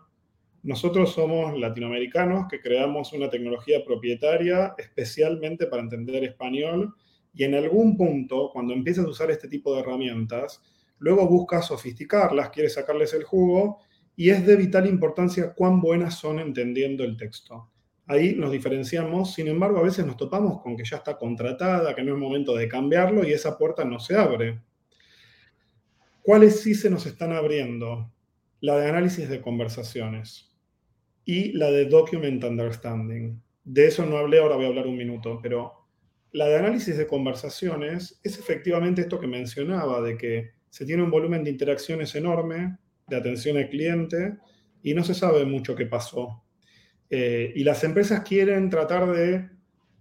nosotros 0.64 1.12
somos 1.12 1.58
latinoamericanos 1.58 2.46
que 2.48 2.58
creamos 2.58 3.12
una 3.12 3.28
tecnología 3.28 3.84
propietaria 3.84 4.74
especialmente 4.78 5.66
para 5.66 5.82
entender 5.82 6.24
español 6.24 6.94
y 7.34 7.44
en 7.44 7.54
algún 7.54 7.98
punto, 7.98 8.48
cuando 8.50 8.72
empiezas 8.72 9.04
a 9.04 9.10
usar 9.10 9.30
este 9.30 9.46
tipo 9.46 9.74
de 9.74 9.82
herramientas, 9.82 10.62
luego 11.00 11.28
buscas 11.28 11.66
sofisticarlas, 11.66 12.48
quieres 12.48 12.72
sacarles 12.72 13.12
el 13.12 13.24
jugo 13.24 13.80
y 14.16 14.30
es 14.30 14.46
de 14.46 14.56
vital 14.56 14.86
importancia 14.86 15.52
cuán 15.52 15.82
buenas 15.82 16.14
son 16.14 16.38
entendiendo 16.38 17.04
el 17.04 17.18
texto. 17.18 17.68
Ahí 18.06 18.34
nos 18.34 18.50
diferenciamos, 18.50 19.34
sin 19.34 19.48
embargo, 19.48 19.80
a 19.80 19.82
veces 19.82 20.06
nos 20.06 20.16
topamos 20.16 20.62
con 20.62 20.78
que 20.78 20.84
ya 20.84 20.96
está 20.96 21.18
contratada, 21.18 21.94
que 21.94 22.02
no 22.02 22.14
es 22.14 22.18
momento 22.18 22.56
de 22.56 22.68
cambiarlo 22.68 23.22
y 23.22 23.32
esa 23.34 23.58
puerta 23.58 23.84
no 23.84 24.00
se 24.00 24.16
abre. 24.16 24.62
¿Cuáles 26.22 26.62
sí 26.62 26.74
se 26.74 26.88
nos 26.88 27.04
están 27.04 27.34
abriendo? 27.34 28.10
La 28.62 28.78
de 28.78 28.88
análisis 28.88 29.28
de 29.28 29.42
conversaciones 29.42 30.53
y 31.24 31.52
la 31.52 31.70
de 31.70 31.86
Document 31.86 32.42
Understanding. 32.42 33.40
De 33.64 33.86
eso 33.86 34.04
no 34.04 34.18
hablé, 34.18 34.38
ahora 34.38 34.56
voy 34.56 34.66
a 34.66 34.68
hablar 34.68 34.86
un 34.86 34.96
minuto, 34.96 35.40
pero 35.42 35.72
la 36.32 36.46
de 36.48 36.56
análisis 36.56 36.96
de 36.96 37.06
conversaciones 37.06 38.20
es 38.22 38.38
efectivamente 38.38 39.02
esto 39.02 39.20
que 39.20 39.26
mencionaba, 39.26 40.02
de 40.02 40.16
que 40.16 40.50
se 40.68 40.84
tiene 40.84 41.02
un 41.02 41.10
volumen 41.10 41.44
de 41.44 41.50
interacciones 41.50 42.14
enorme, 42.14 42.76
de 43.06 43.16
atención 43.16 43.56
al 43.56 43.68
cliente, 43.68 44.36
y 44.82 44.94
no 44.94 45.04
se 45.04 45.14
sabe 45.14 45.44
mucho 45.44 45.74
qué 45.74 45.86
pasó. 45.86 46.42
Eh, 47.08 47.52
y 47.54 47.64
las 47.64 47.84
empresas 47.84 48.22
quieren 48.22 48.68
tratar 48.68 49.10
de 49.12 49.48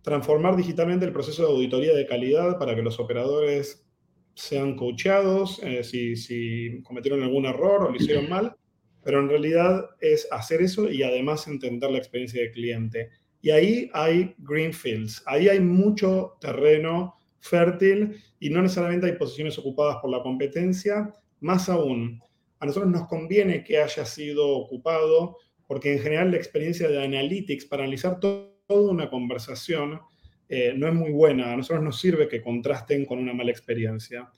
transformar 0.02 0.56
digitalmente 0.56 1.06
el 1.06 1.14
proceso 1.14 1.44
de 1.44 1.54
auditoría 1.54 1.94
de 1.94 2.06
calidad 2.06 2.58
para 2.58 2.76
que 2.76 2.82
los 2.82 3.00
operadores 3.00 3.86
sean 4.34 4.76
coachados 4.76 5.62
eh, 5.64 5.84
si, 5.84 6.16
si 6.16 6.82
cometieron 6.84 7.22
algún 7.22 7.46
error 7.46 7.84
o 7.84 7.90
lo 7.92 7.96
hicieron 7.96 8.28
mal, 8.30 8.56
pero 9.04 9.20
en 9.20 9.30
realidad 9.30 9.90
es 10.00 10.28
hacer 10.32 10.62
eso 10.62 10.90
y 10.90 11.04
además 11.04 11.48
entender 11.48 11.92
la 11.92 11.98
experiencia 11.98 12.42
del 12.42 12.52
cliente. 12.52 13.10
Y 13.42 13.50
ahí 13.52 13.90
hay 13.94 14.34
greenfields, 14.38 15.22
ahí 15.26 15.50
hay 15.50 15.60
mucho 15.60 16.38
terreno 16.40 17.16
fértil 17.40 18.18
y 18.40 18.50
no 18.50 18.62
necesariamente 18.62 19.08
hay 19.08 19.14
posiciones 19.14 19.58
ocupadas 19.60 19.98
por 20.02 20.10
la 20.10 20.24
competencia. 20.24 21.14
Más 21.42 21.68
aún, 21.68 22.22
a 22.60 22.66
nosotros 22.66 22.92
nos 22.92 23.08
conviene 23.08 23.64
que 23.64 23.80
haya 23.80 24.06
sido 24.06 24.48
ocupado 24.48 25.38
porque 25.68 25.94
en 25.94 26.00
general 26.00 26.32
la 26.32 26.38
experiencia 26.38 26.88
de 26.88 27.04
Analytics 27.04 27.66
para 27.66 27.84
analizar 27.84 28.20
toda 28.20 28.92
una 28.92 29.10
conversación 29.10 30.00
eh, 30.48 30.74
no 30.76 30.88
es 30.88 30.94
muy 30.94 31.12
buena. 31.12 31.52
A 31.52 31.58
nosotros 31.58 31.84
nos 31.84 32.00
sirve 32.00 32.28
que 32.28 32.42
contrasten 32.42 33.06
con 33.06 33.20
una 33.20 33.34
mala 33.34 33.52
experiencia. 33.52 34.30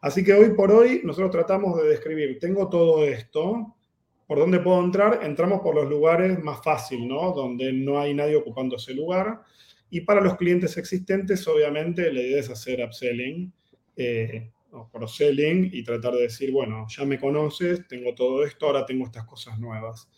Así 0.00 0.22
que 0.22 0.32
hoy 0.32 0.54
por 0.54 0.70
hoy 0.70 1.00
nosotros 1.04 1.30
tratamos 1.30 1.82
de 1.82 1.88
describir, 1.88 2.38
tengo 2.38 2.68
todo 2.68 3.04
esto, 3.04 3.75
¿Por 4.26 4.38
dónde 4.38 4.58
puedo 4.58 4.82
entrar? 4.82 5.20
Entramos 5.22 5.60
por 5.60 5.74
los 5.74 5.88
lugares 5.88 6.38
más 6.42 6.62
fácil, 6.62 7.06
¿no? 7.06 7.32
Donde 7.32 7.72
no 7.72 8.00
hay 8.00 8.12
nadie 8.12 8.36
ocupando 8.36 8.76
ese 8.76 8.92
lugar. 8.92 9.42
Y 9.88 10.00
para 10.00 10.20
los 10.20 10.36
clientes 10.36 10.76
existentes, 10.76 11.46
obviamente, 11.46 12.12
la 12.12 12.20
idea 12.20 12.40
es 12.40 12.50
hacer 12.50 12.84
upselling 12.84 13.52
eh, 13.96 14.50
o 14.72 14.90
cross-selling 14.90 15.70
y 15.72 15.84
tratar 15.84 16.14
de 16.14 16.22
decir, 16.22 16.50
bueno, 16.50 16.86
ya 16.88 17.04
me 17.04 17.20
conoces, 17.20 17.86
tengo 17.86 18.14
todo 18.14 18.44
esto, 18.44 18.66
ahora 18.66 18.84
tengo 18.84 19.04
estas 19.04 19.24
cosas 19.24 19.58
nuevas. 19.60 20.10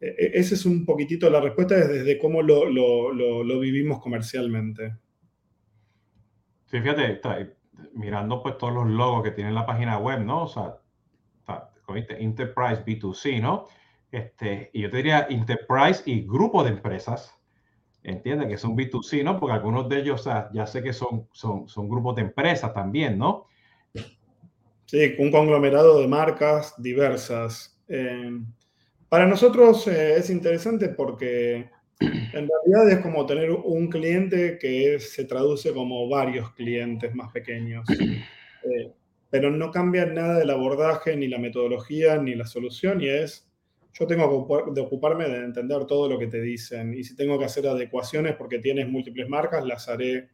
E, 0.00 0.06
e, 0.06 0.30
esa 0.38 0.54
es 0.54 0.64
un 0.64 0.84
poquitito 0.84 1.28
la 1.28 1.40
respuesta 1.40 1.74
desde 1.74 2.16
cómo 2.16 2.42
lo, 2.42 3.60
vivimos 3.60 4.00
comercialmente. 4.00 4.96
Sí, 6.66 6.80
fíjate, 6.80 7.20
mirando 7.94 8.40
pues 8.42 8.56
todos 8.56 8.72
los 8.72 8.86
logos 8.86 9.24
que 9.24 9.32
tiene 9.32 9.50
la 9.50 9.66
página 9.66 9.98
web, 9.98 10.20
¿no? 10.20 10.44
O 10.44 10.48
sea, 10.48 10.78
Enterprise 11.96 12.84
B2C, 12.84 13.40
¿no? 13.40 13.66
Este, 14.10 14.70
y 14.72 14.82
yo 14.82 14.90
te 14.90 14.96
diría 14.98 15.26
Enterprise 15.28 16.02
y 16.06 16.22
grupo 16.22 16.64
de 16.64 16.70
empresas, 16.70 17.34
entiende 18.02 18.48
que 18.48 18.56
son 18.56 18.76
B2C, 18.76 19.22
¿no? 19.22 19.38
Porque 19.38 19.54
algunos 19.54 19.88
de 19.88 20.00
ellos 20.00 20.28
ya 20.52 20.66
sé 20.66 20.82
que 20.82 20.92
son, 20.92 21.28
son, 21.32 21.68
son 21.68 21.88
grupos 21.88 22.16
de 22.16 22.22
empresas 22.22 22.72
también, 22.72 23.18
¿no? 23.18 23.46
Sí, 24.86 25.14
un 25.18 25.30
conglomerado 25.30 26.00
de 26.00 26.08
marcas 26.08 26.74
diversas. 26.78 27.78
Eh, 27.88 28.40
para 29.10 29.26
nosotros 29.26 29.86
eh, 29.86 30.16
es 30.16 30.30
interesante 30.30 30.88
porque 30.88 31.68
en 32.00 32.48
realidad 32.48 32.90
es 32.90 32.98
como 33.00 33.26
tener 33.26 33.50
un 33.50 33.88
cliente 33.88 34.58
que 34.58 34.98
se 34.98 35.24
traduce 35.24 35.74
como 35.74 36.08
varios 36.08 36.52
clientes 36.54 37.14
más 37.14 37.30
pequeños. 37.32 37.86
Eh, 38.64 38.92
pero 39.30 39.50
no 39.50 39.70
cambia 39.70 40.06
nada 40.06 40.38
del 40.38 40.50
abordaje, 40.50 41.16
ni 41.16 41.28
la 41.28 41.38
metodología, 41.38 42.16
ni 42.16 42.34
la 42.34 42.46
solución, 42.46 43.00
y 43.00 43.08
es, 43.08 43.48
yo 43.92 44.06
tengo 44.06 44.46
que 44.74 44.80
ocuparme 44.80 45.28
de 45.28 45.44
entender 45.44 45.84
todo 45.86 46.08
lo 46.08 46.18
que 46.18 46.28
te 46.28 46.40
dicen, 46.40 46.94
y 46.94 47.04
si 47.04 47.14
tengo 47.14 47.38
que 47.38 47.44
hacer 47.44 47.66
adecuaciones 47.66 48.36
porque 48.36 48.58
tienes 48.58 48.88
múltiples 48.88 49.28
marcas, 49.28 49.64
las 49.64 49.88
haré. 49.88 50.30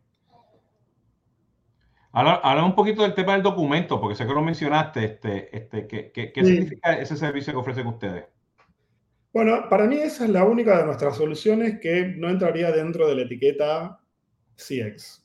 Habla, 2.13 2.65
un 2.65 2.77
poquito 2.77 3.03
del 3.03 3.15
tema 3.15 3.33
del 3.33 3.43
documento, 3.43 4.01
porque 4.01 4.15
sé 4.15 4.25
que 4.25 4.33
lo 4.33 4.43
mencionaste, 4.43 5.05
este, 5.05 5.57
este, 5.57 5.89
¿qué, 5.89 6.13
qué, 6.13 6.45
significa 6.45 6.93
ese 6.93 7.17
servicio 7.17 7.53
que 7.53 7.59
ofrecen 7.59 7.89
ustedes? 7.89 8.25
Bueno, 9.33 9.69
para 9.69 9.87
mí 9.87 9.97
esa 9.97 10.27
es 10.27 10.31
la 10.31 10.45
única 10.45 10.79
de 10.79 10.85
nuestras 10.85 11.17
soluciones 11.17 11.81
que 11.81 12.07
no 12.17 12.31
entraría 12.31 12.71
dentro 12.71 13.09
de 13.09 13.17
la 13.17 13.23
etiqueta 13.23 13.99
CX. 14.55 15.25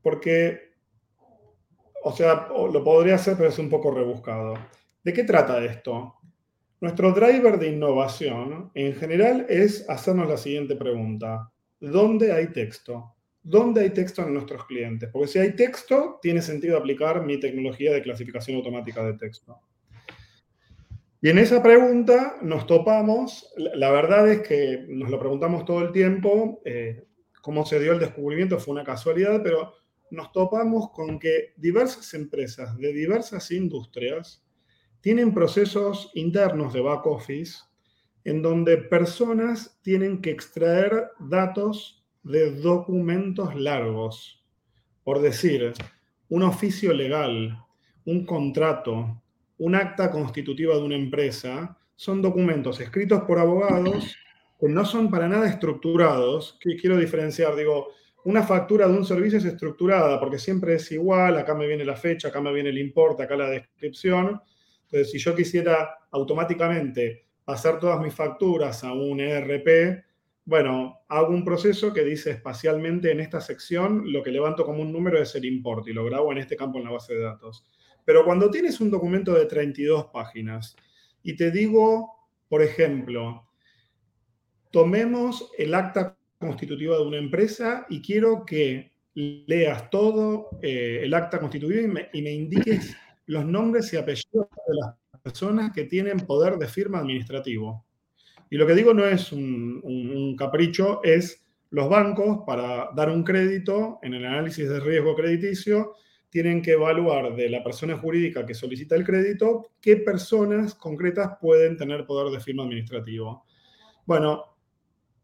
Porque 0.00 0.71
o 2.02 2.12
sea, 2.12 2.48
lo 2.50 2.84
podría 2.84 3.16
hacer, 3.16 3.36
pero 3.36 3.48
es 3.48 3.58
un 3.58 3.68
poco 3.68 3.90
rebuscado. 3.90 4.54
¿De 5.02 5.12
qué 5.12 5.24
trata 5.24 5.64
esto? 5.64 6.14
Nuestro 6.80 7.12
driver 7.12 7.58
de 7.58 7.68
innovación 7.68 8.70
en 8.74 8.94
general 8.94 9.46
es 9.48 9.88
hacernos 9.88 10.28
la 10.28 10.36
siguiente 10.36 10.74
pregunta. 10.74 11.50
¿Dónde 11.80 12.32
hay 12.32 12.48
texto? 12.48 13.14
¿Dónde 13.42 13.82
hay 13.82 13.90
texto 13.90 14.22
en 14.22 14.34
nuestros 14.34 14.66
clientes? 14.66 15.08
Porque 15.12 15.28
si 15.28 15.38
hay 15.38 15.54
texto, 15.54 16.18
tiene 16.20 16.42
sentido 16.42 16.76
aplicar 16.76 17.24
mi 17.24 17.38
tecnología 17.38 17.92
de 17.92 18.02
clasificación 18.02 18.56
automática 18.56 19.04
de 19.04 19.14
texto. 19.14 19.60
Y 21.20 21.28
en 21.28 21.38
esa 21.38 21.62
pregunta 21.62 22.36
nos 22.42 22.66
topamos, 22.66 23.52
la 23.56 23.92
verdad 23.92 24.28
es 24.28 24.40
que 24.40 24.84
nos 24.88 25.08
lo 25.08 25.20
preguntamos 25.20 25.64
todo 25.64 25.82
el 25.82 25.92
tiempo, 25.92 26.60
eh, 26.64 27.04
cómo 27.40 27.64
se 27.64 27.78
dio 27.78 27.92
el 27.92 28.00
descubrimiento 28.00 28.58
fue 28.58 28.74
una 28.74 28.82
casualidad, 28.82 29.40
pero 29.42 29.72
nos 30.12 30.30
topamos 30.30 30.90
con 30.90 31.18
que 31.18 31.54
diversas 31.56 32.12
empresas 32.12 32.76
de 32.76 32.92
diversas 32.92 33.50
industrias 33.50 34.44
tienen 35.00 35.32
procesos 35.32 36.10
internos 36.14 36.74
de 36.74 36.82
back 36.82 37.06
office 37.06 37.60
en 38.24 38.42
donde 38.42 38.76
personas 38.76 39.80
tienen 39.82 40.20
que 40.20 40.30
extraer 40.30 41.08
datos 41.18 42.04
de 42.22 42.52
documentos 42.52 43.54
largos. 43.54 44.44
Por 45.02 45.20
decir, 45.22 45.72
un 46.28 46.42
oficio 46.42 46.92
legal, 46.92 47.64
un 48.04 48.26
contrato, 48.26 49.22
un 49.56 49.74
acta 49.74 50.10
constitutiva 50.10 50.76
de 50.76 50.82
una 50.82 50.96
empresa, 50.96 51.78
son 51.96 52.20
documentos 52.20 52.80
escritos 52.80 53.22
por 53.22 53.38
abogados 53.38 54.14
que 54.60 54.68
no 54.68 54.84
son 54.84 55.10
para 55.10 55.26
nada 55.26 55.48
estructurados, 55.48 56.58
que 56.60 56.76
quiero 56.76 56.98
diferenciar, 56.98 57.56
digo, 57.56 57.88
una 58.24 58.42
factura 58.42 58.86
de 58.86 58.96
un 58.96 59.04
servicio 59.04 59.38
es 59.38 59.44
estructurada 59.44 60.18
porque 60.20 60.38
siempre 60.38 60.74
es 60.74 60.90
igual, 60.92 61.36
acá 61.36 61.54
me 61.54 61.66
viene 61.66 61.84
la 61.84 61.96
fecha, 61.96 62.28
acá 62.28 62.40
me 62.40 62.52
viene 62.52 62.70
el 62.70 62.78
importe, 62.78 63.22
acá 63.22 63.36
la 63.36 63.50
descripción. 63.50 64.40
Entonces, 64.84 65.10
si 65.10 65.18
yo 65.18 65.34
quisiera 65.34 65.98
automáticamente 66.10 67.26
pasar 67.44 67.80
todas 67.80 68.00
mis 68.00 68.14
facturas 68.14 68.84
a 68.84 68.92
un 68.92 69.20
ERP, 69.20 70.04
bueno, 70.44 71.00
hago 71.08 71.28
un 71.28 71.44
proceso 71.44 71.92
que 71.92 72.02
dice 72.04 72.32
espacialmente 72.32 73.10
en 73.10 73.20
esta 73.20 73.40
sección 73.40 74.12
lo 74.12 74.22
que 74.22 74.30
levanto 74.30 74.64
como 74.64 74.82
un 74.82 74.92
número 74.92 75.20
es 75.20 75.34
el 75.34 75.44
importe 75.44 75.90
y 75.90 75.94
lo 75.94 76.04
grabo 76.04 76.32
en 76.32 76.38
este 76.38 76.56
campo 76.56 76.78
en 76.78 76.84
la 76.84 76.90
base 76.90 77.14
de 77.14 77.20
datos. 77.20 77.64
Pero 78.04 78.24
cuando 78.24 78.50
tienes 78.50 78.80
un 78.80 78.90
documento 78.90 79.32
de 79.34 79.46
32 79.46 80.06
páginas 80.12 80.76
y 81.22 81.36
te 81.36 81.50
digo, 81.50 82.28
por 82.48 82.62
ejemplo, 82.62 83.48
tomemos 84.70 85.52
el 85.58 85.74
acta 85.74 86.16
constitutiva 86.42 86.96
de 86.96 87.02
una 87.02 87.16
empresa 87.16 87.86
y 87.88 88.02
quiero 88.02 88.44
que 88.44 88.92
leas 89.14 89.88
todo 89.90 90.50
eh, 90.60 91.00
el 91.02 91.14
acta 91.14 91.38
constitutiva 91.40 92.08
y 92.12 92.20
me, 92.22 92.32
indiques 92.32 92.94
los 93.26 93.44
nombres 93.44 93.92
y 93.92 93.96
apellidos 93.96 94.46
de 94.68 94.74
las 94.74 95.20
personas 95.22 95.72
que 95.72 95.84
tienen 95.84 96.18
poder 96.18 96.56
de 96.56 96.68
firma 96.68 96.98
administrativo. 96.98 97.86
Y 98.50 98.56
lo 98.56 98.66
que 98.66 98.74
digo 98.74 98.92
no 98.92 99.06
es 99.06 99.32
un 99.32 100.36
capricho, 100.38 101.00
es 101.02 101.42
los 101.72 101.88
bancos 101.88 102.40
para 102.46 102.90
dar 102.94 103.08
un 103.08 103.24
crédito 103.24 103.98
en 104.02 104.12
el 104.12 104.26
análisis 104.26 104.68
de 104.68 104.78
riesgo 104.78 105.14
crediticio 105.14 105.94
tienen 106.28 106.62
que 106.62 106.72
evaluar 106.72 107.34
de 107.34 107.48
la 107.48 107.64
persona 107.64 107.96
jurídica 107.96 108.44
que 108.44 108.54
solicita 108.54 108.94
el 108.94 109.04
crédito 109.04 109.70
qué 109.80 109.96
personas 109.96 110.74
concretas 110.74 111.36
pueden 111.40 111.76
tener 111.76 112.06
poder 112.06 112.30
de 112.32 112.40
firma 112.40 112.62
administrativo. 112.62 113.44
Bueno, 114.06 114.51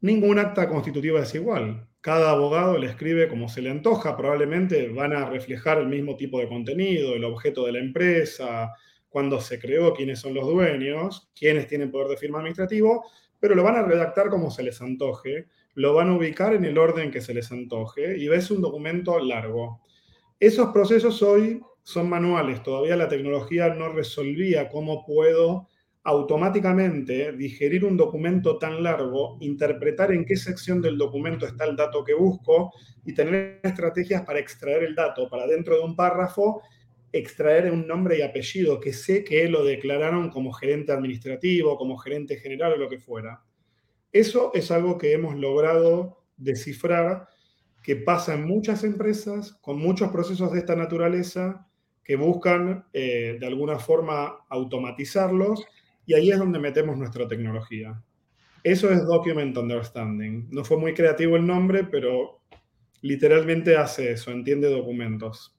ningún 0.00 0.38
acta 0.38 0.68
constitutiva 0.68 1.20
es 1.20 1.34
igual. 1.34 1.86
Cada 2.00 2.30
abogado 2.30 2.78
le 2.78 2.86
escribe 2.86 3.28
como 3.28 3.48
se 3.48 3.60
le 3.60 3.70
antoja, 3.70 4.16
probablemente 4.16 4.88
van 4.88 5.12
a 5.12 5.28
reflejar 5.28 5.78
el 5.78 5.88
mismo 5.88 6.16
tipo 6.16 6.38
de 6.38 6.48
contenido, 6.48 7.14
el 7.14 7.24
objeto 7.24 7.66
de 7.66 7.72
la 7.72 7.80
empresa, 7.80 8.72
cuándo 9.08 9.40
se 9.40 9.58
creó, 9.58 9.94
quiénes 9.94 10.20
son 10.20 10.34
los 10.34 10.46
dueños, 10.46 11.30
quiénes 11.34 11.66
tienen 11.66 11.90
poder 11.90 12.08
de 12.08 12.16
firma 12.16 12.38
administrativo, 12.38 13.04
pero 13.40 13.54
lo 13.54 13.62
van 13.62 13.76
a 13.76 13.82
redactar 13.82 14.28
como 14.28 14.50
se 14.50 14.62
les 14.62 14.80
antoje, 14.80 15.46
lo 15.74 15.94
van 15.94 16.10
a 16.10 16.16
ubicar 16.16 16.54
en 16.54 16.64
el 16.64 16.78
orden 16.78 17.10
que 17.10 17.20
se 17.20 17.34
les 17.34 17.50
antoje 17.50 18.16
y 18.16 18.28
ves 18.28 18.50
un 18.50 18.60
documento 18.60 19.18
largo. 19.18 19.80
Esos 20.40 20.68
procesos 20.72 21.22
hoy 21.22 21.60
son 21.82 22.08
manuales, 22.08 22.62
todavía 22.62 22.96
la 22.96 23.08
tecnología 23.08 23.74
no 23.74 23.88
resolvía 23.88 24.68
cómo 24.68 25.04
puedo 25.04 25.68
automáticamente 26.04 27.32
digerir 27.32 27.84
un 27.84 27.96
documento 27.96 28.58
tan 28.58 28.82
largo, 28.82 29.36
interpretar 29.40 30.12
en 30.12 30.24
qué 30.24 30.36
sección 30.36 30.80
del 30.80 30.96
documento 30.96 31.46
está 31.46 31.64
el 31.64 31.76
dato 31.76 32.04
que 32.04 32.14
busco 32.14 32.72
y 33.04 33.14
tener 33.14 33.60
estrategias 33.62 34.22
para 34.22 34.38
extraer 34.38 34.84
el 34.84 34.94
dato, 34.94 35.28
para 35.28 35.46
dentro 35.46 35.76
de 35.76 35.82
un 35.82 35.96
párrafo 35.96 36.62
extraer 37.12 37.70
un 37.72 37.86
nombre 37.86 38.18
y 38.18 38.22
apellido 38.22 38.80
que 38.80 38.92
sé 38.92 39.24
que 39.24 39.48
lo 39.48 39.64
declararon 39.64 40.30
como 40.30 40.52
gerente 40.52 40.92
administrativo, 40.92 41.76
como 41.76 41.96
gerente 41.96 42.36
general 42.36 42.74
o 42.74 42.76
lo 42.76 42.88
que 42.88 42.98
fuera. 42.98 43.42
Eso 44.12 44.52
es 44.54 44.70
algo 44.70 44.98
que 44.98 45.12
hemos 45.12 45.36
logrado 45.36 46.22
descifrar 46.36 47.28
que 47.82 47.96
pasa 47.96 48.34
en 48.34 48.44
muchas 48.44 48.84
empresas 48.84 49.52
con 49.60 49.78
muchos 49.78 50.10
procesos 50.10 50.52
de 50.52 50.58
esta 50.58 50.76
naturaleza 50.76 51.66
que 52.04 52.16
buscan 52.16 52.86
eh, 52.92 53.36
de 53.38 53.46
alguna 53.46 53.78
forma 53.78 54.44
automatizarlos 54.48 55.64
y 56.08 56.14
ahí 56.14 56.30
es 56.30 56.38
donde 56.38 56.58
metemos 56.58 56.96
nuestra 56.96 57.28
tecnología. 57.28 58.02
Eso 58.64 58.90
es 58.90 59.06
Document 59.06 59.54
Understanding. 59.56 60.48
No 60.50 60.64
fue 60.64 60.78
muy 60.78 60.94
creativo 60.94 61.36
el 61.36 61.46
nombre, 61.46 61.84
pero 61.84 62.40
literalmente 63.02 63.76
hace 63.76 64.12
eso, 64.12 64.30
entiende 64.30 64.70
documentos. 64.70 65.54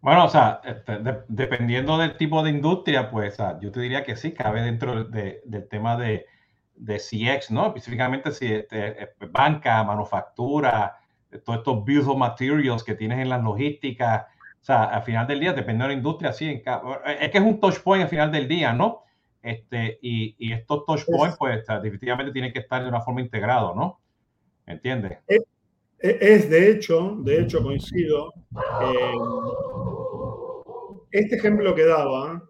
Bueno, 0.00 0.24
o 0.24 0.28
sea, 0.28 0.60
este, 0.64 0.98
dependiendo 1.28 1.96
del 1.96 2.16
tipo 2.16 2.42
de 2.42 2.50
industria, 2.50 3.08
pues 3.08 3.36
yo 3.60 3.70
te 3.70 3.80
diría 3.80 4.02
que 4.02 4.16
sí, 4.16 4.32
cabe 4.32 4.62
dentro 4.62 5.04
del 5.04 5.68
tema 5.70 5.96
de, 5.96 6.26
de 6.74 6.98
CX, 6.98 7.52
¿no? 7.52 7.68
Específicamente 7.68 8.32
si 8.32 8.52
este, 8.52 9.14
banca, 9.30 9.84
manufactura, 9.84 10.96
todos 11.44 11.60
estos 11.60 12.08
of 12.08 12.18
materials 12.18 12.82
que 12.82 12.96
tienes 12.96 13.20
en 13.20 13.28
las 13.28 13.44
logísticas. 13.44 14.24
O 14.60 14.64
sea, 14.66 14.84
al 14.86 15.04
final 15.04 15.28
del 15.28 15.38
día, 15.38 15.52
depende 15.52 15.84
de 15.84 15.88
la 15.90 15.94
industria, 15.94 16.32
sí, 16.32 16.50
es 16.50 17.30
que 17.30 17.38
es 17.38 17.44
un 17.44 17.60
touch 17.60 17.78
point 17.78 18.02
al 18.02 18.10
final 18.10 18.32
del 18.32 18.48
día, 18.48 18.72
¿no? 18.72 19.06
Este, 19.42 19.98
y, 20.02 20.34
y 20.38 20.52
estos 20.52 20.84
touch 20.84 21.04
points, 21.06 21.36
pues, 21.38 21.64
definitivamente 21.82 22.32
tienen 22.32 22.52
que 22.52 22.58
estar 22.58 22.82
de 22.82 22.88
una 22.88 23.00
forma 23.00 23.20
integrado, 23.20 23.74
¿no? 23.74 24.00
¿Entiendes? 24.66 25.18
Es, 25.98 26.50
de 26.50 26.70
hecho, 26.70 27.16
de 27.20 27.40
hecho 27.40 27.62
coincido. 27.62 28.32
este 31.10 31.36
ejemplo 31.36 31.74
que 31.74 31.84
daba, 31.84 32.42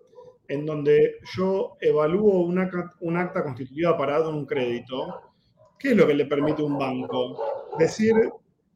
en 0.48 0.66
donde 0.66 1.16
yo 1.36 1.76
evalúo 1.80 2.40
una, 2.40 2.70
un 3.00 3.16
acta 3.16 3.42
constitutiva 3.42 3.96
para 3.96 4.18
dar 4.20 4.28
un 4.28 4.46
crédito, 4.46 5.32
¿qué 5.78 5.90
es 5.90 5.96
lo 5.96 6.06
que 6.06 6.14
le 6.14 6.26
permite 6.26 6.62
a 6.62 6.66
un 6.66 6.78
banco? 6.78 7.38
Decir, 7.78 8.14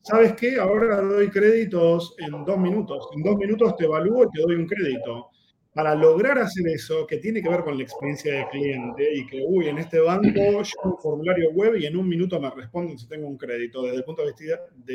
¿sabes 0.02 0.34
qué? 0.34 0.58
Ahora 0.58 1.00
doy 1.00 1.30
créditos 1.30 2.14
en 2.18 2.44
dos 2.44 2.58
minutos. 2.58 3.08
En 3.16 3.22
dos 3.22 3.36
minutos 3.36 3.76
te 3.76 3.86
evalúo 3.86 4.24
y 4.24 4.30
te 4.30 4.42
doy 4.42 4.54
un 4.54 4.66
crédito. 4.66 5.30
Para 5.73 5.95
lograr 5.95 6.37
hacer 6.39 6.66
eso, 6.66 7.07
que 7.07 7.18
tiene 7.18 7.41
que 7.41 7.49
ver 7.49 7.61
con 7.61 7.77
la 7.77 7.85
experiencia 7.85 8.35
del 8.35 8.47
cliente 8.49 9.14
y 9.14 9.25
que, 9.27 9.41
uy, 9.47 9.68
en 9.68 9.79
este 9.79 10.01
banco 10.01 10.35
yo 10.35 10.83
un 10.83 10.99
formulario 10.99 11.53
web 11.53 11.77
y 11.77 11.87
en 11.87 11.97
un 11.97 12.09
minuto 12.09 12.41
me 12.41 12.51
responden 12.51 12.99
si 12.99 13.07
tengo 13.07 13.29
un 13.29 13.39
crédito. 13.39 13.83
Desde 13.83 13.99
el 13.99 14.05
punto 14.05 14.23
de 14.25 14.33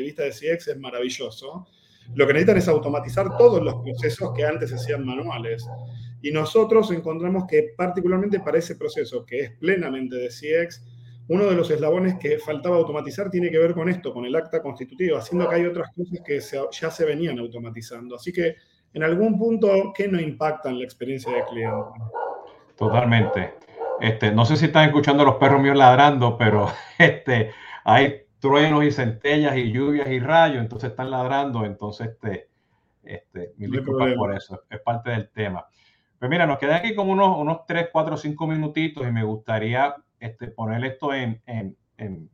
vista 0.02 0.22
de, 0.22 0.30
CX 0.30 0.68
es 0.68 0.78
maravilloso. 0.78 1.66
Lo 2.14 2.26
que 2.26 2.34
necesitan 2.34 2.58
es 2.58 2.68
automatizar 2.68 3.38
todos 3.38 3.62
los 3.62 3.76
procesos 3.76 4.32
que 4.36 4.44
antes 4.44 4.68
se 4.68 4.76
hacían 4.76 5.04
manuales. 5.04 5.66
Y 6.20 6.30
nosotros 6.30 6.90
encontramos 6.90 7.44
que 7.48 7.70
particularmente 7.74 8.40
para 8.40 8.58
ese 8.58 8.76
proceso, 8.76 9.24
que 9.24 9.40
es 9.40 9.50
plenamente 9.52 10.16
de 10.16 10.28
CX, 10.28 10.84
uno 11.28 11.46
de 11.46 11.56
los 11.56 11.70
eslabones 11.70 12.16
que 12.20 12.38
faltaba 12.38 12.76
automatizar 12.76 13.30
tiene 13.30 13.50
que 13.50 13.58
ver 13.58 13.72
con 13.72 13.88
esto, 13.88 14.12
con 14.12 14.26
el 14.26 14.36
acta 14.36 14.62
constitutiva, 14.62 15.18
haciendo 15.18 15.48
que 15.48 15.54
hay 15.56 15.64
otras 15.64 15.88
cosas 15.94 16.20
que 16.24 16.38
ya 16.70 16.90
se 16.90 17.04
venían 17.04 17.38
automatizando. 17.38 18.14
Así 18.14 18.30
que 18.30 18.56
en 18.96 19.02
algún 19.02 19.38
punto, 19.38 19.92
¿qué 19.94 20.08
no 20.08 20.18
impacta 20.18 20.70
en 20.70 20.78
la 20.78 20.84
experiencia 20.84 21.30
del 21.30 21.44
cliente? 21.44 22.00
Totalmente. 22.78 23.52
Este, 24.00 24.32
no 24.32 24.46
sé 24.46 24.56
si 24.56 24.64
están 24.66 24.86
escuchando 24.86 25.22
a 25.22 25.26
los 25.26 25.34
perros 25.34 25.60
míos 25.60 25.76
ladrando, 25.76 26.38
pero 26.38 26.68
este, 26.98 27.50
hay 27.84 28.22
truenos 28.38 28.84
y 28.84 28.90
centellas 28.90 29.54
y 29.54 29.70
lluvias 29.70 30.08
y 30.08 30.18
rayos, 30.18 30.62
entonces 30.62 30.90
están 30.90 31.10
ladrando, 31.10 31.66
entonces 31.66 32.08
este, 32.08 32.48
este, 33.02 33.52
mil 33.58 33.70
disculpas 33.70 34.14
por 34.14 34.34
eso, 34.34 34.62
es 34.70 34.80
parte 34.80 35.10
del 35.10 35.28
tema. 35.28 35.66
Pues 36.18 36.30
mira, 36.30 36.46
nos 36.46 36.56
quedan 36.56 36.76
aquí 36.76 36.94
como 36.94 37.12
unos, 37.12 37.36
unos 37.36 37.66
3, 37.66 37.90
4, 37.92 38.16
5 38.16 38.46
minutitos 38.46 39.06
y 39.06 39.12
me 39.12 39.24
gustaría 39.24 39.94
este, 40.18 40.46
poner 40.48 40.82
esto 40.86 41.12
en, 41.12 41.42
en, 41.44 41.76
en, 41.98 42.30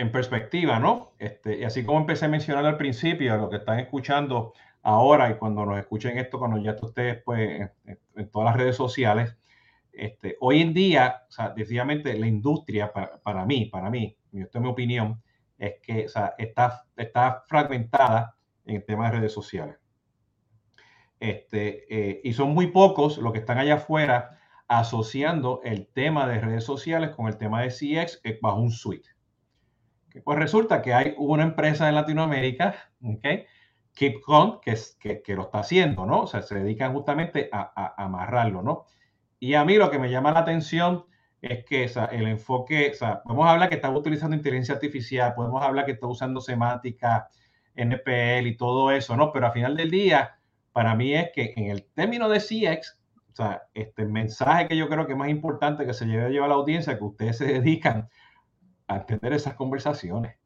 en, 0.00 0.12
perspectiva, 0.12 0.78
¿no? 0.78 1.12
Este, 1.18 1.58
y 1.58 1.64
así 1.64 1.84
como 1.84 2.00
empecé 2.00 2.26
a 2.26 2.28
mencionar 2.28 2.64
al 2.66 2.76
principio, 2.76 3.36
lo 3.36 3.50
que 3.50 3.56
están 3.56 3.78
escuchando 3.78 4.52
ahora 4.82 5.30
y 5.30 5.34
cuando 5.34 5.64
nos 5.66 5.78
escuchen 5.78 6.18
esto, 6.18 6.38
cuando 6.38 6.58
ya 6.58 6.76
ustedes 6.80 7.22
pues 7.24 7.70
en, 7.84 8.30
todas 8.30 8.46
las 8.46 8.56
redes 8.56 8.76
sociales, 8.76 9.36
este, 9.92 10.36
hoy 10.40 10.62
en 10.62 10.72
día, 10.72 11.22
o 11.28 11.32
sea, 11.32 11.50
definitivamente 11.50 12.18
la 12.18 12.26
industria 12.26 12.92
para, 12.92 13.18
para 13.20 13.44
mí, 13.44 13.66
para 13.66 13.90
mí, 13.90 14.16
esto 14.32 14.58
es 14.58 14.62
mi 14.62 14.70
opinión, 14.70 15.22
es 15.58 15.74
que 15.82 16.06
o 16.06 16.08
sea, 16.08 16.34
está, 16.38 16.84
está 16.96 17.44
fragmentada 17.46 18.36
en 18.64 18.76
el 18.76 18.84
tema 18.84 19.10
de 19.10 19.18
redes 19.18 19.32
sociales. 19.32 19.76
Este, 21.20 21.84
eh, 21.94 22.20
y 22.24 22.32
son 22.32 22.54
muy 22.54 22.68
pocos 22.68 23.18
los 23.18 23.32
que 23.32 23.40
están 23.40 23.58
allá 23.58 23.74
afuera 23.74 24.40
asociando 24.68 25.60
el 25.64 25.88
tema 25.88 26.26
de 26.26 26.40
redes 26.40 26.64
sociales 26.64 27.10
con 27.10 27.26
el 27.26 27.36
tema 27.36 27.62
de 27.62 27.68
CX 27.68 28.22
bajo 28.40 28.60
un 28.60 28.70
suite. 28.70 29.10
Pues 30.24 30.38
resulta 30.38 30.82
que 30.82 30.92
hay 30.92 31.14
una 31.18 31.44
empresa 31.44 31.88
en 31.88 31.94
Latinoamérica, 31.94 32.74
¿okay? 33.02 33.46
KeepCon, 33.94 34.60
que, 34.60 34.76
que, 34.98 35.22
que, 35.22 35.34
lo 35.34 35.42
está 35.42 35.60
haciendo, 35.60 36.06
¿no? 36.06 36.22
O 36.22 36.26
sea, 36.26 36.42
se 36.42 36.56
dedican 36.56 36.92
justamente 36.92 37.48
a, 37.52 37.94
amarrarlo, 37.96 38.62
¿no? 38.62 38.86
Y 39.38 39.54
a 39.54 39.64
mí 39.64 39.76
lo 39.76 39.90
que 39.90 39.98
me 39.98 40.10
llama 40.10 40.32
la 40.32 40.40
atención 40.40 41.04
es 41.40 41.64
que 41.64 41.86
o 41.86 41.88
sea, 41.88 42.04
el 42.06 42.26
enfoque, 42.26 42.90
o 42.92 42.94
sea, 42.94 43.22
podemos 43.22 43.48
hablar 43.48 43.68
que 43.68 43.76
está 43.76 43.90
utilizando 43.90 44.36
inteligencia 44.36 44.74
artificial, 44.74 45.34
podemos 45.34 45.62
hablar 45.62 45.86
que 45.86 45.92
está 45.92 46.06
usando 46.06 46.40
semántica, 46.40 47.28
NPL 47.74 48.46
y 48.46 48.56
todo 48.56 48.90
eso, 48.90 49.16
¿no? 49.16 49.32
Pero 49.32 49.46
al 49.46 49.52
final 49.52 49.76
del 49.76 49.90
día, 49.90 50.38
para 50.72 50.94
mí 50.94 51.14
es 51.14 51.30
que 51.32 51.54
en 51.56 51.70
el 51.70 51.84
término 51.94 52.28
de 52.28 52.40
CX, 52.40 52.98
o 53.32 53.34
sea, 53.34 53.62
este 53.74 54.04
mensaje 54.04 54.68
que 54.68 54.76
yo 54.76 54.88
creo 54.88 55.06
que 55.06 55.12
es 55.12 55.18
más 55.18 55.30
importante 55.30 55.86
que 55.86 55.94
se 55.94 56.06
lleve 56.06 56.38
a 56.38 56.44
a 56.44 56.48
la 56.48 56.54
audiencia, 56.54 56.98
que 56.98 57.04
ustedes 57.04 57.38
se 57.38 57.44
dedican 57.60 58.08
entender 58.96 59.32
esas 59.32 59.54
conversaciones. 59.54 60.36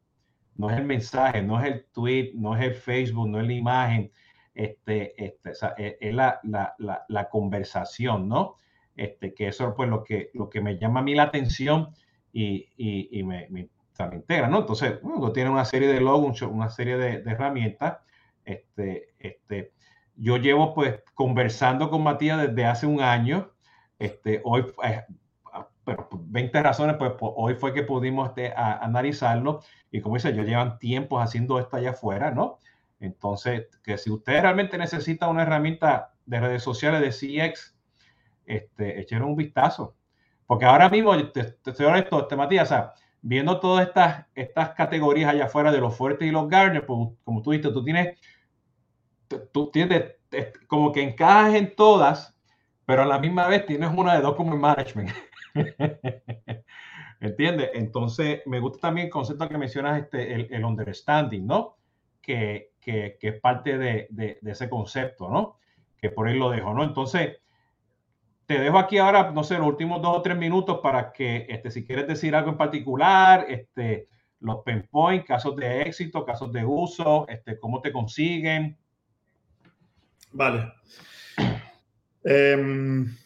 No 0.55 0.69
es 0.69 0.77
el 0.77 0.85
mensaje, 0.85 1.41
no 1.41 1.59
es 1.59 1.67
el 1.67 1.85
tweet, 1.91 2.31
no 2.35 2.55
es 2.55 2.63
el 2.63 2.75
Facebook, 2.75 3.27
no 3.27 3.39
es 3.39 3.47
la 3.47 3.53
imagen, 3.53 4.11
este, 4.53 5.21
este, 5.23 5.51
o 5.51 5.55
sea, 5.55 5.75
es, 5.77 6.13
la, 6.13 6.39
la, 6.43 6.75
la, 7.09 7.29
conversación, 7.29 8.29
¿no? 8.29 8.55
Este, 8.95 9.33
que 9.33 9.49
eso 9.49 9.67
es 9.67 9.73
pues 9.75 9.89
lo 9.89 10.03
que, 10.03 10.29
lo 10.33 10.49
que 10.49 10.61
me 10.61 10.77
llama 10.77 11.01
a 11.01 11.03
mí 11.03 11.13
la 11.13 11.23
atención 11.23 11.89
y, 12.31 12.69
y, 12.77 13.19
y 13.19 13.23
me, 13.23 13.47
me, 13.49 13.69
integra, 14.13 14.47
¿no? 14.47 14.59
Entonces, 14.59 15.01
bueno, 15.01 15.31
tiene 15.33 15.49
una 15.49 15.65
serie 15.65 15.89
de 15.89 15.99
logos, 15.99 16.41
una 16.41 16.69
serie 16.69 16.97
de, 16.97 17.21
de 17.21 17.31
herramientas, 17.31 17.97
este, 18.45 19.13
este, 19.19 19.73
yo 20.15 20.37
llevo 20.37 20.73
pues 20.73 21.01
conversando 21.13 21.89
con 21.89 22.03
Matías 22.03 22.41
desde 22.41 22.65
hace 22.65 22.85
un 22.85 23.01
año. 23.01 23.51
Este, 23.99 24.41
hoy, 24.43 24.65
eh, 24.83 25.03
pero 25.85 26.09
20 26.11 26.63
razones, 26.63 26.97
pues, 26.97 27.13
hoy 27.19 27.55
fue 27.55 27.73
que 27.73 27.83
pudimos 27.83 28.29
este, 28.29 28.53
analizarlo. 28.55 29.61
Y 29.91 30.01
como 30.01 30.15
dice, 30.15 30.35
yo 30.35 30.43
llevan 30.43 30.79
tiempos 30.79 31.23
haciendo 31.23 31.59
esto 31.59 31.77
allá 31.77 31.91
afuera, 31.91 32.31
¿no? 32.31 32.59
Entonces, 32.99 33.67
que 33.83 33.97
si 33.97 34.09
usted 34.09 34.41
realmente 34.41 34.77
necesita 34.77 35.27
una 35.27 35.43
herramienta 35.43 36.13
de 36.25 36.39
redes 36.39 36.63
sociales 36.63 37.01
de 37.01 37.51
CX, 37.51 37.77
este, 38.45 38.99
echen 38.99 39.23
un 39.23 39.35
vistazo. 39.35 39.95
Porque 40.47 40.65
ahora 40.65 40.89
mismo, 40.89 41.15
te, 41.31 41.43
te 41.43 41.71
estoy 41.71 41.85
honesto, 41.85 42.21
este, 42.21 42.35
Matías, 42.35 42.73
viendo 43.21 43.59
todas 43.59 43.87
estas, 43.87 44.25
estas 44.33 44.69
categorías 44.71 45.31
allá 45.31 45.45
afuera 45.45 45.71
de 45.71 45.79
los 45.79 45.95
fuertes 45.95 46.27
y 46.27 46.31
los 46.31 46.49
Garner, 46.49 46.85
pues, 46.85 47.09
como 47.23 47.41
tú 47.41 47.51
dijiste, 47.51 47.71
tú 47.71 47.83
tienes, 47.83 48.19
tú 49.51 49.69
tienes 49.71 50.15
como 50.67 50.91
que 50.91 51.01
encajas 51.01 51.55
en 51.55 51.75
todas, 51.75 52.35
pero 52.85 53.03
a 53.03 53.05
la 53.05 53.19
misma 53.19 53.47
vez 53.47 53.65
tienes 53.65 53.91
una 53.95 54.15
de 54.15 54.21
document 54.21 54.59
management. 54.59 55.09
¿Entiendes? 57.19 57.69
Entonces, 57.73 58.41
me 58.45 58.59
gusta 58.59 58.79
también 58.79 59.07
el 59.07 59.11
concepto 59.11 59.47
que 59.47 59.57
mencionas, 59.57 60.01
este, 60.01 60.33
el, 60.33 60.47
el 60.51 60.65
understanding, 60.65 61.45
¿no? 61.45 61.77
Que, 62.21 62.71
que, 62.79 63.17
que 63.19 63.29
es 63.29 63.39
parte 63.39 63.77
de, 63.77 64.07
de, 64.09 64.37
de, 64.41 64.51
ese 64.51 64.69
concepto, 64.69 65.29
¿no? 65.29 65.57
Que 65.97 66.09
por 66.09 66.27
ahí 66.27 66.37
lo 66.37 66.49
dejo, 66.49 66.73
¿no? 66.73 66.83
Entonces, 66.83 67.37
te 68.45 68.59
dejo 68.59 68.77
aquí 68.77 68.97
ahora, 68.97 69.31
no 69.31 69.43
sé, 69.43 69.57
los 69.57 69.67
últimos 69.67 70.01
dos 70.01 70.17
o 70.17 70.21
tres 70.21 70.37
minutos 70.37 70.79
para 70.83 71.11
que, 71.11 71.45
este, 71.49 71.71
si 71.71 71.85
quieres 71.85 72.07
decir 72.07 72.35
algo 72.35 72.51
en 72.51 72.57
particular, 72.57 73.45
este, 73.47 74.07
los 74.41 74.63
pain 74.63 74.87
points, 74.91 75.25
casos 75.25 75.55
de 75.55 75.81
éxito, 75.83 76.25
casos 76.25 76.51
de 76.51 76.65
uso, 76.65 77.25
este, 77.27 77.57
cómo 77.59 77.81
te 77.81 77.91
consiguen. 77.91 78.77
Vale. 80.31 80.73
Eh, 82.23 83.05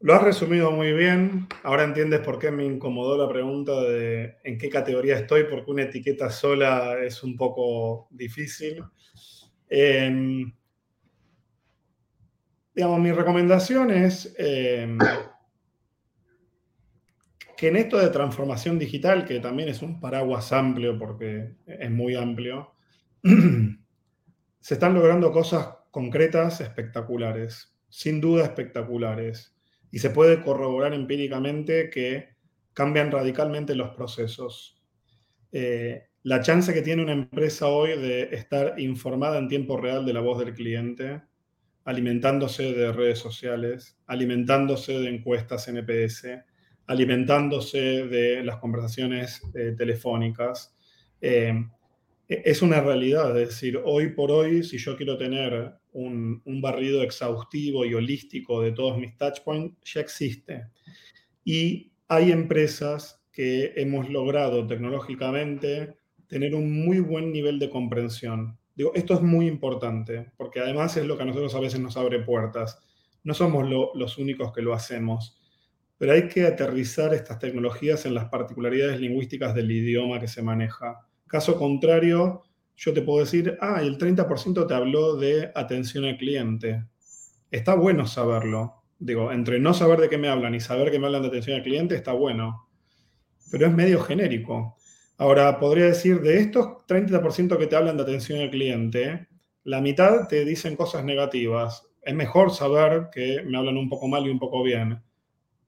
lo 0.00 0.14
has 0.14 0.22
resumido 0.22 0.70
muy 0.70 0.92
bien. 0.92 1.46
Ahora 1.62 1.84
entiendes 1.84 2.20
por 2.20 2.38
qué 2.38 2.50
me 2.50 2.64
incomodó 2.64 3.18
la 3.18 3.28
pregunta 3.28 3.80
de 3.82 4.36
en 4.44 4.58
qué 4.58 4.70
categoría 4.70 5.18
estoy, 5.18 5.44
porque 5.44 5.70
una 5.70 5.82
etiqueta 5.82 6.30
sola 6.30 6.98
es 7.04 7.22
un 7.22 7.36
poco 7.36 8.08
difícil. 8.10 8.82
Eh, 9.68 10.44
digamos, 12.74 12.98
mi 12.98 13.12
recomendación 13.12 13.90
es 13.90 14.34
eh, 14.38 14.96
que 17.56 17.68
en 17.68 17.76
esto 17.76 17.98
de 17.98 18.08
transformación 18.08 18.78
digital, 18.78 19.26
que 19.26 19.38
también 19.38 19.68
es 19.68 19.82
un 19.82 20.00
paraguas 20.00 20.50
amplio 20.52 20.98
porque 20.98 21.56
es 21.66 21.90
muy 21.90 22.14
amplio, 22.14 22.72
se 23.22 24.74
están 24.74 24.94
logrando 24.94 25.30
cosas 25.30 25.68
concretas, 25.90 26.62
espectaculares, 26.62 27.76
sin 27.90 28.20
duda 28.22 28.44
espectaculares, 28.44 29.59
y 29.90 29.98
se 29.98 30.10
puede 30.10 30.42
corroborar 30.42 30.94
empíricamente 30.94 31.90
que 31.90 32.28
cambian 32.72 33.10
radicalmente 33.10 33.74
los 33.74 33.90
procesos. 33.90 34.80
Eh, 35.52 36.04
la 36.22 36.40
chance 36.42 36.72
que 36.74 36.82
tiene 36.82 37.02
una 37.02 37.12
empresa 37.12 37.68
hoy 37.68 37.98
de 37.98 38.28
estar 38.32 38.78
informada 38.78 39.38
en 39.38 39.48
tiempo 39.48 39.76
real 39.76 40.04
de 40.04 40.12
la 40.12 40.20
voz 40.20 40.38
del 40.38 40.54
cliente, 40.54 41.22
alimentándose 41.84 42.72
de 42.74 42.92
redes 42.92 43.18
sociales, 43.18 43.98
alimentándose 44.06 44.92
de 44.98 45.08
encuestas 45.08 45.66
NPS, 45.68 46.26
alimentándose 46.86 48.06
de 48.06 48.44
las 48.44 48.58
conversaciones 48.58 49.42
eh, 49.54 49.74
telefónicas. 49.76 50.76
Eh, 51.20 51.54
e-, 52.28 52.42
es 52.44 52.62
una 52.62 52.80
realidad, 52.80 53.38
es 53.38 53.48
decir, 53.48 53.80
hoy 53.84 54.10
por 54.10 54.30
hoy, 54.30 54.62
si 54.62 54.78
yo 54.78 54.96
quiero 54.96 55.16
tener 55.16 55.79
un, 55.92 56.42
barrido 56.60 57.02
exhaustivo 57.02 57.84
y 57.84 57.94
holístico 57.94 58.60
de 58.60 58.72
todos 58.72 58.98
mis 58.98 59.16
touchpoints, 59.16 59.76
ya 59.92 60.00
existe. 60.00 60.66
Y 61.44 61.92
hay 62.08 62.32
empresas 62.32 63.22
que 63.32 63.72
hemos 63.76 64.08
logrado 64.10 64.66
tecnológicamente 64.66 65.96
tener 66.26 66.54
un 66.54 66.84
muy 66.84 67.00
buen 67.00 67.32
nivel 67.32 67.58
de 67.58 67.70
comprensión 67.70 68.60
Digo, 68.80 68.92
esto 68.94 69.12
es 69.12 69.20
muy 69.20 69.46
importante, 69.46 70.32
porque 70.38 70.60
además 70.60 70.96
es 70.96 71.04
lo 71.04 71.16
que 71.18 71.24
a 71.24 71.26
nosotros 71.26 71.54
a 71.54 71.60
veces 71.60 71.80
nos 71.80 71.98
abre 71.98 72.20
puertas. 72.20 72.78
No 73.24 73.34
somos 73.34 73.68
lo, 73.68 73.90
los 73.94 74.16
únicos 74.16 74.54
que 74.54 74.62
lo 74.62 74.72
hacemos, 74.72 75.38
pero 75.98 76.12
hay 76.12 76.28
que 76.28 76.46
aterrizar 76.46 77.12
estas 77.12 77.38
tecnologías 77.38 78.06
en 78.06 78.14
las 78.14 78.30
particularidades 78.30 78.98
lingüísticas 78.98 79.54
del 79.54 79.70
idioma 79.70 80.18
que 80.18 80.28
se 80.28 80.40
maneja. 80.40 81.06
Caso 81.26 81.58
contrario, 81.58 82.44
yo 82.82 82.94
te 82.94 83.02
puedo 83.02 83.20
decir, 83.20 83.58
ah, 83.60 83.82
el 83.82 83.98
30% 83.98 84.66
te 84.66 84.72
habló 84.72 85.16
de 85.16 85.52
atención 85.54 86.06
al 86.06 86.16
cliente. 86.16 86.86
Está 87.50 87.74
bueno 87.74 88.06
saberlo. 88.06 88.84
Digo, 88.98 89.32
entre 89.32 89.60
no 89.60 89.74
saber 89.74 90.00
de 90.00 90.08
qué 90.08 90.16
me 90.16 90.28
hablan 90.28 90.54
y 90.54 90.60
saber 90.60 90.90
que 90.90 90.98
me 90.98 91.04
hablan 91.04 91.20
de 91.20 91.28
atención 91.28 91.56
al 91.56 91.62
cliente 91.62 91.94
está 91.94 92.12
bueno, 92.12 92.70
pero 93.50 93.66
es 93.66 93.72
medio 93.74 94.00
genérico. 94.00 94.78
Ahora, 95.18 95.58
podría 95.60 95.84
decir, 95.84 96.22
de 96.22 96.38
estos 96.38 96.86
30% 96.86 97.58
que 97.58 97.66
te 97.66 97.76
hablan 97.76 97.98
de 97.98 98.02
atención 98.02 98.40
al 98.40 98.50
cliente, 98.50 99.28
la 99.64 99.82
mitad 99.82 100.26
te 100.26 100.46
dicen 100.46 100.74
cosas 100.74 101.04
negativas. 101.04 101.86
Es 102.00 102.14
mejor 102.14 102.50
saber 102.50 103.08
que 103.12 103.42
me 103.44 103.58
hablan 103.58 103.76
un 103.76 103.90
poco 103.90 104.08
mal 104.08 104.26
y 104.26 104.30
un 104.30 104.38
poco 104.38 104.62
bien. 104.62 105.02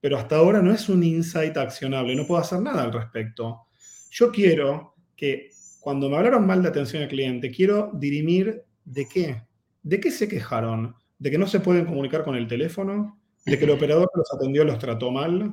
Pero 0.00 0.16
hasta 0.16 0.36
ahora 0.36 0.62
no 0.62 0.72
es 0.72 0.88
un 0.88 1.04
insight 1.04 1.58
accionable, 1.58 2.16
no 2.16 2.26
puedo 2.26 2.40
hacer 2.40 2.60
nada 2.60 2.84
al 2.84 2.92
respecto. 2.92 3.66
Yo 4.10 4.32
quiero 4.32 4.94
que 5.14 5.50
cuando 5.82 6.08
me 6.08 6.16
hablaron 6.16 6.46
mal 6.46 6.62
de 6.62 6.68
atención 6.68 7.02
al 7.02 7.08
cliente, 7.08 7.50
quiero 7.50 7.90
dirimir 7.92 8.62
de 8.84 9.08
qué. 9.08 9.42
¿De 9.82 9.98
qué 9.98 10.12
se 10.12 10.28
quejaron? 10.28 10.94
¿De 11.18 11.28
que 11.28 11.38
no 11.38 11.48
se 11.48 11.58
pueden 11.58 11.86
comunicar 11.86 12.22
con 12.22 12.36
el 12.36 12.46
teléfono? 12.46 13.18
¿De 13.44 13.58
que 13.58 13.64
el 13.64 13.72
operador 13.72 14.08
los 14.14 14.32
atendió 14.32 14.62
los 14.62 14.78
trató 14.78 15.10
mal? 15.10 15.52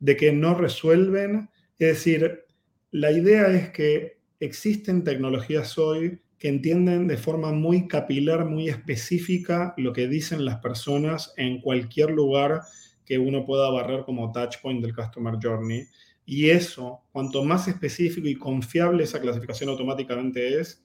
¿De 0.00 0.16
que 0.16 0.32
no 0.32 0.54
resuelven? 0.54 1.48
Es 1.78 1.88
decir, 1.88 2.44
la 2.90 3.12
idea 3.12 3.46
es 3.52 3.70
que 3.70 4.18
existen 4.40 5.04
tecnologías 5.04 5.78
hoy 5.78 6.20
que 6.40 6.48
entienden 6.48 7.06
de 7.06 7.16
forma 7.16 7.52
muy 7.52 7.86
capilar, 7.86 8.44
muy 8.46 8.68
específica 8.68 9.74
lo 9.76 9.92
que 9.92 10.08
dicen 10.08 10.44
las 10.44 10.56
personas 10.56 11.34
en 11.36 11.60
cualquier 11.60 12.10
lugar 12.10 12.62
que 13.06 13.16
uno 13.16 13.46
pueda 13.46 13.70
barrer 13.70 14.02
como 14.04 14.32
touchpoint 14.32 14.82
del 14.82 14.92
Customer 14.92 15.36
Journey. 15.40 15.86
Y 16.24 16.50
eso, 16.50 17.02
cuanto 17.12 17.44
más 17.44 17.68
específico 17.68 18.28
y 18.28 18.36
confiable 18.36 19.04
esa 19.04 19.20
clasificación 19.20 19.70
automáticamente 19.70 20.60
es, 20.60 20.84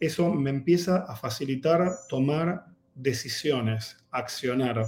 eso 0.00 0.32
me 0.32 0.50
empieza 0.50 1.04
a 1.08 1.16
facilitar 1.16 1.90
tomar 2.08 2.66
decisiones, 2.94 3.96
accionar. 4.10 4.84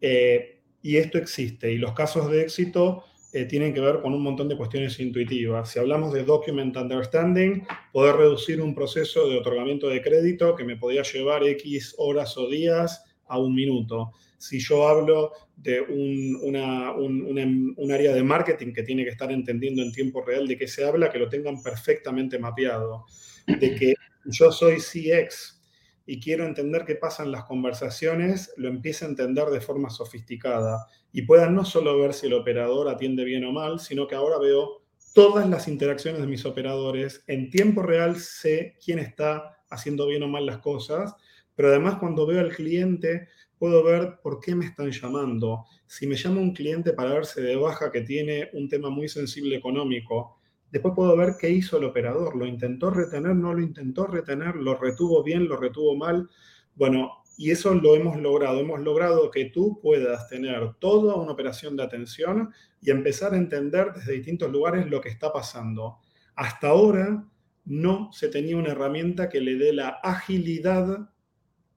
Eh, 0.00 0.60
y 0.82 0.96
esto 0.96 1.18
existe. 1.18 1.72
Y 1.72 1.78
los 1.78 1.92
casos 1.92 2.30
de 2.30 2.42
éxito 2.42 3.04
eh, 3.32 3.44
tienen 3.44 3.72
que 3.72 3.80
ver 3.80 4.00
con 4.00 4.12
un 4.12 4.22
montón 4.22 4.48
de 4.48 4.56
cuestiones 4.56 4.98
intuitivas. 4.98 5.70
Si 5.70 5.78
hablamos 5.78 6.12
de 6.12 6.24
document 6.24 6.76
understanding, 6.76 7.62
poder 7.92 8.16
reducir 8.16 8.60
un 8.60 8.74
proceso 8.74 9.28
de 9.28 9.38
otorgamiento 9.38 9.88
de 9.88 10.02
crédito 10.02 10.56
que 10.56 10.64
me 10.64 10.76
podía 10.76 11.02
llevar 11.02 11.44
X 11.44 11.94
horas 11.98 12.36
o 12.36 12.48
días 12.48 13.04
a 13.26 13.38
un 13.38 13.54
minuto. 13.54 14.12
Si 14.40 14.58
yo 14.58 14.88
hablo 14.88 15.32
de 15.56 15.80
un, 15.80 16.38
una, 16.42 16.92
un, 16.92 17.74
un, 17.76 17.92
área 17.92 18.14
de 18.14 18.22
marketing 18.22 18.72
que 18.72 18.82
tiene 18.82 19.04
que 19.04 19.10
estar 19.10 19.30
entendiendo 19.30 19.82
en 19.82 19.92
tiempo 19.92 20.22
real 20.22 20.48
de 20.48 20.56
qué 20.56 20.66
se 20.66 20.84
habla, 20.84 21.10
que 21.10 21.18
lo 21.18 21.28
tengan 21.28 21.62
perfectamente 21.62 22.38
mapeado. 22.38 23.04
De 23.46 23.74
que 23.74 23.94
yo 24.24 24.50
soy 24.50 24.80
CX, 24.80 25.60
y 26.10 26.18
quiero 26.18 26.44
entender 26.44 26.84
qué 26.84 26.96
pasa 26.96 27.22
en 27.22 27.30
las 27.30 27.44
conversaciones, 27.44 28.52
lo 28.56 28.68
empiece 28.68 29.04
a 29.04 29.08
entender 29.08 29.46
de 29.46 29.60
forma 29.60 29.90
sofisticada 29.90 30.86
y 31.12 31.22
pueda 31.22 31.48
no 31.48 31.64
solo 31.64 31.96
ver 31.96 32.14
si 32.14 32.26
el 32.26 32.34
operador 32.34 32.88
atiende 32.88 33.22
bien 33.22 33.44
o 33.44 33.52
mal, 33.52 33.78
sino 33.78 34.08
que 34.08 34.16
ahora 34.16 34.38
veo 34.38 34.82
todas 35.14 35.48
las 35.48 35.68
interacciones 35.68 36.20
de 36.20 36.26
mis 36.26 36.44
operadores, 36.44 37.22
en 37.28 37.48
tiempo 37.48 37.82
real 37.82 38.16
sé 38.16 38.74
quién 38.84 38.98
está 38.98 39.62
haciendo 39.70 40.08
bien 40.08 40.24
o 40.24 40.28
mal 40.28 40.46
las 40.46 40.58
cosas, 40.58 41.14
pero 41.54 41.68
además 41.68 41.96
cuando 42.00 42.26
veo 42.26 42.40
al 42.40 42.54
cliente 42.54 43.28
puedo 43.60 43.84
ver 43.84 44.18
por 44.20 44.40
qué 44.40 44.56
me 44.56 44.66
están 44.66 44.90
llamando. 44.90 45.66
Si 45.86 46.08
me 46.08 46.16
llama 46.16 46.40
un 46.40 46.52
cliente 46.52 46.92
para 46.92 47.14
verse 47.14 47.40
de 47.40 47.54
baja 47.54 47.92
que 47.92 48.00
tiene 48.00 48.50
un 48.54 48.68
tema 48.68 48.90
muy 48.90 49.08
sensible 49.08 49.54
económico, 49.54 50.40
Después 50.70 50.94
puedo 50.94 51.16
ver 51.16 51.34
qué 51.38 51.50
hizo 51.50 51.78
el 51.78 51.84
operador. 51.84 52.36
¿Lo 52.36 52.46
intentó 52.46 52.90
retener? 52.90 53.34
¿No 53.34 53.52
lo 53.52 53.60
intentó 53.60 54.06
retener? 54.06 54.56
¿Lo 54.56 54.76
retuvo 54.76 55.22
bien? 55.22 55.48
¿Lo 55.48 55.56
retuvo 55.56 55.96
mal? 55.96 56.28
Bueno, 56.74 57.24
y 57.36 57.50
eso 57.50 57.74
lo 57.74 57.96
hemos 57.96 58.18
logrado. 58.18 58.60
Hemos 58.60 58.80
logrado 58.80 59.30
que 59.30 59.46
tú 59.46 59.80
puedas 59.82 60.28
tener 60.28 60.74
toda 60.78 61.16
una 61.16 61.32
operación 61.32 61.76
de 61.76 61.82
atención 61.82 62.52
y 62.80 62.90
empezar 62.90 63.34
a 63.34 63.38
entender 63.38 63.92
desde 63.94 64.12
distintos 64.12 64.50
lugares 64.50 64.86
lo 64.88 65.00
que 65.00 65.08
está 65.08 65.32
pasando. 65.32 65.98
Hasta 66.36 66.68
ahora 66.68 67.26
no 67.64 68.12
se 68.12 68.28
tenía 68.28 68.56
una 68.56 68.70
herramienta 68.70 69.28
que 69.28 69.40
le 69.40 69.56
dé 69.56 69.72
la 69.72 69.88
agilidad 69.88 71.10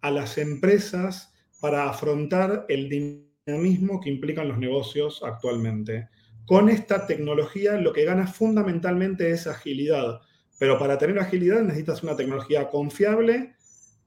a 0.02 0.12
las 0.12 0.38
empresas 0.38 1.33
para 1.64 1.88
afrontar 1.88 2.66
el 2.68 2.90
dinamismo 2.90 4.02
que 4.02 4.10
implican 4.10 4.50
los 4.50 4.58
negocios 4.58 5.22
actualmente. 5.24 6.10
Con 6.46 6.68
esta 6.68 7.08
tecnología 7.08 7.78
lo 7.78 7.94
que 7.94 8.04
gana 8.04 8.28
fundamentalmente 8.28 9.32
es 9.32 9.48
agilidad, 9.48 10.20
pero 10.60 10.78
para 10.78 10.98
tener 10.98 11.18
agilidad 11.20 11.62
necesitas 11.62 12.04
una 12.04 12.18
tecnología 12.18 12.70
confiable 12.70 13.56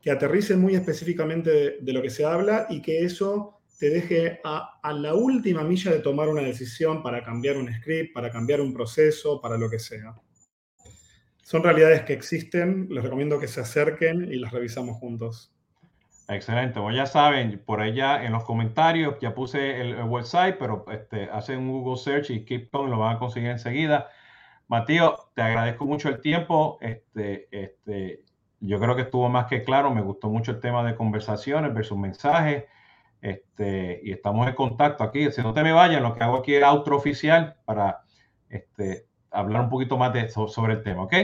que 0.02 0.10
aterrice 0.10 0.54
muy 0.54 0.74
específicamente 0.74 1.78
de, 1.80 1.92
lo 1.94 2.02
que 2.02 2.10
se 2.10 2.26
habla 2.26 2.66
y 2.68 2.82
que 2.82 3.06
eso 3.06 3.58
te 3.78 3.88
deje 3.88 4.38
a, 4.44 4.78
la 4.92 5.14
última 5.14 5.64
milla 5.64 5.92
de 5.92 6.00
tomar 6.00 6.28
una 6.28 6.42
decisión 6.42 7.02
para 7.02 7.22
cambiar 7.22 7.56
un 7.56 7.72
script, 7.72 8.12
para 8.12 8.30
cambiar 8.30 8.60
un 8.60 8.74
proceso, 8.74 9.40
para 9.40 9.56
lo 9.56 9.70
que 9.70 9.78
sea. 9.78 10.14
Son 11.42 11.62
realidades 11.62 12.02
que 12.02 12.12
existen, 12.12 12.88
les 12.90 13.02
recomiendo 13.02 13.40
que 13.40 13.48
se 13.48 13.62
acerquen 13.62 14.30
y 14.30 14.36
las 14.36 14.52
revisamos 14.52 14.98
juntos. 14.98 15.55
Excelente, 16.28 16.80
pues 16.80 16.96
ya 16.96 17.06
saben, 17.06 17.62
por 17.64 17.80
allá 17.80 18.24
en 18.24 18.32
los 18.32 18.42
comentarios 18.44 19.14
ya 19.20 19.32
puse 19.32 19.80
el, 19.80 20.02
website, 20.02 20.56
pero 20.58 20.84
este, 20.90 21.30
hacen 21.30 21.58
un 21.58 21.70
Google 21.70 21.96
search 21.96 22.30
y 22.30 22.44
Keep 22.44 22.70
y 22.74 22.90
lo 22.90 22.98
van 22.98 23.16
a 23.16 23.18
conseguir 23.18 23.50
enseguida. 23.50 24.08
Matío, 24.66 25.16
te 25.34 25.42
agradezco 25.42 25.86
mucho 25.86 26.08
el 26.08 26.20
tiempo. 26.20 26.78
Este, 26.80 27.46
este, 27.52 28.24
yo 28.58 28.80
creo 28.80 28.96
que 28.96 29.02
estuvo 29.02 29.28
más 29.28 29.46
que 29.46 29.62
claro. 29.62 29.94
Me 29.94 30.02
gustó 30.02 30.28
mucho 30.28 30.50
el 30.50 30.60
tema 30.60 30.82
de 30.82 30.96
conversaciones 30.96 31.72
versus 31.72 31.96
mensajes. 31.96 32.64
Este, 33.20 34.00
y 34.02 34.10
estamos 34.10 34.48
en 34.48 34.54
contacto 34.54 35.04
aquí. 35.04 35.30
Si 35.30 35.42
no 35.42 35.54
te 35.54 35.62
me 35.62 35.72
vayan, 35.72 36.02
lo 36.02 36.12
que 36.12 36.24
hago 36.24 36.38
aquí 36.38 36.56
es 36.56 36.64
outro 36.64 36.96
oficial 36.96 37.54
para 37.64 38.00
este, 38.48 39.06
hablar 39.30 39.62
un 39.62 39.70
poquito 39.70 39.96
más 39.96 40.12
de 40.12 40.28
sobre 40.28 40.74
el 40.74 40.82
tema, 40.82 41.04
¿ok? 41.04 41.14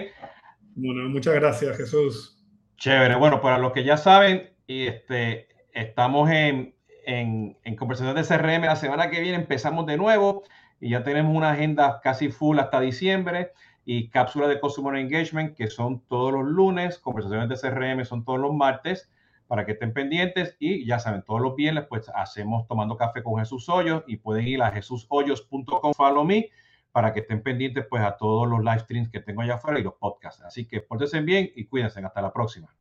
Bueno, 0.76 1.08
muchas 1.08 1.34
gracias, 1.34 1.76
Jesús. 1.76 2.38
Chévere. 2.76 3.16
Bueno, 3.16 3.40
para 3.40 3.58
los 3.58 3.72
que 3.72 3.82
ya 3.82 3.96
saben, 3.96 4.51
y 4.72 4.86
este, 4.86 5.48
estamos 5.72 6.30
en, 6.30 6.74
en, 7.04 7.58
en 7.62 7.76
conversaciones 7.76 8.28
de 8.28 8.36
CRM. 8.36 8.64
La 8.64 8.76
semana 8.76 9.10
que 9.10 9.20
viene 9.20 9.36
empezamos 9.36 9.86
de 9.86 9.96
nuevo 9.96 10.44
y 10.80 10.90
ya 10.90 11.02
tenemos 11.02 11.36
una 11.36 11.50
agenda 11.50 12.00
casi 12.02 12.30
full 12.30 12.58
hasta 12.58 12.80
diciembre 12.80 13.52
y 13.84 14.08
cápsulas 14.08 14.48
de 14.48 14.60
Customer 14.60 14.96
Engagement 14.96 15.56
que 15.56 15.68
son 15.68 16.00
todos 16.08 16.32
los 16.32 16.44
lunes, 16.44 16.98
conversaciones 16.98 17.48
de 17.48 17.56
CRM 17.56 18.04
son 18.04 18.24
todos 18.24 18.38
los 18.38 18.54
martes 18.54 19.10
para 19.46 19.66
que 19.66 19.72
estén 19.72 19.92
pendientes 19.92 20.56
y 20.58 20.86
ya 20.86 20.98
saben, 20.98 21.22
todos 21.22 21.40
los 21.40 21.54
viernes 21.56 21.84
pues 21.88 22.10
hacemos 22.14 22.66
tomando 22.66 22.96
café 22.96 23.22
con 23.22 23.38
Jesús 23.38 23.68
Hoyos 23.68 24.04
y 24.06 24.16
pueden 24.16 24.48
ir 24.48 24.62
a 24.62 24.70
jesushoyos.com 24.70 25.92
follow 25.94 26.24
me 26.24 26.48
para 26.92 27.12
que 27.12 27.20
estén 27.20 27.42
pendientes 27.42 27.84
pues 27.90 28.02
a 28.02 28.16
todos 28.16 28.48
los 28.48 28.60
live 28.60 28.78
streams 28.78 29.10
que 29.10 29.20
tengo 29.20 29.42
allá 29.42 29.54
afuera 29.54 29.80
y 29.80 29.82
los 29.82 29.94
podcasts. 29.94 30.42
Así 30.42 30.66
que 30.66 30.80
pórtense 30.80 31.20
bien 31.20 31.50
y 31.56 31.64
cuídense. 31.66 32.00
Hasta 32.00 32.22
la 32.22 32.32
próxima. 32.32 32.74